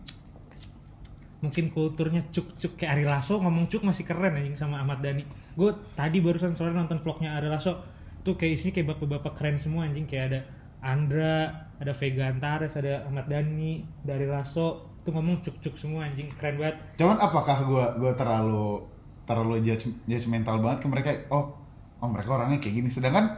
Mungkin 1.44 1.76
kulturnya 1.76 2.24
cuk 2.32 2.56
cuk 2.56 2.80
kayak 2.80 3.02
Ari 3.02 3.06
Lasso 3.10 3.36
ngomong 3.42 3.68
cuk 3.68 3.84
masih 3.84 4.08
keren 4.08 4.38
anjing 4.38 4.54
sama 4.54 4.80
Ahmad 4.80 5.02
Dhani. 5.02 5.26
Gue 5.58 5.74
tadi 5.98 6.22
barusan 6.22 6.54
sore 6.54 6.70
nonton 6.70 7.02
vlognya 7.02 7.34
Ari 7.36 7.50
Lasso 7.50 7.82
tuh 8.22 8.38
kayak 8.38 8.62
isinya 8.62 8.74
kayak 8.78 8.88
bapak-bapak 8.94 9.34
keren 9.42 9.58
semua 9.58 9.90
anjing 9.90 10.06
kayak 10.06 10.26
ada 10.30 10.40
Andra, 10.86 11.50
ada 11.82 11.94
Vega 11.98 12.30
Antares, 12.30 12.78
ada 12.78 13.10
Ahmad 13.10 13.26
Dhani, 13.26 13.82
dari 14.06 14.30
Lasso 14.30 14.92
tuh 15.02 15.12
ngomong 15.18 15.42
cuk 15.42 15.58
cuk 15.66 15.76
semua 15.78 16.06
anjing 16.06 16.30
keren 16.38 16.62
banget. 16.62 16.78
cuman 17.02 17.18
apakah 17.18 17.58
gua 17.66 17.86
gua 17.98 18.14
terlalu 18.14 18.86
terlalu 19.26 19.66
judge, 19.66 19.90
judgmental 20.06 20.62
banget 20.62 20.86
ke 20.86 20.88
mereka 20.90 21.10
oh 21.34 21.58
oh 22.02 22.10
mereka 22.10 22.38
orangnya 22.38 22.62
kayak 22.62 22.76
gini 22.82 22.90
sedangkan 22.94 23.34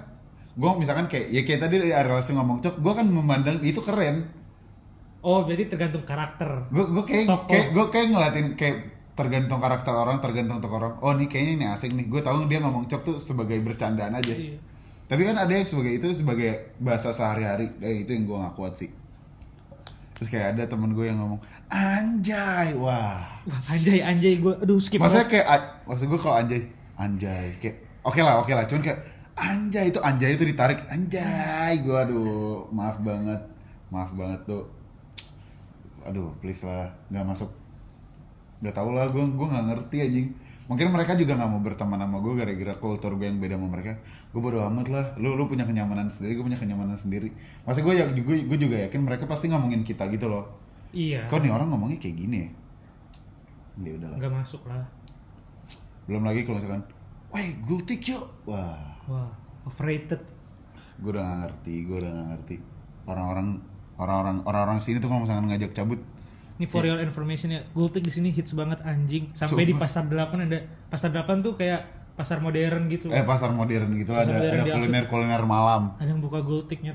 gua 0.53 0.77
misalkan 0.77 1.09
kayak 1.09 1.33
ya 1.33 1.41
kayak 1.41 1.59
tadi 1.65 1.75
dari 1.81 1.91
relasi 1.93 2.37
ngomong 2.37 2.61
cok 2.61 2.75
gua 2.81 2.93
kan 2.97 3.07
memandang 3.09 3.57
itu 3.65 3.81
keren. 3.81 4.29
Oh 5.23 5.47
berarti 5.47 5.71
tergantung 5.71 6.03
karakter. 6.03 6.67
gue 6.67 6.83
gue 6.83 7.03
kayak 7.07 7.25
Tokoh. 7.31 7.47
kayak 7.47 7.67
gue 7.71 7.85
kayak 7.95 8.07
ngeliatin 8.11 8.47
kayak 8.59 8.77
tergantung 9.15 9.63
karakter 9.63 9.95
orang 9.95 10.19
tergantung 10.19 10.59
tokoh 10.59 10.83
orang 10.83 10.93
oh 10.99 11.15
nih 11.15 11.31
kayaknya 11.31 11.53
ini 11.55 11.65
asik 11.71 11.95
nih. 11.95 12.11
Gue 12.11 12.19
tahu 12.19 12.43
dia 12.51 12.59
ngomong 12.59 12.91
cok 12.91 13.01
tuh 13.07 13.15
sebagai 13.23 13.55
bercandaan 13.63 14.19
aja. 14.19 14.35
Iya. 14.35 14.59
tapi 15.03 15.23
kan 15.23 15.39
ada 15.39 15.51
yang 15.51 15.63
sebagai 15.63 15.95
itu 15.95 16.11
sebagai 16.11 16.75
bahasa 16.81 17.15
sehari-hari. 17.15 17.71
Eh, 17.79 18.03
itu 18.03 18.11
yang 18.11 18.27
gue 18.27 18.35
gak 18.35 18.55
kuat 18.59 18.73
sih. 18.75 18.91
Terus 20.19 20.27
kayak 20.27 20.59
ada 20.59 20.63
temen 20.67 20.91
gue 20.91 21.05
yang 21.07 21.15
ngomong 21.23 21.39
anjay. 21.71 22.75
Wah. 22.75 23.23
Wah 23.47 23.61
anjay 23.71 24.03
anjay 24.03 24.43
gue 24.43 24.53
aduh 24.59 24.79
skip 24.83 24.99
maksudnya 24.99 25.27
kayak 25.31 25.47
maksud 25.87 26.11
gue 26.11 26.19
kalau 26.19 26.35
anjay 26.35 26.67
anjay 26.99 27.55
kayak 27.63 27.79
oke 28.03 28.19
lah 28.19 28.43
oke 28.43 28.51
lah. 28.51 28.67
Cuman 28.67 28.83
kayak 28.83 28.99
anjay 29.37 29.89
itu 29.89 29.99
anjay 29.99 30.37
itu 30.37 30.45
ditarik. 30.45 30.85
Anjay 30.89 31.81
gue 31.81 31.97
aduh 31.97 32.69
maaf 32.69 33.01
banget. 33.01 33.41
Maaf 33.89 34.11
banget 34.13 34.41
tuh 34.45 34.65
aduh 36.03 36.35
please 36.43 36.61
lah 36.65 36.91
nggak 37.09 37.25
masuk. 37.25 37.49
Nggak 38.59 38.75
tau 38.75 38.89
lah 38.91 39.07
gue 39.09 39.23
gue 39.23 39.47
nggak 39.47 39.65
ngerti 39.69 39.97
anjing. 40.03 40.27
Mungkin 40.63 40.95
mereka 40.95 41.19
juga 41.19 41.35
nggak 41.35 41.49
mau 41.51 41.59
berteman 41.59 41.99
sama 41.99 42.17
gue 42.23 42.33
gara-gara 42.39 42.73
kultur 42.79 43.19
gue 43.19 43.27
yang 43.27 43.39
beda 43.41 43.59
sama 43.59 43.67
mereka. 43.67 43.99
Gue 44.31 44.41
bodo 44.41 44.63
amat 44.63 44.87
lah. 44.87 45.05
Lu 45.19 45.35
lu 45.35 45.45
punya 45.45 45.67
kenyamanan 45.67 46.07
sendiri 46.07 46.39
gue 46.39 46.45
punya 46.45 46.59
kenyamanan 46.59 46.95
sendiri. 46.95 47.29
Masa 47.67 47.83
gue 47.83 47.93
ya 47.93 48.07
gue, 48.07 48.37
gue 48.47 48.57
juga 48.57 48.79
yakin 48.87 49.01
mereka 49.03 49.27
pasti 49.27 49.51
ngomongin 49.51 49.83
kita 49.83 50.07
gitu 50.13 50.31
loh. 50.31 50.63
Iya. 50.93 51.25
kok 51.25 51.41
nih 51.41 51.49
orang 51.49 51.73
ngomongnya 51.73 51.97
kayak 51.97 52.15
gini 52.21 52.37
ya? 52.37 52.49
Ya 53.81 53.91
udahlah. 53.97 54.17
Nggak 54.21 54.33
masuk 54.45 54.61
lah. 54.69 54.85
belum 56.03 56.27
lagi 56.27 56.43
kalau 56.43 56.59
misalkan 56.59 56.83
weh 57.33 57.57
gultik 57.59 58.01
yuk 58.05 58.23
wah 58.45 58.77
Wah 59.03 59.27
overrated. 59.63 60.21
gue 60.95 61.09
udah 61.09 61.21
gak 61.21 61.39
ngerti 61.43 61.73
gue 61.83 61.97
udah 61.97 62.09
gak 62.09 62.27
ngerti 62.31 62.55
orang-orang 63.03 63.47
orang-orang 63.95 64.37
orang-orang 64.43 64.77
sini 64.79 64.97
tuh 64.97 65.07
kalau 65.07 65.21
misalkan 65.21 65.49
ngajak 65.49 65.73
cabut 65.73 65.99
Ini 66.53 66.69
for 66.69 66.85
your 66.85 67.01
information 67.01 67.49
ya, 67.49 67.65
Gultik 67.67 67.99
di 67.99 68.13
sini 68.13 68.29
hits 68.29 68.53
banget 68.53 68.77
anjing. 68.83 69.33
Sampai 69.33 69.65
di 69.65 69.73
Sumpah. 69.73 69.89
pasar 69.89 70.05
8 70.05 70.45
ada 70.45 70.59
pasar 70.87 71.09
8 71.09 71.41
tuh 71.41 71.57
kayak 71.57 71.81
pasar 72.13 72.37
modern 72.39 72.85
gitu. 72.87 73.09
eh 73.09 73.25
pasar 73.25 73.49
modern 73.49 73.89
gitu 73.97 74.13
Pasar 74.13 74.29
ada 74.29 74.33
modern 74.37 74.53
ada 74.53 74.63
di 74.63 74.71
kuliner 74.71 75.03
kuliner 75.09 75.43
malam 75.43 75.97
Ada 75.97 76.13
yang 76.13 76.21
buka 76.21 76.39
Gultiknya 76.39 76.93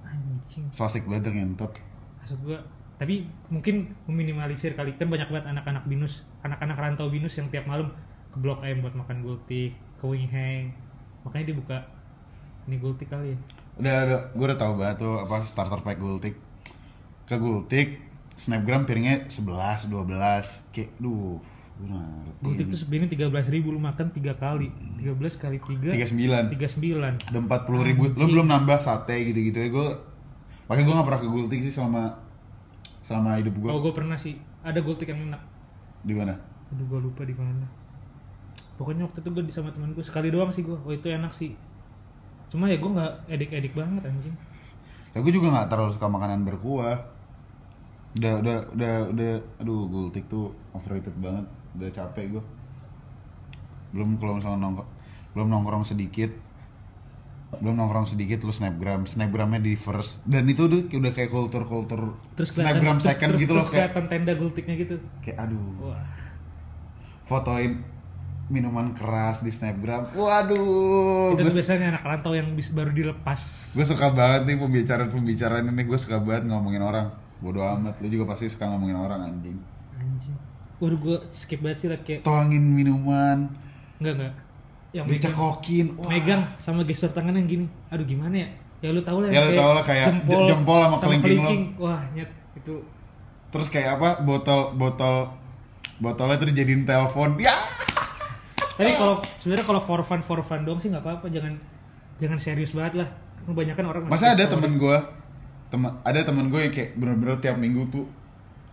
anjing. 0.00 0.70
so 0.70 0.86
asik 0.86 1.04
banget 1.04 1.34
ngentot 1.34 1.74
Maksud 2.16 2.38
gua 2.40 2.62
tapi 2.96 3.24
mungkin 3.48 3.90
meminimalisir 4.04 4.76
kali 4.76 4.94
kan 4.94 5.08
banyak 5.08 5.26
banget 5.26 5.46
anak-anak 5.50 5.84
binus, 5.84 6.20
anak-anak 6.40 6.76
rantau 6.76 7.08
binus 7.08 7.34
yang 7.34 7.48
tiap 7.48 7.64
malam 7.64 7.90
ke 8.30 8.36
Blok 8.36 8.62
M 8.62 8.80
buat 8.80 8.94
makan 8.94 9.20
Gultik, 9.20 9.72
ke 9.96 10.04
Wing 10.04 10.26
Hang. 10.26 10.70
Makanya 11.22 11.44
dia 11.46 11.56
buka 11.56 11.78
ini 12.64 12.76
Gultik 12.76 13.08
kali 13.08 13.34
ya. 13.34 13.38
udah 13.76 13.96
udah 14.04 14.20
gue 14.30 14.46
udah 14.46 14.58
tahu 14.58 14.72
banget 14.76 14.96
tuh 14.98 15.14
apa 15.18 15.36
starter 15.42 15.80
pack 15.80 15.96
gultik 15.96 16.36
ke 17.24 17.34
gultik 17.34 17.96
snapgram 18.34 18.84
piringnya 18.84 19.24
11 19.26 19.88
12 19.88 20.04
kayak 20.68 20.90
duh 20.96 21.40
gue 21.74 21.88
ngerti 21.88 22.40
Gultik 22.40 22.66
tuh 22.68 22.78
sebenarnya 22.78 23.08
13.000 23.32 23.48
ribu 23.50 23.68
lu 23.70 23.80
makan 23.80 24.12
3 24.12 24.20
kali. 24.36 24.68
13 25.00 25.16
kali 25.34 25.56
3 25.56 25.96
39 25.96 26.52
39. 26.52 27.32
ada 27.32 27.38
40 27.40 27.88
ribu 27.88 28.02
lu 28.10 28.26
belum 28.28 28.46
nambah 28.46 28.78
sate 28.78 29.16
gitu-gitu 29.24 29.56
ya 29.56 29.68
gue 29.68 29.88
makanya 30.66 30.84
gue 30.84 30.94
gak 30.94 31.08
pernah 31.08 31.20
ke 31.20 31.28
gultik 31.28 31.60
sih 31.60 31.72
selama 31.72 32.02
selama 33.00 33.40
hidup 33.40 33.56
gue 33.56 33.70
Oh, 33.72 33.80
gue 33.80 33.90
pernah 33.90 34.14
sih. 34.14 34.36
Ada 34.60 34.78
Gultik 34.78 35.08
yang 35.08 35.24
enak. 35.26 35.40
di 36.00 36.12
mana 36.12 36.36
Aduh, 36.68 36.84
gue 36.86 37.00
lupa 37.00 37.24
di 37.24 37.32
mana. 37.32 37.64
Pokoknya 38.80 39.04
waktu 39.04 39.20
itu 39.20 39.28
gue 39.28 39.44
di 39.44 39.52
sama 39.52 39.68
temen 39.76 39.92
gue 39.92 40.00
sekali 40.00 40.32
doang 40.32 40.48
sih 40.48 40.64
gue. 40.64 40.72
Oh 40.72 40.88
itu 40.88 41.04
enak 41.12 41.36
sih. 41.36 41.52
Cuma 42.48 42.64
ya 42.64 42.80
gue 42.80 42.88
nggak 42.88 43.12
edik-edik 43.28 43.76
banget 43.76 44.08
anjing. 44.08 44.32
Ya 45.12 45.20
gue 45.20 45.32
juga 45.36 45.52
nggak 45.52 45.68
terlalu 45.68 45.92
suka 45.92 46.08
makanan 46.08 46.48
berkuah. 46.48 46.96
Udah 48.16 48.40
udah 48.40 48.56
udah 48.72 48.94
udah 49.12 49.32
aduh 49.60 49.84
gultik 49.84 50.24
tuh 50.32 50.56
overrated 50.72 51.12
banget. 51.20 51.44
Udah 51.76 51.92
capek 51.92 52.40
gue. 52.40 52.44
Belum 53.92 54.16
kalau 54.16 54.40
misalnya 54.40 54.64
nongkrong 54.64 54.88
belum 55.36 55.46
nongkrong 55.52 55.84
sedikit. 55.84 56.32
Belum 57.50 57.74
nongkrong 57.76 58.06
sedikit 58.06 58.46
lu 58.46 58.54
snapgram, 58.54 59.10
snapgramnya 59.10 59.58
di 59.58 59.74
first 59.74 60.22
dan 60.22 60.46
itu 60.46 60.70
udah 60.70 60.86
udah 60.86 61.10
kayak 61.10 61.34
kultur-kultur 61.34 62.14
Terus 62.38 62.54
snapgram 62.54 63.02
second 63.02 63.34
terus, 63.34 63.42
gitu 63.42 63.52
terus 63.58 63.66
loh 63.66 63.74
kayak 63.74 64.06
tenda 64.06 64.32
gultiknya 64.38 64.74
gitu. 64.78 64.96
kayak 65.18 65.50
aduh 65.50 65.90
Wah. 65.90 65.98
fotoin 67.26 67.82
minuman 68.50 68.90
keras 68.92 69.40
di 69.40 69.48
snapgram. 69.48 70.10
Waduh. 70.12 71.38
itu 71.38 71.48
biasanya 71.48 71.94
anak 71.94 72.02
rantau 72.02 72.34
yang 72.34 72.50
bis 72.52 72.68
baru 72.68 72.90
dilepas. 72.90 73.38
gue 73.70 73.84
suka 73.86 74.10
banget 74.10 74.50
nih 74.50 74.58
pembicaraan-pembicaraan 74.58 75.64
ini 75.64 75.82
gue 75.86 75.94
suka 75.94 76.18
banget 76.18 76.50
ngomongin 76.50 76.82
orang. 76.82 77.08
Bodoh 77.40 77.64
amat, 77.64 77.96
lu 78.02 78.10
juga 78.10 78.34
pasti 78.34 78.50
suka 78.50 78.68
ngomongin 78.68 78.98
orang 78.98 79.24
anjing. 79.24 79.56
Anjing. 79.94 80.34
Waduh 80.76 80.98
gue 80.98 81.16
skip 81.30 81.62
banget 81.62 81.78
sih 81.78 81.88
liat 81.88 82.02
kayak 82.02 82.20
Tuangin 82.26 82.60
minuman, 82.60 83.48
enggak 83.96 84.14
enggak. 84.18 84.34
Yang 84.90 85.06
megang, 85.06 85.14
dicekokin. 85.30 85.86
Wah. 85.94 86.08
megang 86.10 86.42
sama 86.58 86.82
gestur 86.82 87.14
tangan 87.14 87.32
yang 87.32 87.46
gini. 87.46 87.66
Aduh 87.88 88.02
gimana 88.02 88.34
ya? 88.34 88.48
Ya 88.80 88.88
lu 88.90 89.04
tau 89.04 89.22
lah 89.22 89.28
Ya, 89.28 89.44
lu 89.44 89.52
kayak 89.52 89.60
tau 89.60 89.72
lah 89.76 89.84
kayak 89.86 90.06
j- 90.26 90.46
jempol 90.50 90.78
sama 90.82 90.96
kelingking 90.98 91.38
lo. 91.38 91.50
Wah, 91.86 92.02
nyet 92.10 92.30
itu 92.58 92.74
Terus 93.50 93.66
kayak 93.68 94.00
apa? 94.00 94.08
Botol 94.22 94.74
botol 94.74 95.30
botolnya 96.00 96.40
tuh 96.40 96.48
dijadiin 96.50 96.82
telepon. 96.82 97.36
Ya. 97.38 97.54
Tapi 98.80 98.96
kalau 98.96 99.20
sebenarnya 99.36 99.66
kalau 99.68 99.80
for 99.84 100.00
fun 100.00 100.24
for 100.24 100.40
fun 100.40 100.64
doang 100.64 100.80
sih 100.80 100.88
nggak 100.88 101.04
apa-apa, 101.04 101.28
jangan 101.28 101.52
jangan 102.16 102.38
serius 102.40 102.72
banget 102.72 103.04
lah. 103.04 103.08
Kebanyakan 103.44 103.84
orang 103.84 104.00
Masa 104.08 104.32
ada 104.32 104.48
temen 104.48 104.80
gue, 104.80 104.96
temen 105.68 105.92
ada 106.00 106.20
temen 106.24 106.48
gue 106.48 106.60
yang 106.64 106.72
kayak 106.72 106.96
bener-bener 106.96 107.36
tiap 107.40 107.56
minggu 107.60 107.84
tuh 107.92 108.08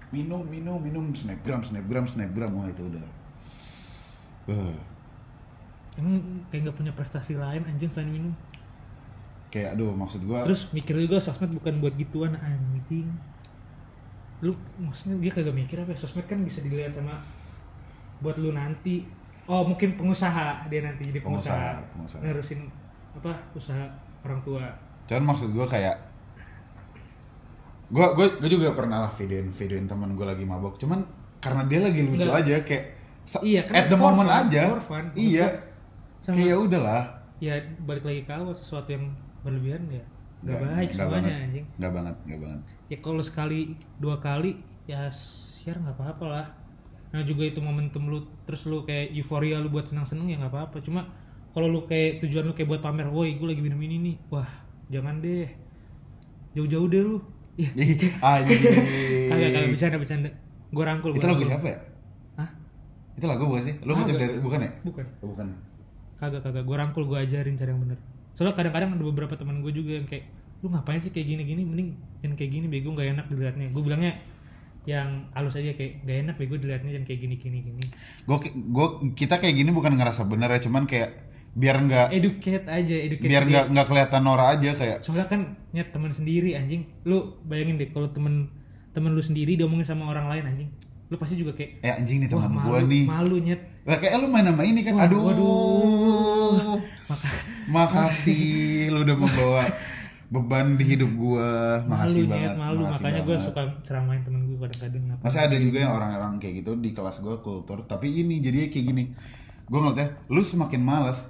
minum 0.08 0.40
minum 0.48 0.80
minum 0.80 1.12
snapgram 1.12 1.60
snapgram 1.60 2.08
snapgram 2.08 2.52
wah 2.56 2.72
itu 2.72 2.88
udah. 2.88 3.04
Eh, 4.48 4.76
Emang 6.00 6.24
kayak 6.48 6.72
nggak 6.72 6.78
punya 6.78 6.94
prestasi 6.96 7.36
lain 7.36 7.68
anjing 7.68 7.92
selain 7.92 8.08
minum. 8.08 8.32
kayak 9.48 9.80
aduh 9.80 9.96
maksud 9.96 10.28
gue 10.28 10.40
Terus 10.44 10.68
mikir 10.76 10.96
juga 11.00 11.24
sosmed 11.24 11.52
bukan 11.52 11.80
buat 11.80 11.96
gituan 11.96 12.36
anjing. 12.36 13.08
Lu 14.44 14.54
maksudnya 14.78 15.18
dia 15.20 15.32
kagak 15.32 15.56
mikir 15.56 15.80
apa 15.82 15.92
ya? 15.92 16.00
Sosmed 16.00 16.28
kan 16.28 16.44
bisa 16.44 16.60
dilihat 16.64 16.96
sama 16.96 17.24
buat 18.20 18.36
lu 18.38 18.52
nanti. 18.52 19.04
Oh 19.48 19.64
mungkin 19.64 19.96
pengusaha 19.96 20.68
dia 20.68 20.82
nanti 20.82 21.08
jadi 21.08 21.20
pengusaha. 21.20 21.56
Pengusaha, 21.56 21.92
pengusaha. 21.92 22.22
Nerusin 22.22 22.60
apa 23.16 23.32
usaha 23.54 23.86
orang 24.22 24.40
tua. 24.42 24.64
Cuman 25.06 25.24
maksud 25.26 25.50
gue 25.50 25.66
kayak 25.66 25.96
gue 27.88 28.04
gue 28.14 28.28
gue 28.38 28.50
juga 28.52 28.76
pernah 28.76 29.00
lah 29.02 29.12
videoin 29.12 29.48
videoin 29.48 29.88
teman 29.88 30.12
gue 30.12 30.26
lagi 30.26 30.44
mabok. 30.44 30.76
Cuman 30.76 31.00
karena 31.40 31.64
dia 31.66 31.80
lagi 31.80 32.02
lucu 32.04 32.28
Enggak. 32.28 32.44
aja 32.44 32.56
kayak 32.62 32.84
sa- 33.24 33.40
Iya, 33.40 33.62
kan 33.64 33.74
at 33.74 33.86
the 33.88 33.96
moment 33.98 34.28
fun, 34.28 34.40
aja. 34.44 34.64
fun. 34.82 35.06
Iya. 35.14 35.48
Sama- 36.20 36.36
Kayak 36.36 36.50
ya 36.50 36.58
udahlah. 36.58 37.02
Ya 37.38 37.54
balik 37.82 38.04
lagi 38.04 38.22
ke 38.22 38.34
awal 38.34 38.52
sesuatu 38.52 38.90
yang 38.90 39.08
berlebihan 39.40 39.80
ya 39.88 40.04
nggak 40.38 40.54
Nggak- 40.54 40.60
baik 40.70 40.88
nggak 40.88 40.98
semuanya 41.00 41.24
banget. 41.24 41.46
anjing. 41.48 41.66
Nggak 41.78 41.92
banget, 41.94 42.16
nggak 42.24 42.40
banget. 42.42 42.62
ya 42.88 42.98
kalau 42.98 43.20
sekali 43.20 43.60
dua 43.98 44.16
kali 44.18 44.52
ya 44.86 45.12
share 45.12 45.76
nggak 45.78 45.92
apa-apa 45.94 46.26
lah 46.26 46.46
nah 47.08 47.24
juga 47.24 47.48
itu 47.48 47.64
momentum 47.64 48.12
lu 48.12 48.20
terus 48.44 48.68
lu 48.68 48.84
kayak 48.84 49.16
euforia 49.16 49.64
lu 49.64 49.72
buat 49.72 49.88
senang-senang 49.88 50.28
ya 50.28 50.36
nggak 50.40 50.52
apa-apa. 50.52 50.78
Cuma 50.84 51.08
kalau 51.56 51.68
lu 51.72 51.88
kayak 51.88 52.22
tujuan 52.22 52.46
lu 52.48 52.54
kayak 52.54 52.70
buat 52.70 52.82
pamer 52.84 53.08
woi 53.08 53.40
gue 53.40 53.48
lagi 53.48 53.62
minum 53.64 53.80
ini 53.80 53.98
nih. 53.98 54.16
Wah 54.30 54.50
jangan 54.92 55.24
deh. 55.24 55.48
Jauh-jauh 56.54 56.88
deh 56.92 57.02
lu. 57.02 57.18
Ya 57.58 57.70
Anjing. 58.22 58.62
kagak 59.32 59.50
kagak 59.54 59.70
bercanda 59.74 59.98
bercanda 59.98 60.30
gue 60.68 60.84
rangkul 60.84 61.12
Itu 61.16 61.28
lagu 61.28 61.44
siapa 61.48 61.68
ya? 61.68 61.78
Hah? 62.38 62.50
Itu 63.16 63.26
lagu 63.26 63.44
bukan 63.48 63.64
sih? 63.64 63.76
Lu 63.88 63.92
ngutip 63.96 64.16
dari 64.20 64.38
bukan 64.44 64.60
ya? 64.62 64.72
bukan. 64.84 65.06
Oh, 65.24 65.28
bukan. 65.34 65.48
kagak 66.18 66.42
kagak. 66.44 66.64
Gue 66.66 66.76
rangkul 66.76 67.04
gue 67.08 67.18
ajarin 67.18 67.56
cara 67.56 67.72
yang 67.72 67.82
bener. 67.82 67.98
Soalnya 68.38 68.54
kadang-kadang 68.54 68.90
ada 68.94 69.04
beberapa 69.06 69.34
teman 69.34 69.66
gue 69.66 69.74
juga 69.74 69.98
yang 69.98 70.06
kayak 70.06 70.30
lu 70.62 70.74
ngapain 70.74 71.02
sih 71.02 71.14
kayak 71.14 71.26
gini-gini? 71.30 71.62
Mending 71.66 71.90
jangan 72.22 72.36
kayak 72.36 72.52
gini 72.52 72.66
bego 72.70 72.90
nggak 72.94 73.08
enak 73.18 73.26
dilihatnya. 73.32 73.68
Gue 73.74 73.84
bilangnya 73.86 74.12
yang 74.88 75.28
halus 75.36 75.60
aja 75.60 75.76
kayak 75.76 76.02
gak 76.02 76.18
enak 76.24 76.36
bego 76.40 76.56
dilihatnya 76.56 76.96
jangan 76.96 77.06
kayak 77.06 77.20
gini 77.20 77.36
gini. 77.36 77.58
Gini 77.60 77.86
gue 78.24 78.38
gue 78.56 78.88
kita 79.14 79.36
kayak 79.36 79.54
gini 79.54 79.70
bukan 79.70 79.94
ngerasa 79.94 80.24
bener 80.24 80.48
ya 80.48 80.64
cuman 80.64 80.88
kayak 80.88 81.28
biar 81.52 81.76
nggak 81.82 82.08
educate 82.14 82.66
aja 82.66 82.96
educate 82.96 83.28
biar 83.28 83.44
dia. 83.44 83.52
nggak 83.52 83.66
nggak 83.74 83.88
kelihatan 83.90 84.22
Nora 84.24 84.46
aja 84.54 84.72
kayak 84.74 84.98
soalnya 85.02 85.28
kan 85.28 85.42
nyet 85.76 85.92
teman 85.92 86.16
sendiri 86.16 86.56
anjing. 86.56 86.88
Lu 87.04 87.36
bayangin 87.44 87.76
deh 87.76 87.92
kalau 87.92 88.08
temen 88.08 88.48
temen 88.96 89.12
lu 89.12 89.20
sendiri 89.20 89.54
diomongin 89.54 89.84
sama 89.84 90.08
orang 90.08 90.32
lain 90.32 90.44
anjing. 90.48 90.70
Lu 91.08 91.20
pasti 91.20 91.36
juga 91.36 91.52
kayak 91.52 91.84
eh 91.84 91.92
anjing 91.92 92.24
nih 92.24 92.30
teman 92.32 92.56
gue 92.56 92.80
nih. 92.88 93.04
malu 93.06 93.38
nyet. 93.38 93.60
Lah 93.84 93.98
kayak 93.98 94.20
lu 94.20 94.28
main 94.28 94.44
sama 94.44 94.64
ini 94.64 94.82
kan 94.84 94.96
Wah, 94.96 95.04
aduh. 95.04 95.22
waduh. 95.26 96.80
Maka- 97.08 97.36
makasih 97.68 98.88
lu 98.88 99.04
udah 99.04 99.18
membawa 99.18 99.64
beban 100.28 100.76
di 100.76 100.84
hidup 100.84 101.12
gua. 101.16 101.80
Malu 101.88 101.92
makasih 101.92 102.24
nyet 102.28 102.32
banget 102.32 102.52
malu. 102.60 102.80
makasih 102.84 103.00
makanya 103.00 103.22
gue 103.24 103.38
suka 103.40 103.62
ceramain 103.88 104.22
temen 104.28 104.42
gue 104.44 104.58
kadang-kadang. 104.60 105.04
Masa 105.24 105.48
ada 105.48 105.56
juga 105.56 105.78
yang 105.80 105.92
orang-orang 105.96 106.36
kayak 106.36 106.64
gitu 106.64 106.72
di 106.76 106.92
kelas 106.92 107.24
gue 107.24 107.36
kultur. 107.40 107.88
Tapi 107.88 108.08
ini 108.12 108.44
jadinya 108.44 108.68
kayak 108.68 108.86
gini. 108.92 109.04
Gue 109.68 109.80
ngeliatnya, 109.84 110.16
lu 110.32 110.40
semakin 110.44 110.80
malas 110.84 111.28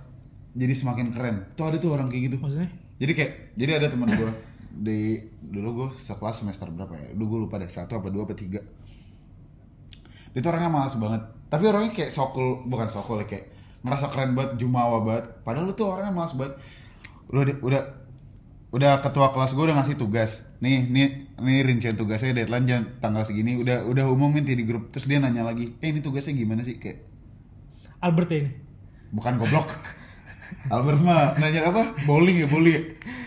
Jadi 0.58 0.74
semakin 0.74 1.14
keren. 1.14 1.54
Tuh 1.54 1.70
ada 1.70 1.78
tuh 1.78 1.94
orang 1.94 2.10
kayak 2.10 2.34
gitu. 2.34 2.38
Maksudnya? 2.42 2.70
Jadi 2.98 3.12
kayak, 3.14 3.32
jadi 3.54 3.72
ada 3.78 3.88
teman 3.94 4.10
gue 4.10 4.32
di 4.90 5.22
dulu 5.38 5.86
gue 5.86 5.88
sekelas 5.94 6.42
semester 6.42 6.66
berapa 6.74 6.98
ya? 6.98 7.14
Dulu 7.14 7.26
gue 7.30 7.40
lupa 7.46 7.62
deh 7.62 7.70
satu 7.70 8.02
apa 8.02 8.10
dua 8.10 8.26
apa 8.26 8.34
tiga. 8.34 8.66
Dia 10.34 10.40
tuh 10.42 10.50
orangnya 10.50 10.74
malas 10.74 10.98
banget. 10.98 11.22
Tapi 11.54 11.64
orangnya 11.70 11.94
kayak 11.94 12.10
sokul, 12.10 12.66
bukan 12.66 12.90
sokul 12.90 13.22
ya, 13.22 13.30
kayak 13.30 13.54
ngerasa 13.86 14.10
keren 14.10 14.34
banget, 14.34 14.58
jumawa 14.58 14.98
banget. 15.06 15.26
Padahal 15.46 15.70
lu 15.70 15.74
tuh 15.78 15.94
orangnya 15.94 16.14
malas 16.18 16.34
banget. 16.34 16.58
Udah 17.30 17.44
udah 17.62 17.82
udah 18.72 19.00
ketua 19.00 19.32
kelas 19.32 19.56
gue 19.56 19.64
udah 19.64 19.76
ngasih 19.80 19.96
tugas. 19.96 20.44
Nih, 20.60 20.84
nih, 20.90 21.38
nih 21.40 21.60
rincian 21.64 21.96
tugasnya 21.96 22.34
deadline 22.34 22.66
jam 22.68 22.82
tanggal 23.00 23.24
segini. 23.24 23.56
Udah 23.56 23.86
udah 23.88 24.10
umumin 24.12 24.44
di 24.44 24.58
grup. 24.68 24.92
Terus 24.92 25.08
dia 25.08 25.22
nanya 25.22 25.48
lagi, 25.48 25.78
eh 25.80 25.88
ini 25.90 26.04
tugasnya 26.04 26.36
gimana 26.36 26.66
sih? 26.66 26.82
Kayak 26.82 27.08
Albert 28.04 28.30
ya 28.30 28.38
ini 28.46 28.52
bukan 29.12 29.40
goblok. 29.40 29.68
Albert 30.74 31.00
mah 31.00 31.36
nanya 31.40 31.72
apa? 31.72 31.96
Bowling 32.04 32.44
ya, 32.44 32.48
bowling 32.48 32.74
ya. 32.76 32.82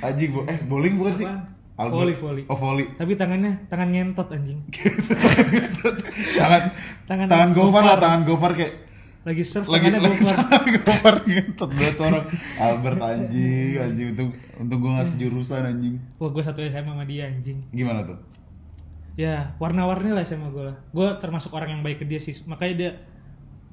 Aji, 0.04 0.24
bo 0.28 0.44
eh 0.44 0.58
bowling 0.64 0.94
bukan 1.00 1.14
sih? 1.16 1.26
Apaan? 1.26 1.50
Albert. 1.80 1.96
Volley, 1.96 2.16
volley. 2.20 2.44
Oh, 2.44 2.58
volley. 2.60 2.86
tapi 3.00 3.16
tangannya 3.16 3.64
tangan 3.72 3.88
ngentot 3.88 4.28
anjing 4.28 4.60
tangan 6.36 6.62
Tangan 7.08 7.26
tangan 7.26 7.50
gofar 7.56 7.82
lah 7.88 7.96
tangan 7.96 8.20
gofar 8.28 8.52
kayak 8.52 8.89
lagi 9.20 9.44
surf 9.44 9.68
lagi 9.68 9.92
tangannya 9.92 10.16
tangan 10.16 10.64
gofar. 10.80 11.14
ngentot 11.28 11.70
banget 11.76 11.96
orang 12.00 12.24
Albert 12.56 13.00
anjing 13.00 13.74
anjing. 13.76 14.06
Untung 14.16 14.30
untung 14.56 14.78
gue 14.80 14.90
nggak 14.96 15.08
sejurusan 15.12 15.62
anjing. 15.62 15.94
Wah 16.16 16.30
gue 16.32 16.40
satu 16.40 16.64
SMA 16.64 16.88
sama 16.88 17.04
dia 17.04 17.28
anjing. 17.28 17.60
Gimana 17.68 18.00
tuh? 18.02 18.18
Ya 19.20 19.52
warna-warni 19.60 20.16
lah 20.16 20.24
sama 20.24 20.48
gue 20.48 20.72
lah. 20.72 20.76
Gue 20.90 21.08
termasuk 21.20 21.52
orang 21.52 21.76
yang 21.76 21.82
baik 21.84 22.00
ke 22.00 22.06
dia 22.08 22.16
sih. 22.16 22.32
Makanya 22.48 22.74
dia 22.74 22.90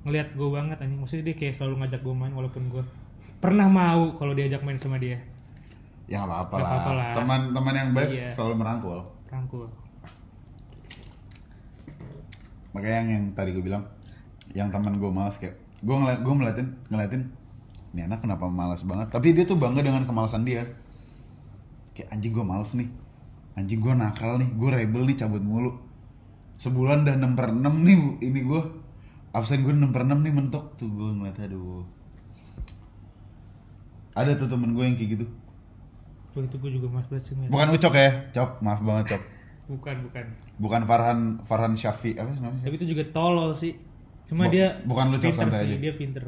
ngelihat 0.04 0.36
gue 0.36 0.50
banget 0.52 0.78
anjing. 0.84 1.00
Maksudnya 1.00 1.24
dia 1.32 1.36
kayak 1.40 1.54
selalu 1.56 1.74
ngajak 1.80 2.02
gue 2.04 2.16
main 2.16 2.34
walaupun 2.36 2.64
gue 2.68 2.84
pernah 3.40 3.72
mau 3.72 4.20
kalau 4.20 4.36
diajak 4.36 4.60
main 4.68 4.76
sama 4.76 5.00
dia. 5.00 5.24
Ya 6.08 6.24
apa-apa 6.24 6.56
Nggak 6.60 6.92
lah. 6.92 7.12
teman-teman 7.16 7.74
yang 7.76 7.90
baik 7.96 8.10
Iya. 8.12 8.28
selalu 8.28 8.54
merangkul. 8.64 9.00
Rangkul 9.28 9.68
makanya 12.78 12.98
yang, 13.02 13.10
yang 13.10 13.24
tadi 13.34 13.58
gue 13.58 13.64
bilang 13.66 13.90
yang 14.56 14.72
teman 14.72 15.00
gue 15.00 15.12
malas 15.12 15.36
kayak 15.36 15.60
gue 15.84 15.96
ngeliat 15.96 16.20
gue 16.24 16.34
ngeliatin 16.34 16.68
ngeliatin 16.90 17.24
ini 17.98 18.06
anak 18.06 18.22
kenapa 18.22 18.46
malas 18.46 18.84
banget? 18.84 19.10
Tapi 19.10 19.34
dia 19.34 19.42
tuh 19.48 19.58
bangga 19.58 19.82
dengan 19.82 20.04
kemalasan 20.04 20.44
dia. 20.44 20.70
Kayak 21.98 22.14
anjing 22.14 22.30
gue 22.30 22.46
males 22.46 22.72
nih. 22.76 22.90
Anjing 23.58 23.80
gue 23.82 23.94
nakal 23.96 24.38
nih. 24.38 24.50
Gue 24.54 24.70
rebel 24.70 25.08
nih 25.08 25.18
cabut 25.18 25.42
mulu. 25.42 25.72
Sebulan 26.62 27.10
udah 27.10 27.16
6 27.18 27.38
per 27.38 27.48
6 27.54 27.64
nih 27.64 27.98
ini 28.22 28.40
gue 28.46 28.62
absen 29.34 29.66
gue 29.66 29.74
6 29.74 29.90
per 29.90 30.04
6 30.06 30.14
nih 30.14 30.34
mentok. 30.34 30.78
Tuh 30.78 30.90
gue 30.94 31.10
ngeliat 31.10 31.42
aduh. 31.42 31.82
Ada 34.14 34.38
tuh 34.38 34.50
temen 34.50 34.78
gue 34.78 34.84
yang 34.86 34.94
kayak 34.94 35.10
gitu. 35.18 35.26
Waktu 36.38 36.54
itu 36.54 36.58
gue 36.62 36.72
juga 36.78 36.88
mas 36.94 37.06
banget 37.10 37.34
sih 37.34 37.34
bukan 37.50 37.68
ucok 37.74 37.94
ya? 37.98 38.10
Cok 38.30 38.50
maaf 38.62 38.82
banget 38.86 39.06
cok. 39.18 39.24
Bukan 39.74 39.96
bukan. 40.06 40.26
Bukan 40.62 40.82
Farhan 40.86 41.20
Farhan 41.42 41.74
Syafi 41.74 42.14
apa 42.14 42.30
namanya? 42.38 42.62
Tapi 42.62 42.78
itu 42.78 42.94
juga 42.94 43.10
tolol 43.10 43.58
sih 43.58 43.74
cuma 44.28 44.44
Bu- 44.48 44.54
dia 44.54 44.68
bukan 44.84 45.06
lu, 45.10 45.18
Cok, 45.18 45.24
pinter 45.24 45.44
santai 45.48 45.60
sih 45.64 45.72
aja. 45.72 45.78
dia 45.82 45.94
pinter. 45.96 46.24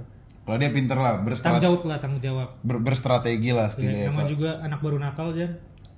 Kalau 0.50 0.58
dia 0.58 0.72
pinter 0.74 0.97
lah 0.97 1.12
tanggung 1.14 1.28
berstrategi 1.30 1.66
jawab 1.68 1.82
lah 1.86 1.97
tanggung 2.02 2.22
jawab. 2.24 2.50
Ber- 2.66 2.82
berstrategi 2.82 3.50
lah 3.54 3.68
ya, 3.70 3.74
setidaknya 3.76 4.08
nama 4.10 4.22
Pak. 4.24 4.30
juga 4.32 4.50
anak 4.66 4.80
baru 4.82 4.97
nakal 4.97 5.28
Jan 5.38 5.52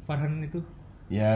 Farhan 0.03 0.33
itu. 0.43 0.59
Ya 1.07 1.33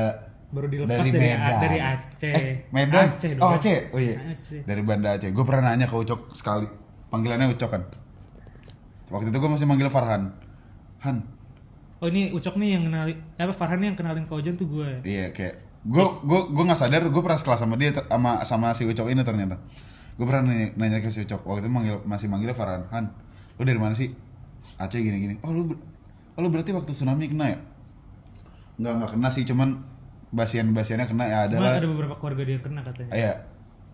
baru 0.52 0.68
dilepas 0.72 1.00
dari, 1.02 1.10
dari, 1.12 1.28
Medan. 1.32 1.60
dari 1.60 1.80
Aceh 1.82 2.34
eh, 2.34 2.56
Medan? 2.72 3.06
Aceh 3.16 3.32
oh 3.34 3.38
dong. 3.40 3.52
Aceh 3.56 3.78
oh 3.92 4.00
iya. 4.00 4.16
Aceh. 4.36 4.62
dari 4.64 4.82
Banda 4.84 5.10
Aceh 5.16 5.30
gue 5.32 5.44
pernah 5.48 5.64
nanya 5.72 5.88
ke 5.88 5.96
Ucok 5.96 6.36
sekali. 6.36 6.68
Panggilannya 7.12 7.56
Ucok 7.56 7.70
kan? 7.72 7.84
Waktu 9.14 9.30
itu 9.30 9.38
gue 9.38 9.50
masih 9.52 9.68
manggil 9.70 9.88
Farhan. 9.88 10.34
Han. 11.06 11.18
Oh 12.04 12.08
ini 12.12 12.34
Ucok 12.36 12.60
nih 12.60 12.76
yang 12.76 12.84
kenalin 12.92 13.18
apa 13.40 13.54
Farhan 13.56 13.80
nih 13.80 13.88
yang 13.94 13.98
kenalin 13.98 14.26
ke 14.28 14.34
Ojan 14.36 14.56
tuh 14.60 14.68
gue 14.68 14.90
iya 15.08 15.32
kayak 15.32 15.64
gue 15.86 16.06
gue 16.26 16.40
gue 16.52 16.64
nggak 16.66 16.80
sadar 16.82 17.02
gue 17.08 17.22
pernah 17.24 17.40
sekelas 17.40 17.62
sama 17.62 17.78
dia 17.78 17.94
sama 17.94 18.32
sama 18.44 18.68
si 18.76 18.84
Ucok 18.84 19.08
ini 19.14 19.22
ternyata 19.24 19.56
gue 20.16 20.26
pernah 20.26 20.48
nanya, 20.48 20.68
nanya 20.80 21.00
ke 21.04 21.12
si 21.12 21.28
Ucok 21.28 21.44
waktu 21.44 21.68
itu 21.68 21.72
manggil 21.72 21.96
masih 22.08 22.28
manggilnya 22.32 22.56
Farhan 22.56 22.88
Han 22.92 23.12
lu 23.60 23.64
dari 23.68 23.80
mana 23.80 23.92
sih 23.92 24.12
Aceh 24.80 25.00
gini 25.00 25.18
gini 25.20 25.36
oh 25.44 25.52
lu 25.52 25.62
oh, 26.36 26.40
lu 26.40 26.48
berarti 26.52 26.72
waktu 26.72 26.92
tsunami 26.96 27.28
kena 27.32 27.56
ya 27.56 27.60
nggak 28.80 28.94
nggak 29.00 29.12
kena 29.16 29.30
sih 29.32 29.44
cuman 29.48 29.84
basian 30.36 30.76
basiannya 30.76 31.08
kena 31.08 31.24
ya 31.28 31.38
adalah 31.48 31.80
ada 31.80 31.88
beberapa 31.88 32.16
keluarga 32.20 32.44
dia 32.44 32.60
kena 32.60 32.84
katanya 32.84 33.12
Iya. 33.16 33.34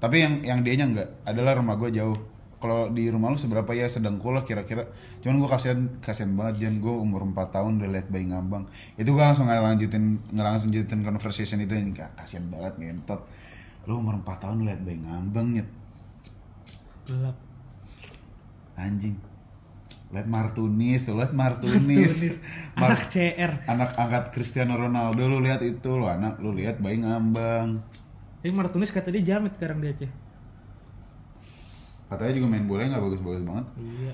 Tapi 0.01 0.17
yang 0.17 0.33
yang 0.41 0.59
dianya 0.65 0.85
enggak 0.89 1.09
adalah 1.29 1.53
rumah 1.61 1.77
gue 1.77 1.93
jauh. 1.93 2.17
Kalau 2.57 2.89
di 2.93 3.09
rumah 3.09 3.29
lu 3.33 3.37
seberapa 3.37 3.69
ya 3.73 3.85
sedengkul 3.85 4.33
lah 4.33 4.45
kira-kira. 4.45 4.89
Cuman 5.21 5.37
gue 5.37 5.49
kasihan 5.49 5.79
kasihan 6.01 6.33
banget 6.33 6.65
Jan 6.65 6.81
gue 6.81 6.89
umur 6.89 7.21
4 7.25 7.37
tahun 7.53 7.81
udah 7.81 7.89
liat 7.89 8.07
bayi 8.09 8.25
ngambang. 8.29 8.65
Itu 8.97 9.13
gue 9.13 9.21
langsung 9.21 9.45
ngelanjutin 9.45 10.33
ngelanjutin 10.33 11.05
conversation 11.05 11.61
itu 11.61 11.73
yang 11.77 11.93
kasihan 11.93 12.49
banget 12.49 12.73
ngentot. 12.81 13.21
Lu 13.85 14.01
umur 14.01 14.17
4 14.25 14.41
tahun 14.41 14.65
liat 14.65 14.81
bayi 14.81 14.97
ngambang 15.05 15.47
nyet. 15.57 15.69
Gelap 17.11 17.35
Anjing. 18.73 19.13
Liat 20.11 20.27
Martunis 20.27 21.05
tuh, 21.05 21.15
liat 21.15 21.31
Martunis. 21.31 21.79
Tunis. 21.79 22.35
Mar- 22.79 22.95
anak 22.95 23.07
CR 23.07 23.51
anak 23.67 23.89
angkat 23.95 24.23
Cristiano 24.31 24.75
Ronaldo 24.75 25.23
lu 25.23 25.39
lihat 25.39 25.59
itu 25.61 25.91
lu 25.91 26.07
anak 26.07 26.39
lu 26.39 26.51
lihat 26.51 26.79
bayi 26.79 26.99
ngambang. 26.99 27.79
tapi 28.41 28.51
Martunis 28.51 28.89
kata 28.89 29.11
dia 29.11 29.35
jamet 29.35 29.53
sekarang 29.53 29.79
di 29.79 29.91
Aceh 29.91 30.11
Katanya 32.07 32.33
juga 32.35 32.47
main 32.51 32.67
bola 32.67 32.83
nggak 32.83 33.03
bagus-bagus 33.07 33.43
banget. 33.43 33.65
iya 33.79 34.13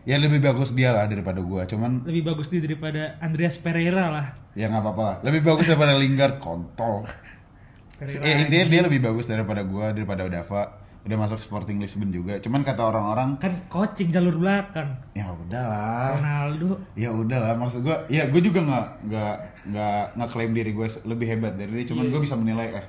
Ya 0.00 0.16
lebih 0.16 0.40
bagus 0.40 0.72
dia 0.72 0.96
lah 0.96 1.04
daripada 1.04 1.44
gua, 1.44 1.68
cuman 1.68 2.04
lebih 2.08 2.24
bagus 2.24 2.48
dia 2.48 2.60
daripada 2.60 3.20
Andreas 3.20 3.60
Pereira 3.60 4.08
lah 4.08 4.26
ya 4.52 4.68
nggak 4.68 4.80
apa-apa 4.80 5.02
lah. 5.04 5.16
Lebih 5.28 5.40
bagus 5.44 5.68
daripada 5.68 5.92
Lingard 5.96 6.40
kontol. 6.40 7.04
Pereira 8.00 8.24
Ya 8.24 8.34
intinya 8.44 8.64
dia 8.66 8.82
lebih 8.84 9.00
bagus 9.00 9.28
daripada 9.28 9.60
gua, 9.60 9.92
daripada 9.92 10.24
Dava. 10.28 10.79
Udah 11.00 11.16
masuk 11.16 11.40
Sporting 11.40 11.80
Lisbon 11.80 12.12
juga. 12.12 12.36
Cuman 12.38 12.60
kata 12.60 12.84
orang-orang, 12.84 13.40
kan 13.40 13.56
coaching 13.72 14.12
jalur 14.12 14.36
belakang 14.36 15.00
ya 15.16 15.32
udahlah. 15.32 16.20
Ronaldo 16.20 16.76
Ya 16.92 17.08
udahlah, 17.08 17.56
maksud 17.56 17.80
gua, 17.82 18.04
ya 18.06 18.28
gua 18.28 18.40
juga 18.40 18.60
nggak 18.60 18.86
nggak 19.08 19.34
nggak 19.72 20.02
nggak 20.20 20.28
klaim 20.28 20.52
diri 20.52 20.76
gua 20.76 20.84
lebih 21.08 21.26
hebat 21.26 21.56
dari 21.56 21.72
dia. 21.80 21.86
Cuman 21.88 22.04
Iya. 22.04 22.12
gua 22.12 22.20
bisa 22.20 22.36
menilai 22.36 22.68
eh 22.76 22.86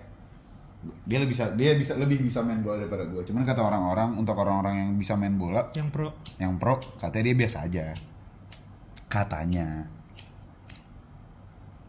dia 1.05 1.21
lebih 1.21 1.37
bisa 1.37 1.53
dia 1.53 1.71
bisa 1.77 1.93
lebih 1.95 2.17
bisa 2.19 2.43
main 2.43 2.59
bola 2.59 2.83
daripada 2.83 3.07
gua. 3.07 3.23
Cuman 3.23 3.47
kata 3.47 3.61
orang-orang 3.63 4.19
untuk 4.19 4.35
orang-orang 4.35 4.75
yang 4.75 4.89
bisa 4.99 5.15
main 5.15 5.39
bola, 5.39 5.71
yang 5.71 5.87
pro 5.87 6.11
yang 6.35 6.59
pro 6.59 6.83
katanya 6.99 7.31
dia 7.31 7.35
biasa 7.47 7.57
aja. 7.63 7.85
Katanya. 9.07 9.87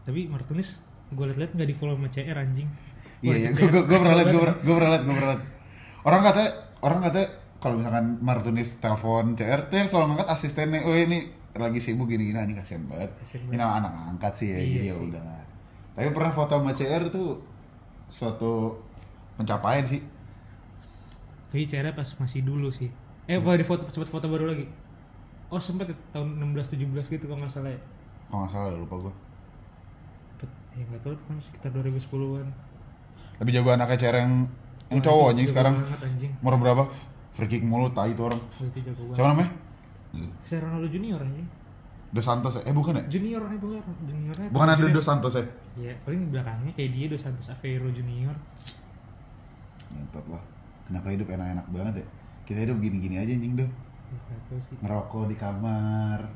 tapi 0.03 0.27
Martunis 0.27 0.83
gue 1.09 1.23
liat-liat 1.23 1.55
nggak 1.55 1.63
di 1.63 1.75
follow 1.79 1.95
sama 1.95 2.11
CR 2.11 2.35
anjing 2.35 2.67
Iya, 3.23 3.35
iya, 3.39 3.49
gue 3.55 3.71
gue 3.71 3.87
pernah 3.87 4.19
liat, 4.19 4.29
gue 4.35 4.41
gue 4.67 4.75
pernah 4.75 4.91
liat, 4.91 5.03
gue 5.07 5.15
pernah 5.15 5.29
liat. 5.31 5.41
Orang 6.03 6.21
katanya, 6.21 6.51
orang 6.83 6.99
katanya 7.01 7.27
kalau 7.61 7.75
misalkan 7.79 8.05
Martunis 8.19 8.69
telepon 8.77 9.25
CR, 9.39 9.71
tuh 9.71 9.75
yang 9.79 9.87
selalu 9.87 10.05
ngangkat 10.13 10.29
asistennya, 10.35 10.83
oh 10.83 10.95
ini 10.95 11.17
lagi 11.55 11.79
sibuk 11.79 12.11
gini-gini, 12.11 12.35
ah, 12.35 12.43
ini 12.43 12.55
kasihan 12.57 12.83
banget. 12.89 13.11
Kasian 13.15 13.41
Ini 13.47 13.55
nama 13.55 13.79
anak 13.79 13.91
angkat 14.11 14.33
sih 14.35 14.47
ya, 14.51 14.59
Iya 14.59 14.67
jadi 14.67 14.85
ya 14.91 14.95
sih. 14.99 15.07
udahlah. 15.07 15.39
Tapi 15.95 16.09
pernah 16.11 16.33
foto 16.33 16.53
sama 16.59 16.71
CR 16.73 17.03
tuh 17.07 17.39
suatu 18.09 18.51
pencapaian 19.37 19.85
sih. 19.85 20.01
tapi 21.49 21.69
CR 21.69 21.85
pas 21.93 22.09
masih 22.17 22.41
dulu 22.41 22.69
sih 22.73 22.89
eh 23.29 23.37
apa 23.39 23.55
di 23.55 23.63
foto 23.63 23.85
sempat 23.87 24.09
foto 24.09 24.25
baru 24.27 24.49
lagi 24.51 24.65
oh 25.53 25.61
sempet 25.61 25.93
ya, 25.93 25.97
tahun 26.11 26.41
16 26.41 26.81
17 26.81 27.13
gitu 27.13 27.25
kalau 27.29 27.45
nggak 27.45 27.53
salah 27.53 27.71
ya 27.71 27.79
Kalau 28.25 28.39
nggak 28.43 28.51
salah 28.51 28.71
lupa. 28.73 29.13
Sempet, 30.17 30.49
ya 30.73 30.83
nggak 30.89 31.01
tahu 31.05 31.13
kan 31.29 31.37
sekitar 31.39 31.69
2010-an 31.71 32.47
Lebih 33.41 33.53
jago 33.53 33.69
anaknya 33.73 33.97
CR 33.99 34.17
yang 34.17 34.33
yang 34.93 35.01
cowok 35.01 35.25
anjing 35.33 35.47
sekarang. 35.49 35.75
Umur 36.39 36.55
berapa? 36.61 36.83
Free 37.33 37.49
kick 37.49 37.65
mulu, 37.65 37.89
tai 37.89 38.13
itu 38.13 38.21
orang. 38.21 38.37
Siapa 39.17 39.33
namanya? 39.33 39.49
Cristiano 40.13 40.69
Ronaldo 40.69 40.93
Junior 40.93 41.17
anjing 41.25 41.49
Dos 42.13 42.29
Santos 42.29 42.53
ya? 42.53 42.61
Eh 42.69 42.73
bukan 42.77 43.01
ya? 43.01 43.03
Junior 43.09 43.41
eh 43.49 43.57
bukan 43.57 43.81
juniornya 44.05 44.47
Bukan 44.53 44.67
ada. 44.69 44.85
Dos 44.85 45.01
Santos 45.01 45.33
ya? 45.33 45.41
Iya, 45.73 45.97
paling 46.05 46.29
belakangnya 46.29 46.69
kayak 46.77 46.91
dia 46.93 47.05
Dos 47.09 47.25
Santos 47.25 47.49
Aveiro 47.49 47.89
Junior. 47.89 48.37
Ngentot 49.89 50.25
lah. 50.29 50.43
Kenapa 50.85 51.09
hidup 51.09 51.25
enak-enak 51.33 51.65
banget 51.73 51.93
ya? 52.05 52.07
Kita 52.45 52.59
hidup 52.69 52.77
gini-gini 52.77 53.17
aja 53.17 53.33
anjing. 53.33 53.57
Ya, 53.57 53.65
tahu 54.45 54.61
sih. 54.61 54.77
Ngerokok 54.85 55.23
di 55.33 55.35
kamar. 55.41 56.29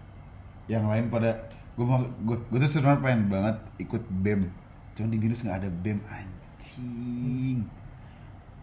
Yang 0.66 0.86
lain 0.90 1.06
pada 1.14 1.46
gue 1.78 1.86
mau 1.86 2.02
gue 2.02 2.38
gue 2.50 2.58
tuh 2.58 2.70
sebenarnya 2.74 3.06
pengen 3.06 3.22
banget 3.30 3.56
ikut 3.78 4.02
BEM. 4.26 4.50
Cuman 4.98 5.10
di 5.14 5.18
binus 5.22 5.46
nggak 5.46 5.62
ada 5.62 5.70
BEM 5.70 6.02
anjing. 6.10 7.62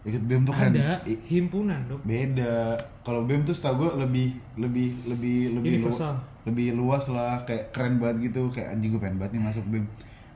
Ikut 0.05 0.21
BEM 0.21 0.45
tuh 0.45 0.53
keren. 0.53 0.77
Ada 0.77 1.01
I- 1.03 1.17
himpunan 1.27 1.79
dong. 1.89 2.01
beda. 2.05 2.77
Kalau 3.01 3.25
BEM 3.25 3.41
tuh 3.41 3.51
setahu 3.51 3.75
gue 3.81 3.91
lebih 3.99 4.27
lebih 4.55 4.89
lebih 5.03 5.39
lebih 5.57 5.73
lu- 5.81 5.97
lebih 6.45 6.67
luas 6.73 7.09
lah 7.09 7.41
kayak 7.41 7.73
keren 7.73 7.97
banget 7.97 8.29
gitu 8.29 8.53
kayak 8.53 8.77
anjing 8.77 8.93
gue 8.93 9.01
pengen 9.01 9.17
banget 9.17 9.33
nih 9.35 9.43
masuk 9.43 9.65
BEM. 9.65 9.85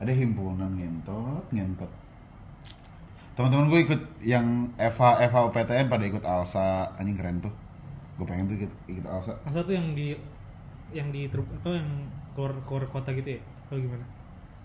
Ada 0.02 0.10
himpunan 0.10 0.74
ngentot 0.74 1.44
ngentot. 1.48 1.90
Teman-teman 3.32 3.70
gue 3.70 3.80
ikut 3.86 4.00
yang 4.20 4.44
FH 4.76 5.00
FH 5.24 5.36
UPTN 5.48 5.86
pada 5.86 6.04
ikut 6.04 6.24
Alsa 6.24 6.66
anjing 6.98 7.14
keren 7.14 7.38
tuh. 7.38 7.52
Gue 8.18 8.26
pengen 8.26 8.50
tuh 8.50 8.56
ikut, 8.58 8.72
ikut 8.86 9.06
Alsa. 9.06 9.38
Masa 9.46 9.62
tuh 9.62 9.72
yang 9.72 9.94
di 9.94 10.12
yang 10.90 11.08
di 11.08 11.30
truk 11.30 11.46
atau 11.62 11.72
yang 11.72 11.86
keluar 12.34 12.52
keluar 12.66 12.84
kota 12.90 13.14
gitu 13.14 13.38
ya? 13.38 13.40
Atau 13.64 13.78
gimana? 13.78 14.02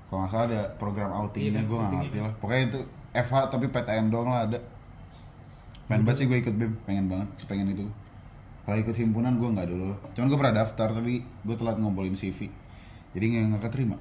Kalau 0.05 0.17
nggak 0.21 0.31
salah 0.31 0.45
ada 0.49 0.61
program 0.75 1.09
outingnya 1.13 1.61
Iya, 1.61 1.69
gue 1.69 1.77
nggak 1.77 1.93
ngerti 1.93 2.17
lah. 2.19 2.33
Pokoknya 2.41 2.63
itu 2.67 2.79
FH 3.13 3.35
tapi 3.47 3.65
PTN 3.69 4.05
doang 4.09 4.29
lah 4.29 4.41
ada. 4.43 4.59
Pengen 5.85 6.01
banget 6.03 6.17
sih 6.23 6.27
gue 6.27 6.37
ikut 6.41 6.55
BEM, 6.57 6.73
pengen 6.85 7.05
banget, 7.11 7.29
pengen 7.45 7.69
itu. 7.69 7.85
Kalau 8.65 8.77
ikut 8.81 8.95
himpunan 8.97 9.37
gue 9.37 9.49
nggak 9.53 9.69
dulu. 9.69 9.93
Cuman 10.17 10.25
gue 10.33 10.39
pernah 10.41 10.55
daftar 10.65 10.89
tapi 10.89 11.21
gue 11.21 11.55
telat 11.55 11.77
ngumpulin 11.77 12.17
CV. 12.17 12.49
Jadi 13.13 13.25
nggak 13.31 13.43
nggak 13.53 13.61
keterima. 13.69 13.97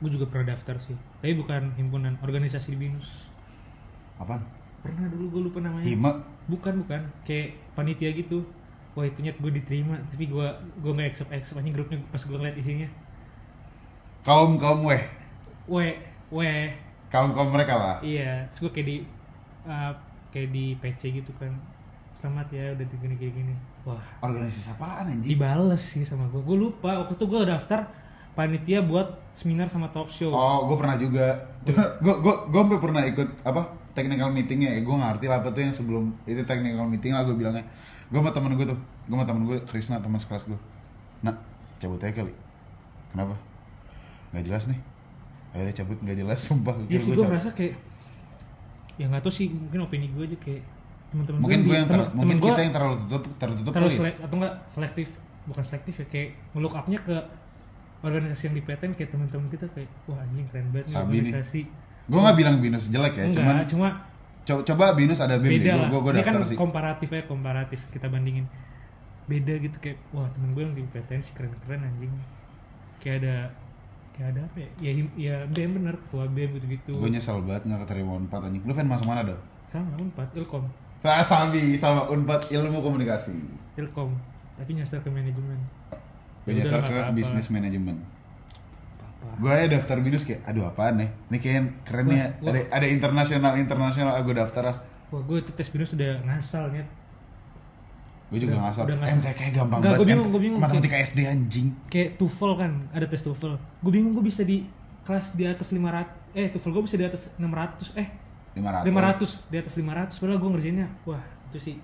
Gue 0.00 0.10
juga 0.12 0.28
pernah 0.28 0.52
daftar 0.52 0.76
sih. 0.80 0.96
Tapi 1.24 1.32
bukan 1.36 1.72
himpunan, 1.76 2.20
organisasi 2.20 2.76
BINUS. 2.76 3.28
Apaan? 4.20 4.44
Pernah 4.84 5.08
dulu 5.08 5.24
gue 5.32 5.42
lupa 5.48 5.58
namanya. 5.64 5.84
Hima? 5.88 6.12
Bukan 6.48 6.84
bukan, 6.84 7.00
kayak 7.24 7.56
panitia 7.72 8.12
gitu. 8.12 8.44
Wah 8.92 9.06
itu 9.06 9.22
nyet 9.22 9.38
gue 9.40 9.52
diterima, 9.54 9.96
tapi 10.12 10.28
gue 10.28 10.46
gue 10.82 10.92
nggak 10.92 11.08
accept 11.14 11.30
accept 11.30 11.56
aja 11.56 11.70
grupnya 11.72 12.00
pas 12.10 12.20
gue 12.20 12.36
ngeliat 12.36 12.56
isinya. 12.58 12.88
Kaum 14.20 14.60
kaum 14.60 14.84
weh, 14.84 15.00
Weh, 15.64 15.96
weh, 16.28 16.68
kaum 17.08 17.32
kaum 17.32 17.48
mereka 17.48 17.74
lah. 17.78 17.96
iya. 18.04 18.44
Terus 18.52 18.68
gue 18.68 18.72
kayak 18.76 18.86
di 18.90 18.96
uh, 19.64 19.92
kayak 20.30 20.48
di 20.54 20.78
PC 20.78 21.22
gitu 21.22 21.30
kan. 21.36 21.52
Selamat 22.16 22.50
ya 22.52 22.74
udah 22.74 22.86
gini 22.86 23.14
gini 23.16 23.32
gini. 23.32 23.54
Wah 23.86 24.02
Organisasi 24.20 24.76
apaan 24.76 25.08
anjing? 25.08 25.36
dibales 25.36 25.80
sih 25.80 26.04
sama 26.04 26.28
gue. 26.28 26.40
Gue 26.42 26.56
lupa 26.58 27.00
waktu 27.00 27.16
itu 27.16 27.24
gue 27.24 27.40
daftar 27.48 27.88
panitia 28.36 28.80
buat 28.84 29.18
seminar 29.34 29.66
sama 29.72 29.90
talk 29.90 30.08
show. 30.12 30.30
Oh, 30.30 30.68
gue 30.70 30.76
pernah 30.78 30.96
juga. 31.00 31.36
Gue 31.64 32.14
gue 32.20 32.34
gue 32.48 32.60
sampai 32.60 32.80
pernah 32.80 33.02
ikut 33.04 33.28
apa 33.42 33.72
technical 33.96 34.30
meetingnya. 34.30 34.78
Ya, 34.78 34.80
gue 34.84 34.96
ngerti 34.96 35.26
lah 35.26 35.42
apa 35.42 35.48
tuh 35.50 35.60
yang 35.66 35.74
sebelum 35.74 36.14
itu 36.28 36.42
technical 36.46 36.86
meeting 36.86 37.12
lah 37.16 37.26
gue 37.26 37.34
bilangnya. 37.34 37.64
Gue 38.10 38.18
sama 38.18 38.34
temen 38.34 38.54
gue 38.58 38.66
tuh, 38.66 38.78
gue 38.78 39.16
sama 39.16 39.26
temen 39.26 39.42
gue 39.46 39.58
Krisna 39.66 40.02
teman 40.02 40.18
sekelas 40.18 40.44
gue. 40.46 40.58
Nak, 41.24 41.36
cabut 41.78 42.00
aja 42.02 42.14
kali. 42.14 42.34
Kenapa? 43.14 43.34
Gak 44.34 44.44
jelas 44.46 44.70
nih. 44.70 44.80
Akhirnya 45.50 45.74
cabut 45.82 45.98
nggak 45.98 46.18
jelas 46.22 46.38
sumpah. 46.38 46.74
Iya 46.86 46.98
sih 47.02 47.10
Gua 47.10 47.26
gue 47.26 47.30
merasa 47.34 47.50
kayak 47.50 47.74
ya 48.94 49.06
nggak 49.06 49.20
tahu 49.20 49.32
sih 49.32 49.46
mungkin 49.48 49.80
opini 49.82 50.06
gue 50.08 50.24
aja 50.24 50.38
kayak 50.38 50.62
teman-teman 51.10 51.38
Mungkin 51.38 51.60
gue 51.60 51.74
yang 51.74 51.86
ter, 51.86 51.94
temen- 51.96 52.10
mungkin 52.12 52.28
temen 52.32 52.38
kita 52.40 52.52
gua 52.52 52.62
yang 52.62 52.72
terlalu 52.72 52.94
tertutup 52.96 53.32
tertutup 53.36 53.72
terlalu 53.72 53.90
ya. 53.90 53.96
selek 53.96 54.16
atau 54.20 54.34
enggak 54.36 54.54
selektif 54.64 55.08
bukan 55.42 55.62
selektif 55.62 55.94
ya 55.96 56.06
kayak 56.06 56.28
ngelook 56.52 56.74
up-nya 56.74 56.98
ke 56.98 57.16
organisasi 58.00 58.42
yang 58.44 58.56
di 58.56 58.62
PTN 58.62 58.92
kayak 58.94 59.10
teman-teman 59.10 59.46
kita 59.48 59.66
kayak 59.68 59.90
wah 60.06 60.18
anjing 60.18 60.46
keren 60.48 60.66
banget 60.70 60.86
nih 60.86 60.94
Sabi 60.94 61.10
nih. 61.12 61.20
organisasi 61.26 61.60
Gue 62.06 62.18
nggak 62.18 62.36
bilang 62.36 62.56
binus 62.58 62.84
jelek 62.86 63.14
ya, 63.14 63.24
enggak 63.24 63.38
cuman 63.38 63.54
cuma 63.66 63.88
co- 64.42 64.64
coba 64.64 64.84
binus 64.92 65.18
ada 65.18 65.36
BEM 65.36 65.52
beda 65.52 65.68
deh. 65.68 65.86
Gue 65.86 66.00
gue 66.00 66.12
ini 66.12 66.20
kan 66.20 66.32
daftar 66.34 66.48
sih. 66.48 66.56
komparatif 66.56 67.08
ya 67.08 67.22
komparatif 67.24 67.80
kita 67.88 68.06
bandingin 68.06 68.46
beda 69.26 69.54
gitu 69.58 69.76
kayak 69.78 69.98
wah 70.10 70.26
temen 70.26 70.50
gue 70.50 70.62
yang 70.62 70.72
di 70.72 70.82
PTN 70.86 71.20
sih 71.20 71.32
keren-keren 71.32 71.80
anjing 71.80 72.10
kayak 72.98 73.16
ada 73.20 73.36
kayak 74.20 74.36
ada 74.36 74.40
apa 74.44 74.56
ya 74.60 74.68
ya, 74.78 74.90
ya 75.16 75.34
BM 75.48 75.80
bener 75.80 75.96
ketua 75.96 76.28
BM 76.28 76.50
gitu-gitu 76.54 76.92
Gue 76.92 77.08
nyesel 77.08 77.40
banget 77.40 77.64
nggak 77.64 77.80
keterima 77.82 78.12
unpad 78.14 78.40
anjing. 78.44 78.60
Lu 78.62 78.72
kan 78.72 78.84
masuk 78.84 79.08
mana 79.08 79.24
dong? 79.24 79.40
sama 79.66 79.88
unpad 79.96 80.28
ilkom 80.36 80.64
Nah, 81.00 81.24
Sabi 81.24 81.80
sama 81.80 82.04
Unpad 82.06 82.52
Ilmu 82.52 82.84
Komunikasi. 82.84 83.32
ilkom 83.74 84.12
tapi 84.52 84.76
nyasar 84.76 85.00
ke 85.00 85.08
manajemen 85.08 85.56
Gue 86.44 86.52
Udah, 86.52 86.60
nyasar 86.60 86.80
ke 86.84 86.96
bisnis 87.10 87.48
manajemen. 87.48 87.96
Gue 89.36 89.48
aja 89.48 89.68
daftar 89.70 89.96
binus 90.00 90.24
kayak, 90.24 90.44
aduh 90.44 90.64
apaan 90.66 90.96
nih? 90.96 91.08
Ini 91.28 91.36
kayak 91.38 91.62
keren 91.84 92.04
nih 92.06 92.18
ya. 92.18 92.28
Wah. 92.40 92.52
Ada 92.52 92.60
ada 92.70 92.86
internasional 92.86 93.52
internasional. 93.56 94.12
Aku 94.16 94.32
daftar 94.32 94.64
lah. 94.66 94.76
wah 95.08 95.20
gue 95.20 95.38
itu 95.38 95.50
tes 95.50 95.68
binus 95.68 95.90
sudah 95.90 96.20
ngasal 96.22 96.70
nih 96.70 96.84
Gue 98.30 98.38
juga 98.38 98.56
ngasal. 98.56 98.86
udah 98.86 98.96
ngasal. 98.96 99.16
MTK 99.18 99.40
gampang 99.50 99.78
Nggak, 99.78 99.90
banget. 99.90 99.98
gua 99.98 100.06
bingung, 100.06 100.28
gua 100.30 100.40
bingung. 100.40 100.60
Matematika 100.60 100.96
SD 101.00 101.18
anjing. 101.24 101.68
kayak 101.86 102.14
TOEFL 102.14 102.52
kan 102.56 102.72
ada 102.90 103.04
tes 103.04 103.20
TOEFL 103.20 103.52
gue 103.58 103.90
bingung 103.90 104.12
gue 104.12 104.22
bisa 104.22 104.42
di 104.42 104.62
kelas 105.00 105.32
di 105.32 105.44
atas 105.44 105.68
500 105.68 106.06
eh 106.32 106.46
TOEFL 106.48 106.70
gue 106.70 106.82
bisa 106.84 106.94
di 106.94 107.04
atas 107.04 107.26
600 107.34 107.90
eh 107.96 108.08
500. 108.52 108.86
500 108.86 109.50
di 109.50 109.56
atas 109.56 109.74
500 109.74 110.14
padahal 110.16 110.38
gue 110.38 110.50
ngerjainnya 110.52 110.88
wah 111.02 111.18
itu 111.44 111.58
sih 111.60 111.76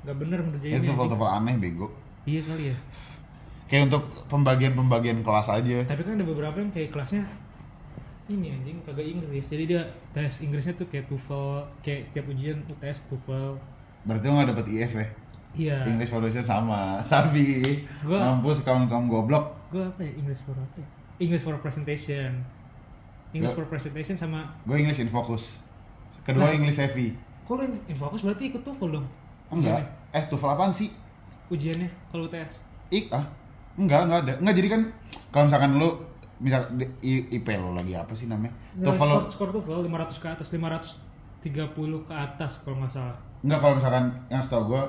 nggak 0.00 0.16
bener 0.16 0.38
ngerjainnya 0.40 0.78
Itu 0.80 0.90
anjing. 0.92 1.10
TOEFL 1.10 1.30
aneh 1.32 1.54
bego. 1.56 1.86
iya 2.22 2.40
kali 2.40 2.64
ya 2.66 2.76
Kayak 3.66 3.82
untuk 3.86 4.02
pembagian-pembagian 4.26 5.18
kelas 5.20 5.46
aja. 5.48 5.78
tapi 5.84 6.02
kan 6.02 6.14
ada 6.14 6.22
beberapa 6.24 6.56
yang 6.56 6.70
kayak 6.70 6.90
kelasnya 6.90 7.22
ini 8.28 8.46
anjing 8.52 8.78
kagak 8.82 9.02
Inggris 9.04 9.42
jadi 9.44 9.64
dia 9.64 9.82
tes 10.10 10.38
Inggrisnya 10.38 10.74
tuh 10.74 10.86
kayak 10.86 11.06
TOEFL 11.06 11.50
kayak 11.80 12.06
setiap 12.06 12.26
ujian 12.28 12.62
UTS 12.68 12.98
TOEFL 13.06 13.58
Berarti 14.00 14.24
lo 14.24 14.34
gak 14.34 14.48
dapet 14.48 14.66
IF 14.70 14.92
ya? 14.92 15.06
Iya 15.52 15.82
English 15.82 16.08
Foundation 16.08 16.42
sama. 16.42 16.98
Sabi. 17.06 17.64
Gua- 18.00 18.20
Mampus 18.20 18.60
kaum-kaum 18.60 19.06
goblok. 19.06 19.56
gue 19.68 19.78
apa 19.80 20.02
ya 20.02 20.12
English 20.12 20.42
for 20.42 20.52
apa 20.52 20.76
ya? 20.76 20.88
English 21.18 21.42
for 21.42 21.54
presentation 21.56 22.42
English 23.30 23.52
Gua- 23.52 23.62
for 23.62 23.70
presentation 23.70 24.14
sama 24.14 24.50
Gue 24.62 24.78
English 24.78 24.98
in 24.98 25.06
focus. 25.06 25.62
Kedua 26.20 26.46
Nah. 26.46 26.56
English 26.56 26.78
heavy. 26.78 27.14
lo 27.44 27.62
in 27.62 27.94
fokus 27.94 28.20
berarti 28.20 28.46
ikut 28.46 28.62
TOEFL 28.62 28.90
dong 28.92 29.06
Enggak. 29.48 29.82
Eh, 30.10 30.22
TOEFL 30.24 30.50
apaan 30.50 30.70
sih? 30.70 30.90
ujiannya 31.48 31.90
kalau 32.08 32.24
UTS 32.24 32.54
Ik 32.88 33.10
ah. 33.10 33.26
Enggak, 33.74 34.06
enggak 34.06 34.18
ada. 34.20 34.32
Enggak 34.38 34.54
jadi 34.56 34.68
kan 34.68 34.80
kalau 35.28 35.44
misalkan 35.46 35.70
lu 35.76 35.90
misal 36.38 36.62
IP 37.02 37.46
lo 37.52 37.70
lagi 37.72 37.92
apa 37.92 38.10
sih 38.12 38.26
namanya? 38.26 38.54
Nggak, 38.72 38.86
TOEFL 38.88 39.02
lo 39.04 39.18
skor, 39.28 39.50
skor 39.50 39.50
TOEFL 39.56 39.82
500 39.84 40.14
ke 40.16 40.28
atas 40.30 40.48
530 41.42 42.06
ke 42.06 42.14
atas 42.14 42.52
kalau 42.60 42.76
nggak 42.78 42.92
salah 42.92 43.16
enggak 43.40 43.58
kalau 43.58 43.74
misalkan 43.76 44.04
yang 44.26 44.38
setahu 44.38 44.62
gua 44.68 44.82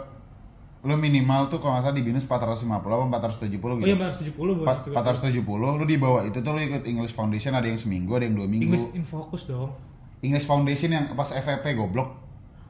lu 0.82 0.98
minimal 0.98 1.46
tuh 1.46 1.62
kalau 1.62 1.78
nggak 1.78 1.86
salah 1.86 1.98
di 1.98 2.02
binus 2.02 2.26
450 2.26 2.66
apa 2.82 3.06
470 3.22 3.54
oh 3.62 3.78
gitu. 3.78 3.86
iya 3.86 3.96
470 4.02 4.34
boleh 4.34 4.66
Empat- 4.66 4.90
470 4.90 5.78
lu 5.78 5.86
di 5.86 5.98
bawah 6.02 6.26
itu 6.26 6.42
tuh 6.42 6.52
lu 6.58 6.62
ikut 6.66 6.84
English 6.90 7.14
Foundation 7.14 7.54
ada 7.54 7.70
yang 7.70 7.78
seminggu 7.78 8.18
ada 8.18 8.26
yang 8.26 8.34
dua 8.34 8.50
minggu. 8.50 8.74
English 8.74 8.90
in 8.98 9.06
focus 9.06 9.46
dong. 9.46 9.70
English 10.26 10.50
Foundation 10.50 10.90
yang 10.90 11.06
pas 11.14 11.30
FVP 11.30 11.78
goblok. 11.78 12.18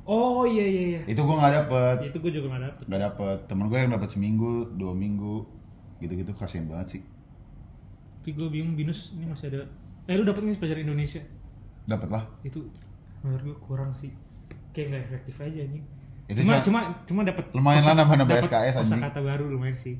Oh 0.03 0.43
iya 0.43 0.65
iya 0.67 0.83
iya. 0.97 1.01
Itu 1.07 1.23
gua 1.23 1.39
nggak 1.39 1.53
dapet. 1.63 1.95
Itu 2.11 2.19
gue 2.19 2.31
juga 2.35 2.51
nggak 2.51 2.63
dapet. 2.67 2.83
Nggak 2.91 3.01
dapet. 3.07 3.37
Temen 3.47 3.65
gue 3.71 3.77
yang 3.79 3.91
dapet 3.95 4.09
seminggu 4.11 4.51
dua 4.75 4.91
minggu 4.91 5.47
gitu-gitu 6.03 6.35
kasihan 6.35 6.67
banget 6.67 6.99
sih. 6.99 7.01
Tapi 8.19 8.35
gue 8.35 8.47
bingung 8.51 8.75
binus 8.75 9.15
ini 9.15 9.23
masih 9.23 9.55
ada. 9.55 9.63
Eh 10.11 10.19
lu 10.19 10.27
dapet 10.27 10.43
nih 10.43 10.59
pelajaran 10.59 10.83
Indonesia? 10.83 11.23
Dapet 11.87 12.09
lah. 12.11 12.27
Itu 12.43 12.67
menurut 13.23 13.43
gue 13.45 13.55
kurang 13.63 13.95
sih. 13.95 14.11
Kayak 14.75 14.87
nggak 14.91 15.03
efektif 15.07 15.35
aja 15.39 15.63
anjing 15.63 15.85
Itu 16.31 16.39
cuma, 16.41 16.63
cuma- 16.63 16.87
cuma 17.03 17.21
dapat 17.21 17.43
Lumayan 17.51 17.83
lah 17.83 17.95
nambah-nambah 17.97 18.37
SKS, 18.41 18.73
anjing. 18.77 19.01
kata 19.01 19.19
baru 19.19 19.45
lumayan 19.47 19.75
sih. 19.75 19.95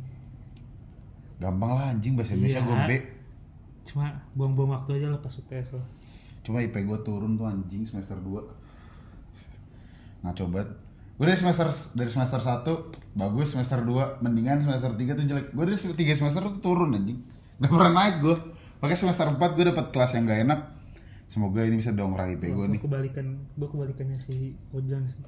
Gampang 1.38 1.72
lah 1.74 1.92
anjing 1.92 2.14
bahasa 2.14 2.34
Indonesia 2.34 2.58
Iya. 2.58 2.66
gue 2.66 2.78
B. 2.88 2.92
Cuma 3.84 4.06
buang-buang 4.32 4.72
waktu 4.72 4.92
aja 4.96 5.08
lah 5.10 5.20
pas 5.20 5.34
UTS 5.34 5.76
lah. 5.76 5.86
Cuma 6.42 6.58
IP 6.58 6.76
gue 6.80 7.00
turun 7.02 7.36
tuh 7.36 7.46
anjing 7.46 7.84
semester 7.84 8.16
2 8.16 8.40
Ngaco 10.22 10.44
banget. 10.48 10.70
Gue 11.18 11.26
dari 11.28 11.36
semester 11.36 11.66
dari 11.92 12.10
semester 12.10 12.40
1 12.40 12.72
bagus, 13.14 13.48
semester 13.52 13.80
2 13.80 14.22
mendingan, 14.22 14.58
semester 14.60 14.94
3 14.96 15.14
tuh 15.14 15.26
jelek. 15.28 15.50
Gue 15.52 15.66
dari 15.66 15.78
3 15.78 16.14
semester 16.16 16.42
tuh 16.42 16.62
turun 16.62 16.94
anjing. 16.94 17.18
Gak 17.58 17.70
pernah 17.70 17.94
naik 17.96 18.22
gue 18.22 18.36
Pakai 18.80 18.98
semester 18.98 19.30
4 19.30 19.38
gue 19.38 19.66
dapet 19.68 19.86
kelas 19.90 20.12
yang 20.14 20.26
gak 20.26 20.42
enak. 20.42 20.60
Semoga 21.28 21.62
ini 21.62 21.78
bisa 21.78 21.90
dongkrak 21.92 22.34
IP 22.34 22.50
gue 22.50 22.66
nih. 22.68 22.80
kebalikan 22.82 23.26
gue 23.54 23.64
kebalikannya 23.64 24.18
si 24.20 24.52
Ojan 24.72 25.06
sih 25.06 25.22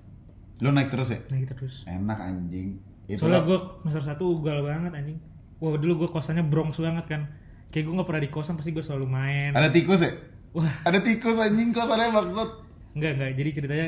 Lo 0.64 0.72
naik 0.72 0.90
terus 0.90 1.12
ya? 1.12 1.20
kita 1.20 1.54
terus 1.54 1.84
Enak 1.84 2.16
anjing 2.18 2.80
Itu 3.04 3.20
Soalnya 3.20 3.44
gue 3.44 3.58
semester 3.84 4.04
satu 4.06 4.24
ugal 4.34 4.64
banget 4.64 4.96
anjing. 4.96 5.20
Wah 5.60 5.76
dulu 5.76 5.94
gue 6.02 6.10
kosannya 6.10 6.42
Bronx 6.42 6.80
banget 6.80 7.04
kan. 7.06 7.22
Kayak 7.68 7.84
gue 7.84 7.94
gak 7.94 8.08
pernah 8.08 8.24
di 8.24 8.32
kosan 8.32 8.56
pasti 8.56 8.72
gue 8.72 8.80
selalu 8.80 9.06
main. 9.06 9.52
Ada 9.52 9.68
tikus 9.68 10.00
ya? 10.00 10.16
Wah 10.52 10.72
Ada 10.82 11.04
tikus 11.04 11.36
anjing 11.36 11.70
kosannya 11.70 12.08
maksud 12.10 12.50
enggak 12.94 13.12
enggak. 13.14 13.32
Jadi 13.36 13.50
ceritanya 13.52 13.88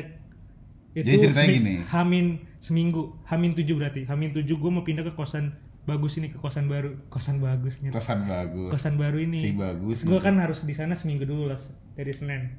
itu 0.92 1.06
Jadi 1.06 1.18
ceritanya 1.22 1.48
gini. 1.50 1.76
Hamin 1.86 2.26
seminggu, 2.58 3.16
Hamin 3.24 3.52
tujuh 3.54 3.76
berarti. 3.76 4.04
Hamin 4.04 4.32
tujuh 4.32 4.56
gue 4.56 4.70
mau 4.70 4.82
pindah 4.82 5.04
ke 5.04 5.14
kosan 5.14 5.56
bagus 5.86 6.18
ini 6.18 6.28
ke 6.28 6.42
kosan 6.42 6.66
baru 6.66 6.98
kosan 7.08 7.38
bagusnya 7.38 7.94
Kosan 7.94 8.26
bagus. 8.26 8.74
kosan 8.74 8.98
baru 8.98 9.22
ini 9.22 9.38
Si 9.38 9.54
bagus. 9.54 10.02
gue 10.02 10.18
kan 10.18 10.34
harus 10.42 10.66
di 10.66 10.74
sana 10.74 10.98
seminggu 10.98 11.30
dulu 11.30 11.46
lah 11.46 11.62
dari 11.94 12.10
senin 12.10 12.58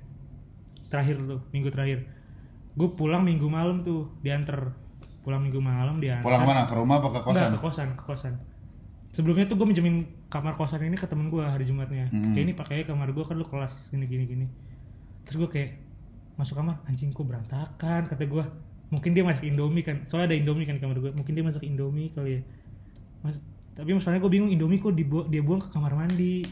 terakhir 0.86 1.18
tuh 1.18 1.42
minggu 1.50 1.74
terakhir 1.74 2.06
gue 2.76 2.88
pulang 2.92 3.24
minggu 3.24 3.48
malam 3.48 3.80
tuh 3.80 4.12
diantar. 4.20 4.76
Pulang 5.24 5.42
minggu 5.42 5.58
malam 5.58 5.98
diantar. 5.98 6.22
Pulang 6.22 6.44
mana? 6.44 6.68
Ke 6.68 6.76
rumah 6.76 7.00
apa 7.00 7.08
ke 7.10 7.20
kosan? 7.24 7.50
Enggak, 7.50 7.56
ke 7.56 7.60
kosan 7.64 7.88
ke 7.96 8.04
kosan. 8.04 8.34
Sebelumnya 9.16 9.48
tuh 9.48 9.56
gue 9.56 9.66
minjemin 9.66 10.04
kamar 10.28 10.54
kosan 10.60 10.84
ini 10.84 10.94
ke 10.94 11.08
temen 11.08 11.32
gue 11.32 11.40
hari 11.40 11.64
jumatnya. 11.64 12.12
Hmm. 12.12 12.36
kayak 12.36 12.44
ini 12.44 12.52
pakai 12.52 12.84
kamar 12.84 13.10
gue 13.16 13.24
kan 13.24 13.34
lu 13.34 13.48
kelas 13.48 13.72
gini 13.88 14.04
gini 14.04 14.24
gini. 14.28 14.46
Terus 15.24 15.40
gue 15.40 15.50
kayak 15.50 15.70
masuk 16.36 16.60
kamar 16.60 16.84
anjing 16.84 17.10
kok 17.10 17.24
berantakan? 17.24 18.06
Kata 18.06 18.22
gue 18.28 18.44
mungkin 18.92 19.10
dia 19.18 19.26
masak 19.26 19.42
indomie 19.42 19.82
kan 19.82 20.06
soalnya 20.06 20.30
ada 20.30 20.36
indomie 20.38 20.62
kan 20.62 20.78
di 20.78 20.82
kamar 20.84 21.02
gue 21.02 21.10
mungkin 21.10 21.32
dia 21.34 21.42
masak 21.42 21.64
indomie 21.64 22.12
kali 22.12 22.38
ya. 22.38 22.40
Mas, 23.24 23.40
tapi 23.74 23.96
masalahnya 23.96 24.22
gue 24.22 24.30
bingung 24.30 24.52
indomie 24.52 24.78
kok 24.78 24.94
dibu- 24.94 25.26
dia 25.26 25.42
buang 25.42 25.58
ke 25.64 25.72
kamar 25.72 25.96
mandi? 25.96 26.44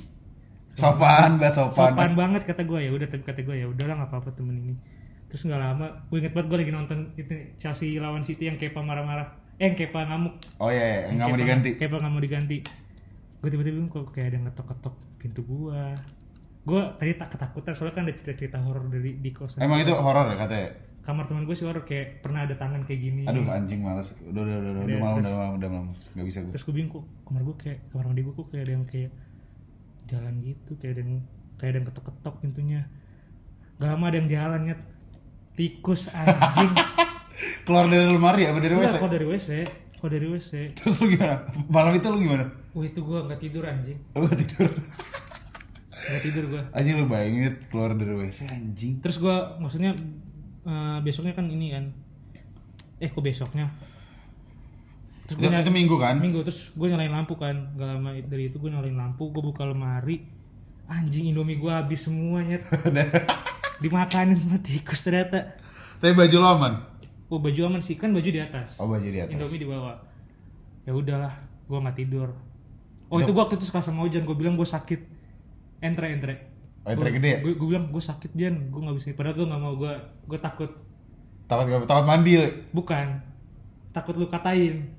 Sopan, 0.74 1.38
banget 1.38 1.54
sopan. 1.54 1.94
sopan 1.94 2.12
banget. 2.18 2.42
kata 2.42 2.66
gue 2.66 2.80
ya 2.82 2.90
udah 2.90 3.06
tapi 3.06 3.22
kata 3.22 3.46
gue 3.46 3.54
ya 3.62 3.70
udahlah 3.70 3.94
nggak 4.02 4.10
apa-apa 4.10 4.34
temen 4.34 4.58
ini 4.58 4.74
terus 5.34 5.50
nggak 5.50 5.58
lama 5.58 6.06
gue 6.06 6.22
inget 6.22 6.30
banget 6.30 6.46
gue 6.46 6.58
lagi 6.62 6.72
nonton 6.72 6.98
itu 7.18 7.34
Chelsea 7.58 7.98
lawan 7.98 8.22
City 8.22 8.46
yang 8.46 8.54
Kepa 8.54 8.78
marah-marah 8.78 9.34
eh 9.58 9.66
yang 9.66 9.74
Kepa 9.74 10.06
ngamuk 10.06 10.38
Oh 10.62 10.70
iya, 10.70 11.10
iya. 11.10 11.10
nggak 11.10 11.26
mau 11.26 11.34
diganti. 11.34 11.70
Kepa 11.74 11.98
nggak 11.98 12.12
mau 12.14 12.22
diganti 12.22 12.58
gue 13.42 13.48
tiba-tiba 13.50 13.82
kok 13.90 14.14
kayak 14.14 14.26
ada 14.30 14.36
yang 14.38 14.44
ngetok-ketok 14.46 14.94
pintu 15.18 15.42
gue 15.42 15.80
gue 16.64 16.80
tadi 16.96 17.12
tak 17.18 17.34
ketakutan 17.34 17.74
soalnya 17.74 17.92
kan 17.92 18.02
ada 18.06 18.14
cerita-cerita 18.14 18.62
horor 18.62 18.86
dari 18.86 19.18
di 19.18 19.30
kosan 19.34 19.58
Emang 19.58 19.82
itu 19.82 19.90
horor 19.90 20.30
ya 20.30 20.38
katanya? 20.38 20.70
kamar 21.02 21.26
teman 21.26 21.44
gue 21.44 21.52
sih 21.52 21.66
horor 21.66 21.82
kayak 21.82 22.22
pernah 22.22 22.46
ada 22.46 22.56
tangan 22.56 22.86
kayak 22.86 23.00
gini 23.02 23.22
Aduh 23.26 23.44
anjing 23.44 23.82
males. 23.82 24.14
Udah 24.24 24.40
udah 24.40 24.56
udah 24.56 24.70
udah, 24.72 24.82
udah 24.86 24.96
malam 24.96 25.16
udah 25.20 25.32
malam 25.34 25.52
udah 25.58 25.68
malam. 25.68 25.88
Gak 26.14 26.24
bisa 26.24 26.38
gue. 26.40 26.52
terus 26.54 26.64
gue 26.64 26.72
bingung 26.72 26.92
kok 26.94 27.04
kamar 27.26 27.42
gue 27.42 27.56
kayak 27.60 27.78
kamar 27.90 28.04
mandi 28.08 28.22
gue 28.22 28.32
kok 28.32 28.46
kayak 28.48 28.62
ada 28.64 28.72
yang 28.72 28.84
kayak 28.86 29.10
jalan 30.06 30.34
gitu 30.40 30.72
kayak 30.78 30.92
ada 30.94 31.00
yang 31.04 31.12
kayak 31.54 31.68
ada 31.68 31.76
yang 31.76 31.86
ketok-ketok 31.88 32.34
pintunya 32.40 32.80
gak 33.76 33.88
lama 33.90 34.04
ada 34.06 34.16
yang 34.16 34.28
jalan 34.30 34.60
nyet 34.64 34.80
tikus 35.54 36.10
anjing 36.10 36.70
Keluar 37.64 37.86
dari 37.86 38.06
lemari 38.06 38.44
apa 38.44 38.58
dari 38.58 38.74
WC? 38.74 38.94
kok 38.96 39.08
dari 39.08 39.24
WC 39.24 39.48
kok 39.94 40.08
dari 40.08 40.26
WC 40.28 40.50
Terus 40.74 40.94
lu 40.98 41.06
gimana? 41.10 41.42
Malam 41.66 41.92
itu 41.94 42.06
lu 42.06 42.18
gimana? 42.20 42.44
wah 42.70 42.84
itu 42.84 43.00
gue 43.00 43.18
nggak 43.20 43.40
tidur 43.40 43.64
anjing 43.64 43.98
Lu 44.12 44.24
gak 44.24 44.38
tidur? 44.38 44.70
nggak 45.94 46.22
tidur 46.22 46.44
gue 46.48 46.62
Anjing 46.70 46.94
lu 46.96 47.06
bayangin 47.06 47.42
keluar 47.66 47.90
dari 47.92 48.12
WC 48.12 48.38
anjing. 48.46 48.92
terus 49.00 49.16
gue 49.16 49.32
maksudnya 49.56 49.94
eh, 50.62 50.98
besoknya 51.00 51.32
kan 51.32 51.46
ini 51.46 51.70
kan 51.70 51.84
eh 52.96 53.08
kok 53.08 53.20
besoknya 53.20 53.72
terus 55.24 55.40
gue 55.40 55.48
itu 55.48 55.72
minggu 55.72 55.96
kan? 55.96 56.20
minggu 56.20 56.44
terus 56.44 56.68
gue 56.70 56.86
nyalain 56.86 57.08
lampu 57.08 57.34
kan 57.34 57.72
gak 57.74 57.88
lama 57.88 58.12
dari 58.20 58.48
itu 58.48 58.58
gue 58.58 58.68
nyalain 58.68 58.92
lampu 58.92 59.32
gue 59.32 59.40
buka 59.40 59.64
lemari 59.64 60.28
anjing 60.84 61.32
indomie 61.32 61.56
gue 61.56 61.72
habis 61.72 62.04
semuanya 62.04 62.60
dimakanin 63.82 64.36
sama 64.38 64.58
tikus 64.62 65.00
ternyata. 65.02 65.58
Tapi 65.98 66.12
baju 66.14 66.36
lu 66.36 66.46
aman? 66.46 66.74
oh 67.34 67.40
baju 67.40 67.60
aman 67.66 67.80
sih. 67.82 67.98
Kan 67.98 68.14
baju 68.14 68.28
di 68.28 68.40
atas. 68.40 68.78
Oh 68.78 68.86
baju 68.86 69.02
di 69.04 69.18
atas. 69.18 69.32
indomie 69.34 69.58
di 69.58 69.66
bawah. 69.66 69.96
Ya 70.84 70.92
udahlah 70.94 71.34
gue 71.66 71.78
nggak 71.78 71.96
tidur. 71.98 72.28
Oh 73.10 73.18
itu 73.20 73.30
gue 73.30 73.42
waktu 73.42 73.56
itu 73.58 73.66
suka 73.68 73.82
sama 73.82 74.06
hujan 74.06 74.22
gue 74.22 74.36
bilang 74.36 74.54
gue 74.54 74.66
sakit. 74.66 75.00
Entre 75.82 76.06
entre 76.14 76.34
Oh, 76.84 76.92
entre 76.92 77.16
gede 77.16 77.28
ya? 77.32 77.38
gue 77.40 77.56
bilang 77.56 77.88
gue 77.88 78.02
sakit 78.04 78.36
jan. 78.36 78.68
Gue 78.68 78.80
nggak 78.84 78.96
bisa 79.00 79.16
padahal 79.16 79.36
gue 79.40 79.46
nggak 79.48 79.60
mau. 79.60 79.74
Gue 79.74 79.92
gue 80.28 80.38
takut. 80.38 80.70
Takut 81.48 81.84
takut 81.88 82.04
mandi 82.06 82.36
bukan. 82.70 83.24
Takut 83.90 84.14
lu 84.20 84.28
katain. 84.28 84.92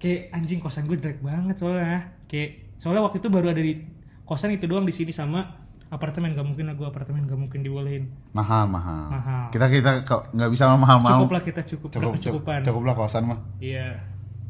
Kayak 0.00 0.32
anjing 0.32 0.60
kosan 0.60 0.88
gue 0.88 0.96
jelek 0.96 1.20
banget 1.20 1.60
soalnya. 1.60 2.12
Kayak 2.26 2.64
soalnya 2.80 3.04
waktu 3.04 3.20
itu 3.20 3.28
baru 3.28 3.52
ada 3.52 3.60
di 3.60 3.84
kosan 4.24 4.56
itu 4.56 4.64
doang 4.64 4.88
di 4.88 4.92
sini 4.96 5.12
sama 5.12 5.63
apartemen 5.94 6.34
gak 6.34 6.42
mungkin 6.42 6.66
lah 6.66 6.74
gue 6.74 6.86
apartemen 6.90 7.22
gak 7.24 7.38
mungkin 7.38 7.62
dibolehin. 7.62 8.10
Mahal 8.34 8.66
mahal. 8.66 9.06
Mahal. 9.14 9.44
Kita 9.54 9.70
kita 9.70 10.02
kok 10.02 10.34
nggak 10.34 10.50
bisa 10.50 10.66
mahal 10.74 10.98
mahal. 10.98 11.22
cukup 11.22 11.32
lah 11.38 11.42
kita 11.46 11.60
cukup, 11.62 11.88
Cukup 11.94 12.02
cukup, 12.02 12.14
kecukupan 12.18 12.60
cukup 12.66 12.82
lah 12.82 12.94
kosan 12.98 13.22
mah. 13.30 13.38
iya. 13.62 14.02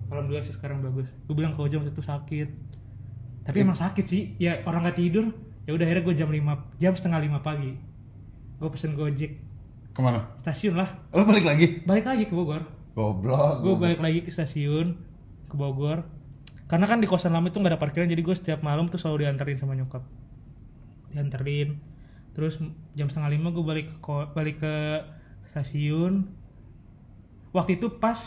Alhamdulillah 0.08 0.44
sih 0.46 0.54
sekarang 0.56 0.80
bagus. 0.80 1.08
Gue 1.28 1.34
bilang 1.36 1.52
kalau 1.52 1.68
jam 1.68 1.84
itu 1.84 2.00
sakit. 2.00 2.48
Tapi 3.44 3.56
emang 3.60 3.76
sakit 3.76 4.04
sih. 4.08 4.22
Ya 4.40 4.64
orang 4.64 4.88
gak 4.88 4.96
tidur 4.96 5.28
ya 5.64 5.72
udah 5.72 5.84
akhirnya 5.84 6.04
gue 6.04 6.14
jam 6.16 6.28
5 6.32 6.80
jam 6.80 6.92
setengah 6.96 7.20
lima 7.20 7.38
pagi. 7.44 7.76
Gue 8.56 8.68
pesen 8.72 8.96
gojek. 8.96 9.36
Ke 9.94 10.00
mana? 10.00 10.26
stasiun 10.40 10.74
lah. 10.74 10.90
Lu 11.12 11.22
balik 11.22 11.44
lagi? 11.44 11.84
balik 11.84 12.08
lagi 12.08 12.24
ke 12.26 12.34
Bogor. 12.34 12.64
Goblok. 12.94 13.62
gue 13.62 13.74
balik 13.76 14.00
lagi 14.00 14.24
ke 14.24 14.30
stasiun 14.32 14.96
ke 15.46 15.54
Bogor. 15.54 16.02
Karena 16.64 16.88
kan 16.88 16.98
di 16.98 17.06
kosan 17.06 17.36
lama 17.36 17.52
itu 17.52 17.60
nggak 17.60 17.76
ada 17.76 17.80
parkiran 17.80 18.08
jadi 18.08 18.22
gue 18.24 18.34
setiap 18.34 18.64
malam 18.64 18.88
tuh 18.88 18.96
selalu 18.96 19.28
diantarin 19.28 19.60
sama 19.60 19.76
nyokap 19.76 20.00
dianterin. 21.14 21.78
Terus 22.34 22.58
jam 22.98 23.06
setengah 23.06 23.30
lima 23.30 23.54
gue 23.54 23.62
balik 23.62 23.88
ke 24.02 24.14
balik 24.34 24.56
ke 24.58 24.74
stasiun. 25.46 26.26
Waktu 27.54 27.78
itu 27.78 27.86
pas 28.02 28.18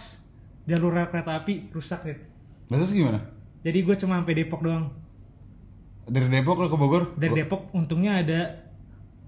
jalur 0.67 0.95
rel 0.95 1.07
kereta 1.11 1.39
api 1.39 1.71
rusak 1.71 2.03
ya 2.03 2.15
Terus 2.67 2.91
gimana? 2.91 3.23
jadi 3.63 3.83
gue 3.83 3.95
cuma 3.99 4.19
sampai 4.19 4.35
Depok 4.35 4.63
doang. 4.63 4.91
Dari 6.07 6.27
Depok 6.31 6.55
lu 6.63 6.67
ke 6.71 6.77
Bogor? 6.79 7.03
dari 7.19 7.43
Depok 7.43 7.71
untungnya 7.75 8.23
ada 8.23 8.63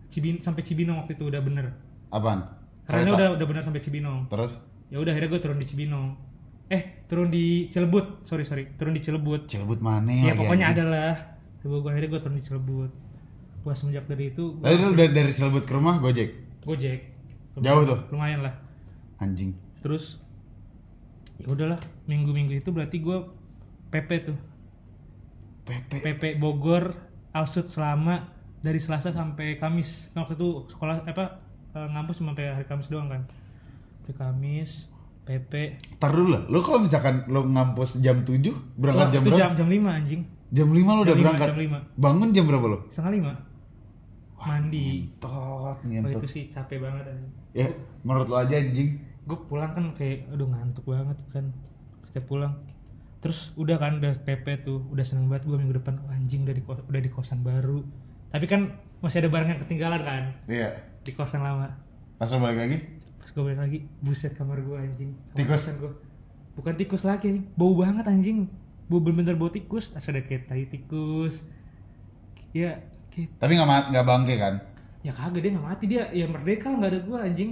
Cibin 0.08 0.40
sampai 0.40 0.64
Cibinong 0.64 1.04
waktu 1.04 1.16
itu 1.20 1.28
udah 1.28 1.42
bener. 1.44 1.76
Apaan? 2.12 2.56
karena 2.90 3.14
udah 3.14 3.28
udah 3.38 3.46
bener 3.48 3.64
sampai 3.64 3.84
Cibinong. 3.84 4.32
Terus? 4.32 4.56
ya 4.90 4.98
udah 4.98 5.12
akhirnya 5.14 5.30
gue 5.36 5.42
turun 5.44 5.60
di 5.60 5.68
Cibinong. 5.68 6.08
Eh 6.72 7.04
turun 7.08 7.28
di 7.32 7.68
Cilebut 7.72 8.24
sorry 8.28 8.44
sorry. 8.48 8.72
Turun 8.76 8.96
di 8.96 9.02
Cilebut 9.04 9.48
Cilebut 9.48 9.80
mana? 9.84 10.12
Ya 10.12 10.32
lagi, 10.36 10.40
pokoknya 10.40 10.66
ada 10.72 10.84
lah 10.88 11.16
gue 11.60 11.80
akhirnya 11.92 12.10
gue 12.12 12.22
turun 12.24 12.38
di 12.40 12.46
Cilebut 12.48 12.92
gua 13.60 13.74
semenjak 13.74 14.06
dari 14.06 14.30
itu 14.30 14.56
gua 14.56 14.66
Tadi 14.66 14.76
lu 14.78 14.94
dari, 14.94 15.12
dari 15.12 15.30
Cilebut 15.30 15.64
ke 15.64 15.72
rumah 15.72 15.98
Gojek. 15.98 16.30
gojek 16.62 17.00
Jauh 17.56 17.84
tuh. 17.84 18.00
lumayan 18.10 18.42
lah 18.42 18.56
Anjing. 19.18 19.52
terus 19.80 20.20
ya 21.36 21.48
udahlah 21.48 21.76
minggu-minggu 22.06 22.56
itu 22.56 22.70
berarti 22.70 22.98
gue 22.98 23.18
PP 23.90 24.10
tuh 24.24 24.38
Pepe. 25.62 25.98
PP 26.02 26.24
Bogor 26.36 26.96
Alsut 27.32 27.68
selama 27.68 28.26
dari 28.58 28.78
Selasa 28.78 29.10
sampai 29.10 29.56
Kamis 29.56 30.10
Nah, 30.12 30.24
waktu 30.24 30.34
itu 30.34 30.68
sekolah 30.68 31.06
apa 31.06 31.26
eh, 31.70 31.88
ngampus 31.90 32.18
cuma 32.18 32.32
sampai 32.32 32.46
hari 32.54 32.66
Kamis 32.66 32.88
doang 32.88 33.08
kan 33.08 33.22
sampai 34.00 34.16
Kamis 34.16 34.88
PP 35.22 35.54
Ntar 35.96 36.12
dulu 36.12 36.28
lah, 36.30 36.42
lu 36.44 36.60
kalau 36.60 36.80
misalkan 36.80 37.22
lu 37.26 37.46
ngampus 37.46 38.00
jam 38.00 38.20
7, 38.20 38.40
berangkat 38.74 39.06
Wah, 39.06 39.14
jam 39.14 39.22
berapa? 39.22 39.38
jam 39.38 39.52
jam 39.56 39.68
5 39.68 39.86
anjing 39.94 40.22
Jam 40.50 40.68
5 40.68 40.74
lu 40.74 40.82
udah 41.00 41.06
Jam 41.08 41.22
berangkat. 41.22 41.48
jam 41.48 41.60
lima. 41.60 41.80
Bangun 41.94 42.30
jam 42.32 42.44
berapa 42.44 42.66
lu? 42.66 42.78
setengah 42.90 43.14
lima 43.14 43.32
mandi 44.42 45.12
Tot, 45.18 45.30
oh, 45.30 45.76
ngentot. 45.82 46.16
itu 46.16 46.28
sih 46.28 46.44
capek 46.48 46.80
banget 46.80 47.06
anjing 47.08 47.32
Ya, 47.52 47.66
menurut 48.02 48.28
lu 48.28 48.36
aja 48.36 48.56
anjing. 48.56 49.02
gue 49.22 49.38
pulang 49.44 49.72
kan 49.72 49.86
kayak 49.94 50.26
aduh 50.28 50.48
ngantuk 50.48 50.86
banget 50.86 51.18
kan 51.30 51.52
setiap 52.04 52.26
pulang 52.26 52.54
terus 53.20 53.52
udah 53.54 53.76
kan 53.76 53.98
udah 53.98 54.16
PP 54.18 54.64
tuh 54.64 54.82
udah 54.88 55.04
seneng 55.04 55.28
banget 55.28 55.44
gue 55.44 55.54
minggu 55.56 55.76
depan 55.76 56.00
"Wah, 56.00 56.14
anjing 56.14 56.42
udah 56.42 56.52
di 56.52 56.64
kos- 56.64 56.82
udah 56.84 56.98
di 56.98 57.10
kosan 57.10 57.42
baru 57.42 57.84
tapi 58.28 58.46
kan 58.46 58.74
masih 59.00 59.20
ada 59.20 59.30
barang 59.30 59.50
yang 59.50 59.60
ketinggalan 59.60 60.02
kan 60.02 60.24
Iya. 60.46 60.72
di 61.00 61.12
kosan 61.12 61.40
lama 61.40 61.68
lu 62.18 62.42
balik 62.42 62.60
lagi, 62.60 62.78
pas 63.16 63.30
gue 63.30 63.44
balik 63.44 63.60
lagi 63.60 63.78
buset 64.00 64.34
kamar 64.34 64.60
gue 64.60 64.78
anjing 64.78 65.12
kamar 65.12 65.36
Tikus? 65.38 65.62
kosan 65.62 65.76
gua. 65.78 65.92
bukan 66.54 66.74
tikus 66.76 67.04
lagi 67.04 67.26
anjing. 67.30 67.46
bau 67.54 67.74
banget 67.74 68.06
anjing 68.06 68.40
bau 68.86 69.00
bener-bener 69.00 69.36
bau 69.36 69.48
tikus 69.48 69.92
asal 69.94 70.12
ada 70.12 70.22
kayak 70.22 70.46
tai 70.46 70.66
tikus 70.66 71.46
ya 72.50 72.82
kayak 73.28 73.40
tapi 73.42 73.52
nggak 73.60 73.84
nggak 73.92 74.06
bangke 74.08 74.36
kan? 74.40 74.56
ya 75.00 75.16
kagak 75.16 75.42
dia 75.44 75.52
nggak 75.56 75.68
mati. 75.68 75.84
Dia 75.88 76.04
ya 76.12 76.26
merdeka 76.28 76.72
lah 76.72 76.78
nggak 76.80 76.92
ada 76.92 77.00
gue 77.04 77.18
anjing. 77.20 77.52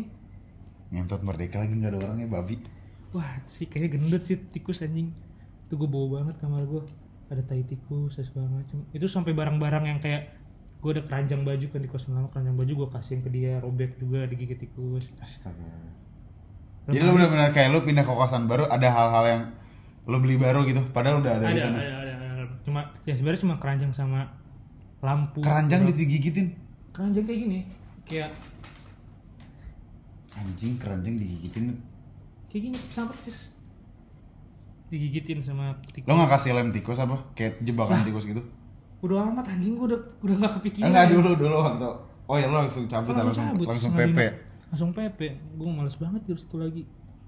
Ngentot 0.92 1.22
merdeka 1.24 1.64
lagi 1.64 1.74
nggak 1.76 1.92
ada 1.96 2.00
orangnya 2.04 2.28
babi. 2.28 2.56
Wah 3.16 3.40
sih 3.48 3.68
kayaknya 3.72 4.00
gendut 4.00 4.24
sih 4.28 4.36
tikus 4.52 4.84
anjing. 4.84 5.12
Itu 5.68 5.76
gue 5.76 5.90
bau 5.92 6.08
banget 6.08 6.40
kamar 6.40 6.64
gue 6.64 6.80
Ada 7.28 7.44
tai 7.44 7.60
tikus 7.68 8.16
dan 8.16 8.24
segala 8.24 8.48
macam 8.48 8.88
Itu 8.96 9.12
sampai 9.12 9.36
barang-barang 9.36 9.84
yang 9.84 10.00
kayak 10.00 10.32
Gue 10.80 10.96
ada 10.96 11.04
keranjang 11.04 11.44
baju 11.44 11.66
kan 11.68 11.84
di 11.84 11.92
kos 11.92 12.08
lama 12.08 12.32
Keranjang 12.32 12.56
baju 12.56 12.72
gue 12.72 12.88
kasihin 12.96 13.20
ke 13.20 13.28
dia 13.28 13.60
Robek 13.60 14.00
juga 14.00 14.24
digigit 14.32 14.64
tikus. 14.64 15.04
Astaga. 15.20 15.68
Jadi 16.88 17.04
lu 17.04 17.12
benar-benar 17.20 17.52
kayak 17.52 17.70
lu 17.76 17.84
pindah 17.84 18.08
ke 18.08 18.14
kosan 18.16 18.48
baru 18.48 18.72
ada 18.72 18.88
hal-hal 18.88 19.26
yang 19.28 19.44
lu 20.08 20.24
beli 20.24 20.40
baru 20.40 20.64
gitu, 20.64 20.80
padahal 20.96 21.20
udah 21.20 21.36
ada, 21.36 21.52
ada, 21.52 21.52
di 21.52 21.60
ada, 21.60 21.68
sana. 21.68 21.80
ada, 21.84 22.14
ada, 22.16 22.44
Cuma 22.64 22.80
ya 23.04 23.12
sebenarnya 23.12 23.44
cuma 23.44 23.56
keranjang 23.60 23.92
sama 23.92 24.37
lampu 25.00 25.40
Keranjang 25.40 25.86
Bro. 25.86 25.94
digigitin. 25.94 26.48
Keranjang 26.90 27.24
kayak 27.24 27.40
gini 27.40 27.60
Kayak 28.04 28.32
Anjing 30.34 30.78
keranjang 30.78 31.16
digigitin. 31.18 31.66
kayak 32.48 32.62
gini 32.70 32.78
sama 32.88 33.10
persis 33.10 33.50
Digigitin 34.88 35.40
sama 35.42 35.76
tikus 35.86 36.08
Lo 36.08 36.16
nggak 36.16 36.32
kasih 36.32 36.52
lem 36.54 36.70
tikus 36.72 36.96
apa? 36.98 37.18
Kayak 37.34 37.60
jebakan 37.62 38.02
tikus 38.04 38.24
gitu? 38.24 38.40
Udah 38.98 39.28
amat 39.28 39.46
anjing 39.50 39.76
gue 39.76 39.86
udah 39.86 40.00
udah 40.22 40.36
gak 40.40 40.54
kepikiran 40.58 40.88
Enggak 40.90 41.06
dulu 41.12 41.30
dulu 41.36 41.56
waktu. 41.60 41.90
Oh 42.26 42.36
ya 42.36 42.48
lo 42.48 42.60
langsung 42.60 42.88
cabut 42.88 43.12
Oh, 43.12 43.20
langsung 43.22 43.46
cabut, 43.52 43.66
langsung 43.68 43.92
setengah 43.92 44.10
PP. 44.10 44.20
langsung 44.68 44.90
PP 44.92 45.20
gue 45.56 45.68
males 45.70 45.96
banget 45.96 46.22
terus 46.24 46.44
itu 46.44 46.56
lagi 46.56 46.84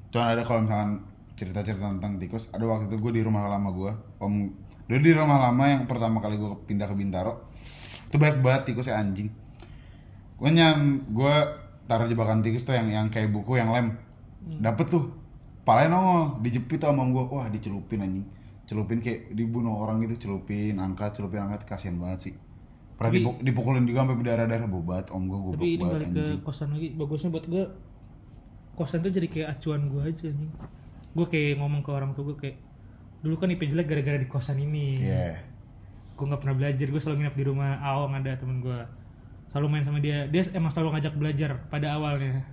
Cuman 0.10 0.28
ada 0.30 0.42
kalau 0.44 0.60
misalkan 0.64 0.92
cerita-cerita 1.34 1.88
tentang 1.90 2.18
tikus 2.18 2.48
ada 2.50 2.64
waktu 2.64 2.88
itu 2.88 2.98
gue 2.98 3.12
di 3.12 3.22
rumah 3.22 3.48
lama 3.48 3.70
gue 3.70 3.92
om 4.20 4.52
dulu 4.90 5.00
di 5.00 5.14
rumah 5.14 5.38
lama 5.38 5.64
yang 5.70 5.86
pertama 5.86 6.18
kali 6.18 6.36
gue 6.36 6.50
pindah 6.66 6.90
ke 6.90 6.96
Bintaro 6.98 7.46
itu 8.10 8.18
banyak 8.18 8.42
banget 8.42 8.74
tikusnya 8.74 8.98
anjing. 8.98 9.30
Gue 10.34 10.50
nyam 10.50 11.06
gue 11.14 11.36
taruh 11.86 12.10
jebakan 12.10 12.42
tikus 12.42 12.66
tuh 12.66 12.74
yang 12.74 12.90
yang 12.90 13.06
kayak 13.14 13.30
buku 13.30 13.62
yang 13.62 13.70
lem. 13.70 13.94
Dapet 14.58 14.90
tuh 14.90 15.14
palanya 15.62 15.94
nongol 15.94 16.42
dijepit 16.42 16.82
tuh 16.82 16.90
sama 16.90 17.06
gue 17.06 17.22
wah 17.30 17.46
dicelupin 17.54 18.02
anjing. 18.02 18.26
Celupin 18.66 18.98
kayak 18.98 19.30
dibunuh 19.38 19.78
orang 19.78 20.02
gitu 20.02 20.26
celupin 20.26 20.82
angkat 20.82 21.14
celupin 21.14 21.46
angkat. 21.46 21.70
Kasihan 21.70 22.02
banget 22.02 22.20
sih. 22.30 22.34
Pernah 22.98 23.14
Tapi- 23.14 23.22
dipu- 23.22 23.42
dipukulin 23.46 23.86
juga 23.86 24.02
sampai 24.02 24.18
berdarah-darah. 24.18 24.66
Bobat 24.66 25.06
om 25.14 25.24
gue 25.30 25.38
gue 25.38 25.54
tapi 25.54 25.68
ini 25.70 25.84
balik 25.86 26.02
ke 26.02 26.06
anjing. 26.10 26.42
kosan 26.42 26.70
lagi. 26.74 26.88
Bagusnya 26.98 27.30
buat 27.30 27.46
gue 27.46 27.64
kosan 28.74 29.06
tuh 29.06 29.14
jadi 29.14 29.28
kayak 29.30 29.48
acuan 29.54 29.86
gue 29.86 30.02
aja 30.02 30.26
anjing. 30.34 30.52
Gue 31.14 31.26
kayak 31.30 31.62
ngomong 31.62 31.86
ke 31.86 31.92
orang 31.94 32.18
tua 32.18 32.34
gue 32.34 32.38
kayak 32.42 32.58
dulu 33.20 33.36
kan 33.36 33.52
IP 33.52 33.68
jelek 33.68 33.88
gara-gara 33.88 34.18
di 34.18 34.28
kosan 34.28 34.60
ini. 34.60 35.04
Iya. 35.04 35.46
gue 36.20 36.28
nggak 36.28 36.44
pernah 36.44 36.56
belajar 36.60 36.84
gue 36.84 37.00
selalu 37.00 37.18
nginep 37.24 37.36
di 37.40 37.46
rumah 37.48 37.80
Awang 37.80 38.20
ada 38.20 38.36
temen 38.36 38.60
gue 38.60 38.80
selalu 39.48 39.68
main 39.72 39.84
sama 39.88 40.04
dia. 40.04 40.28
Dia 40.28 40.44
emang 40.52 40.68
selalu 40.68 41.00
ngajak 41.00 41.14
belajar 41.16 41.50
pada 41.72 41.96
awalnya. 41.96 42.44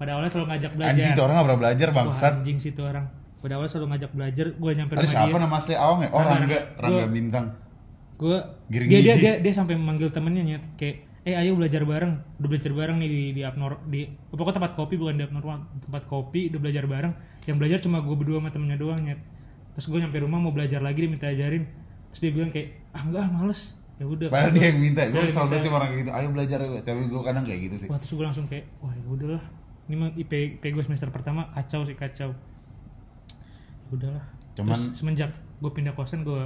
Pada 0.00 0.16
awalnya 0.16 0.32
selalu 0.32 0.46
ngajak 0.56 0.72
belajar. 0.72 0.96
Anjing 0.96 1.12
tuh 1.12 1.24
orang 1.28 1.34
gak 1.36 1.44
pernah 1.44 1.60
belajar 1.60 1.88
bangsat. 1.92 2.32
anjing 2.40 2.56
sih 2.56 2.72
tuh 2.72 2.84
orang. 2.88 3.04
Pada 3.40 3.52
awalnya 3.60 3.72
selalu 3.76 3.88
ngajak 3.92 4.10
belajar 4.16 4.46
gue 4.56 4.70
nyampe 4.72 4.92
rumah 4.96 5.04
siapa 5.04 5.36
dia. 5.36 5.42
nama 5.44 5.56
asli 5.60 5.74
Awang 5.76 6.00
ya? 6.00 6.08
Oh 6.12 6.20
Rangga, 6.20 6.32
Rangga, 6.32 6.40
Rangga. 6.40 6.58
Rangga 6.80 6.96
Gua- 6.96 7.12
Bintang. 7.12 7.46
gue 8.20 8.36
dia, 8.68 9.00
dia 9.00 9.14
dia 9.16 9.32
dia 9.40 9.52
sampai 9.52 9.74
memanggil 9.76 10.08
temennya 10.08 10.42
nyet. 10.44 10.64
Kayak 10.80 10.96
eh 11.24 11.36
ayo 11.36 11.52
belajar 11.60 11.84
bareng. 11.84 12.12
Udah 12.40 12.48
belajar 12.48 12.72
bareng 12.72 12.96
nih 13.00 13.08
di 13.08 13.22
di 13.36 13.42
Abnor 13.44 13.84
di 13.84 14.08
pokoknya 14.32 14.56
tempat 14.60 14.72
kopi 14.76 14.96
bukan 14.96 15.20
di 15.20 15.24
Abnormal 15.28 15.68
tempat 15.84 16.08
kopi 16.08 16.48
udah 16.48 16.60
belajar 16.60 16.84
bareng. 16.88 17.12
Yang 17.44 17.56
belajar 17.60 17.78
cuma 17.84 18.00
gue 18.00 18.16
berdua 18.16 18.40
sama 18.40 18.48
temennya 18.48 18.80
doang 18.80 19.00
nyet 19.04 19.20
terus 19.80 19.88
gue 19.88 19.96
nyampe 20.04 20.20
rumah 20.20 20.36
mau 20.36 20.52
belajar 20.52 20.84
lagi 20.84 21.08
dia 21.08 21.08
minta 21.08 21.24
ajarin 21.32 21.64
terus 22.12 22.20
dia 22.20 22.32
bilang 22.36 22.52
kayak 22.52 22.92
ah 22.92 23.00
enggak 23.00 23.32
males 23.32 23.72
ya 23.96 24.04
udah 24.04 24.28
Padahal 24.28 24.52
dia 24.52 24.64
yang 24.68 24.80
minta. 24.80 25.08
Gue 25.08 25.24
minta. 25.24 25.56
sih 25.60 25.68
orang 25.72 25.88
kayak 25.92 26.00
gitu. 26.04 26.10
Ayo 26.12 26.28
belajar 26.32 26.58
gue. 26.64 26.80
Tapi 26.80 27.00
gue 27.08 27.20
kadang 27.20 27.44
kayak 27.44 27.60
gitu 27.68 27.76
sih. 27.84 27.88
wah 27.88 27.96
terus 28.00 28.12
gue 28.12 28.24
langsung 28.28 28.44
kayak 28.44 28.64
wah 28.80 28.92
ya 28.92 29.04
udahlah 29.08 29.44
ini 29.88 29.94
mah 29.96 30.08
IP, 30.20 30.32
IP 30.60 30.64
gue 30.76 30.84
semester 30.84 31.08
pertama 31.08 31.48
kacau 31.56 31.80
sih 31.88 31.96
kacau 31.96 32.36
ya 33.80 33.88
udahlah 33.88 34.24
Cuman 34.60 34.92
Terus 34.92 35.00
semenjak 35.00 35.30
gue 35.32 35.70
pindah 35.72 35.96
kosan 35.96 36.28
gue 36.28 36.44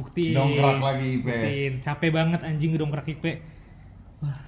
buktiin 0.00 0.32
Dongkrak 0.32 0.80
lagi 0.80 1.20
IP. 1.20 1.28
buktiin 1.28 1.72
capek 1.84 2.10
banget 2.16 2.40
anjing 2.40 2.72
dongkrak 2.80 3.04
IP 3.12 3.24
wah 4.24 4.40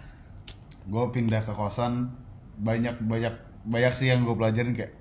gue 0.88 1.04
pindah 1.12 1.44
ke 1.44 1.52
kosan 1.52 2.16
banyak 2.56 2.96
banyak 3.04 3.32
banyak 3.68 3.92
sih 3.92 4.08
yang 4.08 4.24
gue 4.24 4.32
pelajarin 4.32 4.72
kayak 4.72 4.92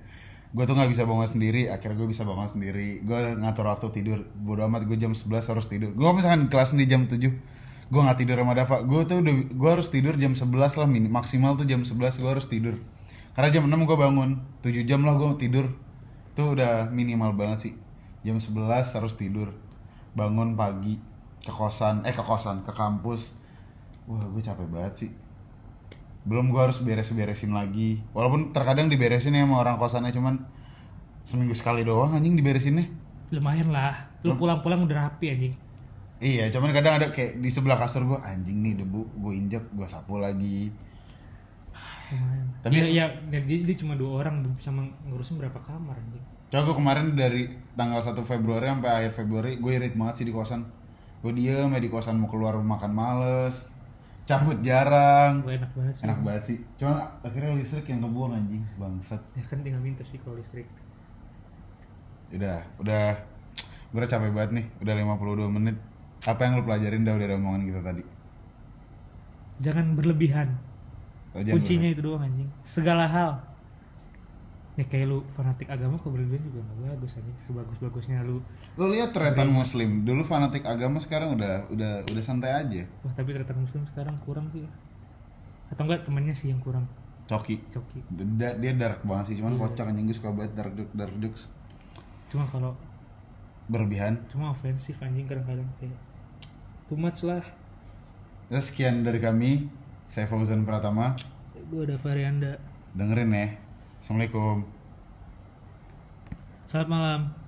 gue 0.52 0.64
tuh 0.68 0.76
nggak 0.76 0.92
bisa 0.92 1.08
bangun 1.08 1.28
sendiri 1.32 1.72
akhirnya 1.72 1.96
gue 1.96 2.10
bisa 2.12 2.28
bangun 2.28 2.50
sendiri. 2.52 3.00
Gue 3.08 3.40
ngatur 3.40 3.66
waktu 3.72 3.88
tidur 3.96 4.20
bodo 4.36 4.68
amat 4.68 4.84
gue 4.84 5.00
jam 5.00 5.16
11 5.16 5.32
harus 5.32 5.66
tidur. 5.72 5.96
Gue 5.96 6.08
misalkan 6.12 6.52
kelas 6.52 6.76
di 6.76 6.86
jam 6.88 7.08
7 7.08 7.18
gue 7.92 8.02
nggak 8.02 8.20
tidur 8.20 8.36
sama 8.44 8.54
Dava. 8.56 8.84
Gue 8.84 9.02
tuh 9.08 9.24
udah 9.24 9.34
gue 9.48 9.70
harus 9.72 9.88
tidur 9.88 10.20
jam 10.20 10.36
11 10.36 10.52
lah 10.52 10.88
mini 10.88 11.08
maksimal 11.08 11.56
tuh 11.56 11.64
jam 11.64 11.88
11 11.88 12.20
gue 12.20 12.30
harus 12.30 12.46
tidur. 12.52 12.76
Karena 13.32 13.48
jam 13.48 13.64
6 13.64 13.88
gue 13.88 13.98
bangun 13.98 14.30
7 14.60 14.84
jam 14.84 15.08
lah 15.08 15.16
gue 15.16 15.30
tidur. 15.40 15.72
Tuh 16.36 16.56
udah 16.60 16.92
minimal 16.92 17.32
banget 17.32 17.72
sih. 17.72 17.74
Jam 18.28 18.36
11 18.36 18.68
harus 18.68 19.14
tidur. 19.16 19.56
Bangun 20.12 20.60
pagi 20.60 21.00
ke 21.42 21.52
kosan 21.52 22.04
eh 22.04 22.12
ke 22.12 22.24
kosan 22.28 22.68
ke 22.68 22.76
kampus. 22.76 23.40
Wah 24.12 24.28
gue 24.28 24.44
capek 24.44 24.68
banget 24.68 25.08
sih 25.08 25.12
belum 26.22 26.54
gue 26.54 26.62
harus 26.62 26.78
beres-beresin 26.82 27.52
lagi. 27.52 28.02
Walaupun 28.14 28.54
terkadang 28.54 28.88
diberesin 28.88 29.34
ya 29.34 29.46
sama 29.46 29.58
orang 29.62 29.82
kosannya 29.82 30.14
cuman 30.14 30.38
seminggu 31.26 31.54
sekali 31.54 31.86
doang 31.86 32.18
anjing 32.18 32.34
diberesinnya 32.34 32.90
lumayan 33.32 33.72
lah. 33.72 33.96
Lu 34.28 34.36
pulang-pulang 34.36 34.84
udah 34.86 35.08
rapi 35.08 35.32
anjing. 35.32 35.54
Iya 36.22 36.54
cuman 36.54 36.70
kadang 36.76 37.02
ada 37.02 37.10
kayak 37.10 37.42
di 37.42 37.50
sebelah 37.50 37.80
kasur 37.80 38.06
gue 38.06 38.20
anjing 38.22 38.62
nih 38.62 38.84
debu 38.84 39.02
gue 39.18 39.34
injek 39.34 39.64
gue 39.74 39.88
sapu 39.88 40.22
lagi. 40.22 40.70
Lumayan. 42.12 42.46
Tapi- 42.62 42.92
dan 43.32 43.42
dia, 43.48 43.58
dia 43.64 43.76
cuma 43.80 43.96
dua 43.96 44.22
orang 44.28 44.44
bisa 44.54 44.70
ngurusin 45.08 45.40
berapa 45.40 45.58
kamar 45.64 45.96
anjing. 45.98 46.22
Coba 46.52 46.68
gue 46.68 46.76
kemarin 46.76 47.06
dari 47.16 47.42
tanggal 47.80 48.04
1 48.04 48.28
Februari 48.28 48.68
sampai 48.68 48.92
akhir 48.92 49.24
Februari 49.24 49.56
gue 49.56 49.72
irit 49.72 49.96
banget 49.96 50.22
sih 50.22 50.28
di 50.28 50.36
kosan. 50.36 50.68
Gue 51.24 51.32
diem 51.32 51.72
ya 51.72 51.80
di 51.80 51.88
kosan 51.88 52.20
mau 52.20 52.28
keluar 52.28 52.60
makan 52.60 52.92
males 52.92 53.71
cabut 54.26 54.58
jarang. 54.64 55.42
Gue 55.44 55.58
enak 55.58 55.72
banget 55.76 55.94
sih. 55.98 56.04
Enak 56.06 56.20
banget 56.22 56.44
sih. 56.46 56.58
Cuman 56.78 56.96
akhirnya 57.22 57.52
listrik 57.58 57.86
yang 57.90 58.02
kebuang 58.06 58.34
anjing. 58.38 58.64
Bangsat. 58.78 59.22
Ya 59.36 59.44
kan 59.46 59.60
tinggal 59.66 59.82
minta 59.82 60.04
sih 60.06 60.18
kalau 60.22 60.38
listrik. 60.38 60.68
Udah 62.32 62.64
udah. 62.80 63.18
Gue 63.92 64.00
udah 64.00 64.10
capek 64.10 64.32
banget 64.32 64.52
nih. 64.62 64.66
Udah 64.80 64.94
52 64.96 65.52
menit. 65.52 65.76
Apa 66.24 66.46
yang 66.46 66.62
lu 66.62 66.64
pelajarin 66.64 67.02
dah 67.04 67.18
dari 67.18 67.34
omongan 67.34 67.64
kita 67.66 67.82
tadi? 67.82 68.04
Jangan 69.62 69.98
berlebihan. 69.98 70.58
Oh, 71.32 71.42
jangan 71.42 71.54
kuncinya 71.58 71.90
itu 71.90 72.02
doang 72.02 72.24
anjing. 72.26 72.50
Segala 72.62 73.06
hal 73.08 73.51
ya 74.82 74.90
kayak 74.90 75.14
lu 75.14 75.22
fanatik 75.38 75.70
agama 75.70 75.94
kok 75.94 76.10
berlebihan 76.10 76.42
juga 76.42 76.66
gak 76.66 76.98
bagus 76.98 77.14
anjing. 77.14 77.38
Sebagus 77.38 77.78
bagusnya 77.78 78.26
lu. 78.26 78.42
Lu 78.82 78.90
lihat 78.90 79.14
tretan 79.14 79.54
muslim. 79.54 80.02
Dulu 80.02 80.26
fanatik 80.26 80.66
agama 80.66 80.98
sekarang 80.98 81.38
udah 81.38 81.70
udah 81.70 82.02
udah 82.10 82.24
santai 82.26 82.50
aja. 82.50 82.82
Wah 83.06 83.14
tapi 83.14 83.38
ternyata 83.38 83.54
muslim 83.54 83.86
sekarang 83.94 84.18
kurang 84.26 84.50
sih. 84.50 84.66
Atau 85.70 85.86
enggak 85.86 86.02
temennya 86.02 86.34
sih 86.34 86.50
yang 86.50 86.58
kurang. 86.58 86.90
Coki. 87.30 87.62
Coki. 87.70 88.02
Da- 88.42 88.58
dia 88.58 88.74
dark 88.74 89.06
banget 89.06 89.32
sih 89.32 89.36
cuman 89.38 89.54
Iya. 89.54 89.62
kocak 89.70 89.86
anjing. 89.94 90.06
Gue 90.10 90.18
suka 90.18 90.30
banget 90.34 90.52
dark 90.58 90.74
jokes 90.74 90.94
dark 90.98 91.16
jokes. 91.22 91.42
Cuma 92.34 92.44
kalau 92.50 92.74
berlebihan. 93.70 94.18
Cuma 94.34 94.50
ofensif 94.50 94.98
anjing 95.00 95.30
kadang-kadang 95.30 95.70
kayak 95.78 95.94
too 96.90 96.98
much 96.98 97.22
lah. 97.22 97.46
Terus 98.50 98.74
sekian 98.74 99.06
dari 99.06 99.22
kami. 99.22 99.70
Saya 100.10 100.28
Fauzan 100.28 100.66
Pratama. 100.68 101.16
Gue 101.70 101.88
ada 101.88 101.96
varianda 101.96 102.58
dengerin 102.92 103.32
ya 103.32 103.48
assalamualaikum. 104.02 104.66
Selamat 106.74 106.90
malam 106.90 107.41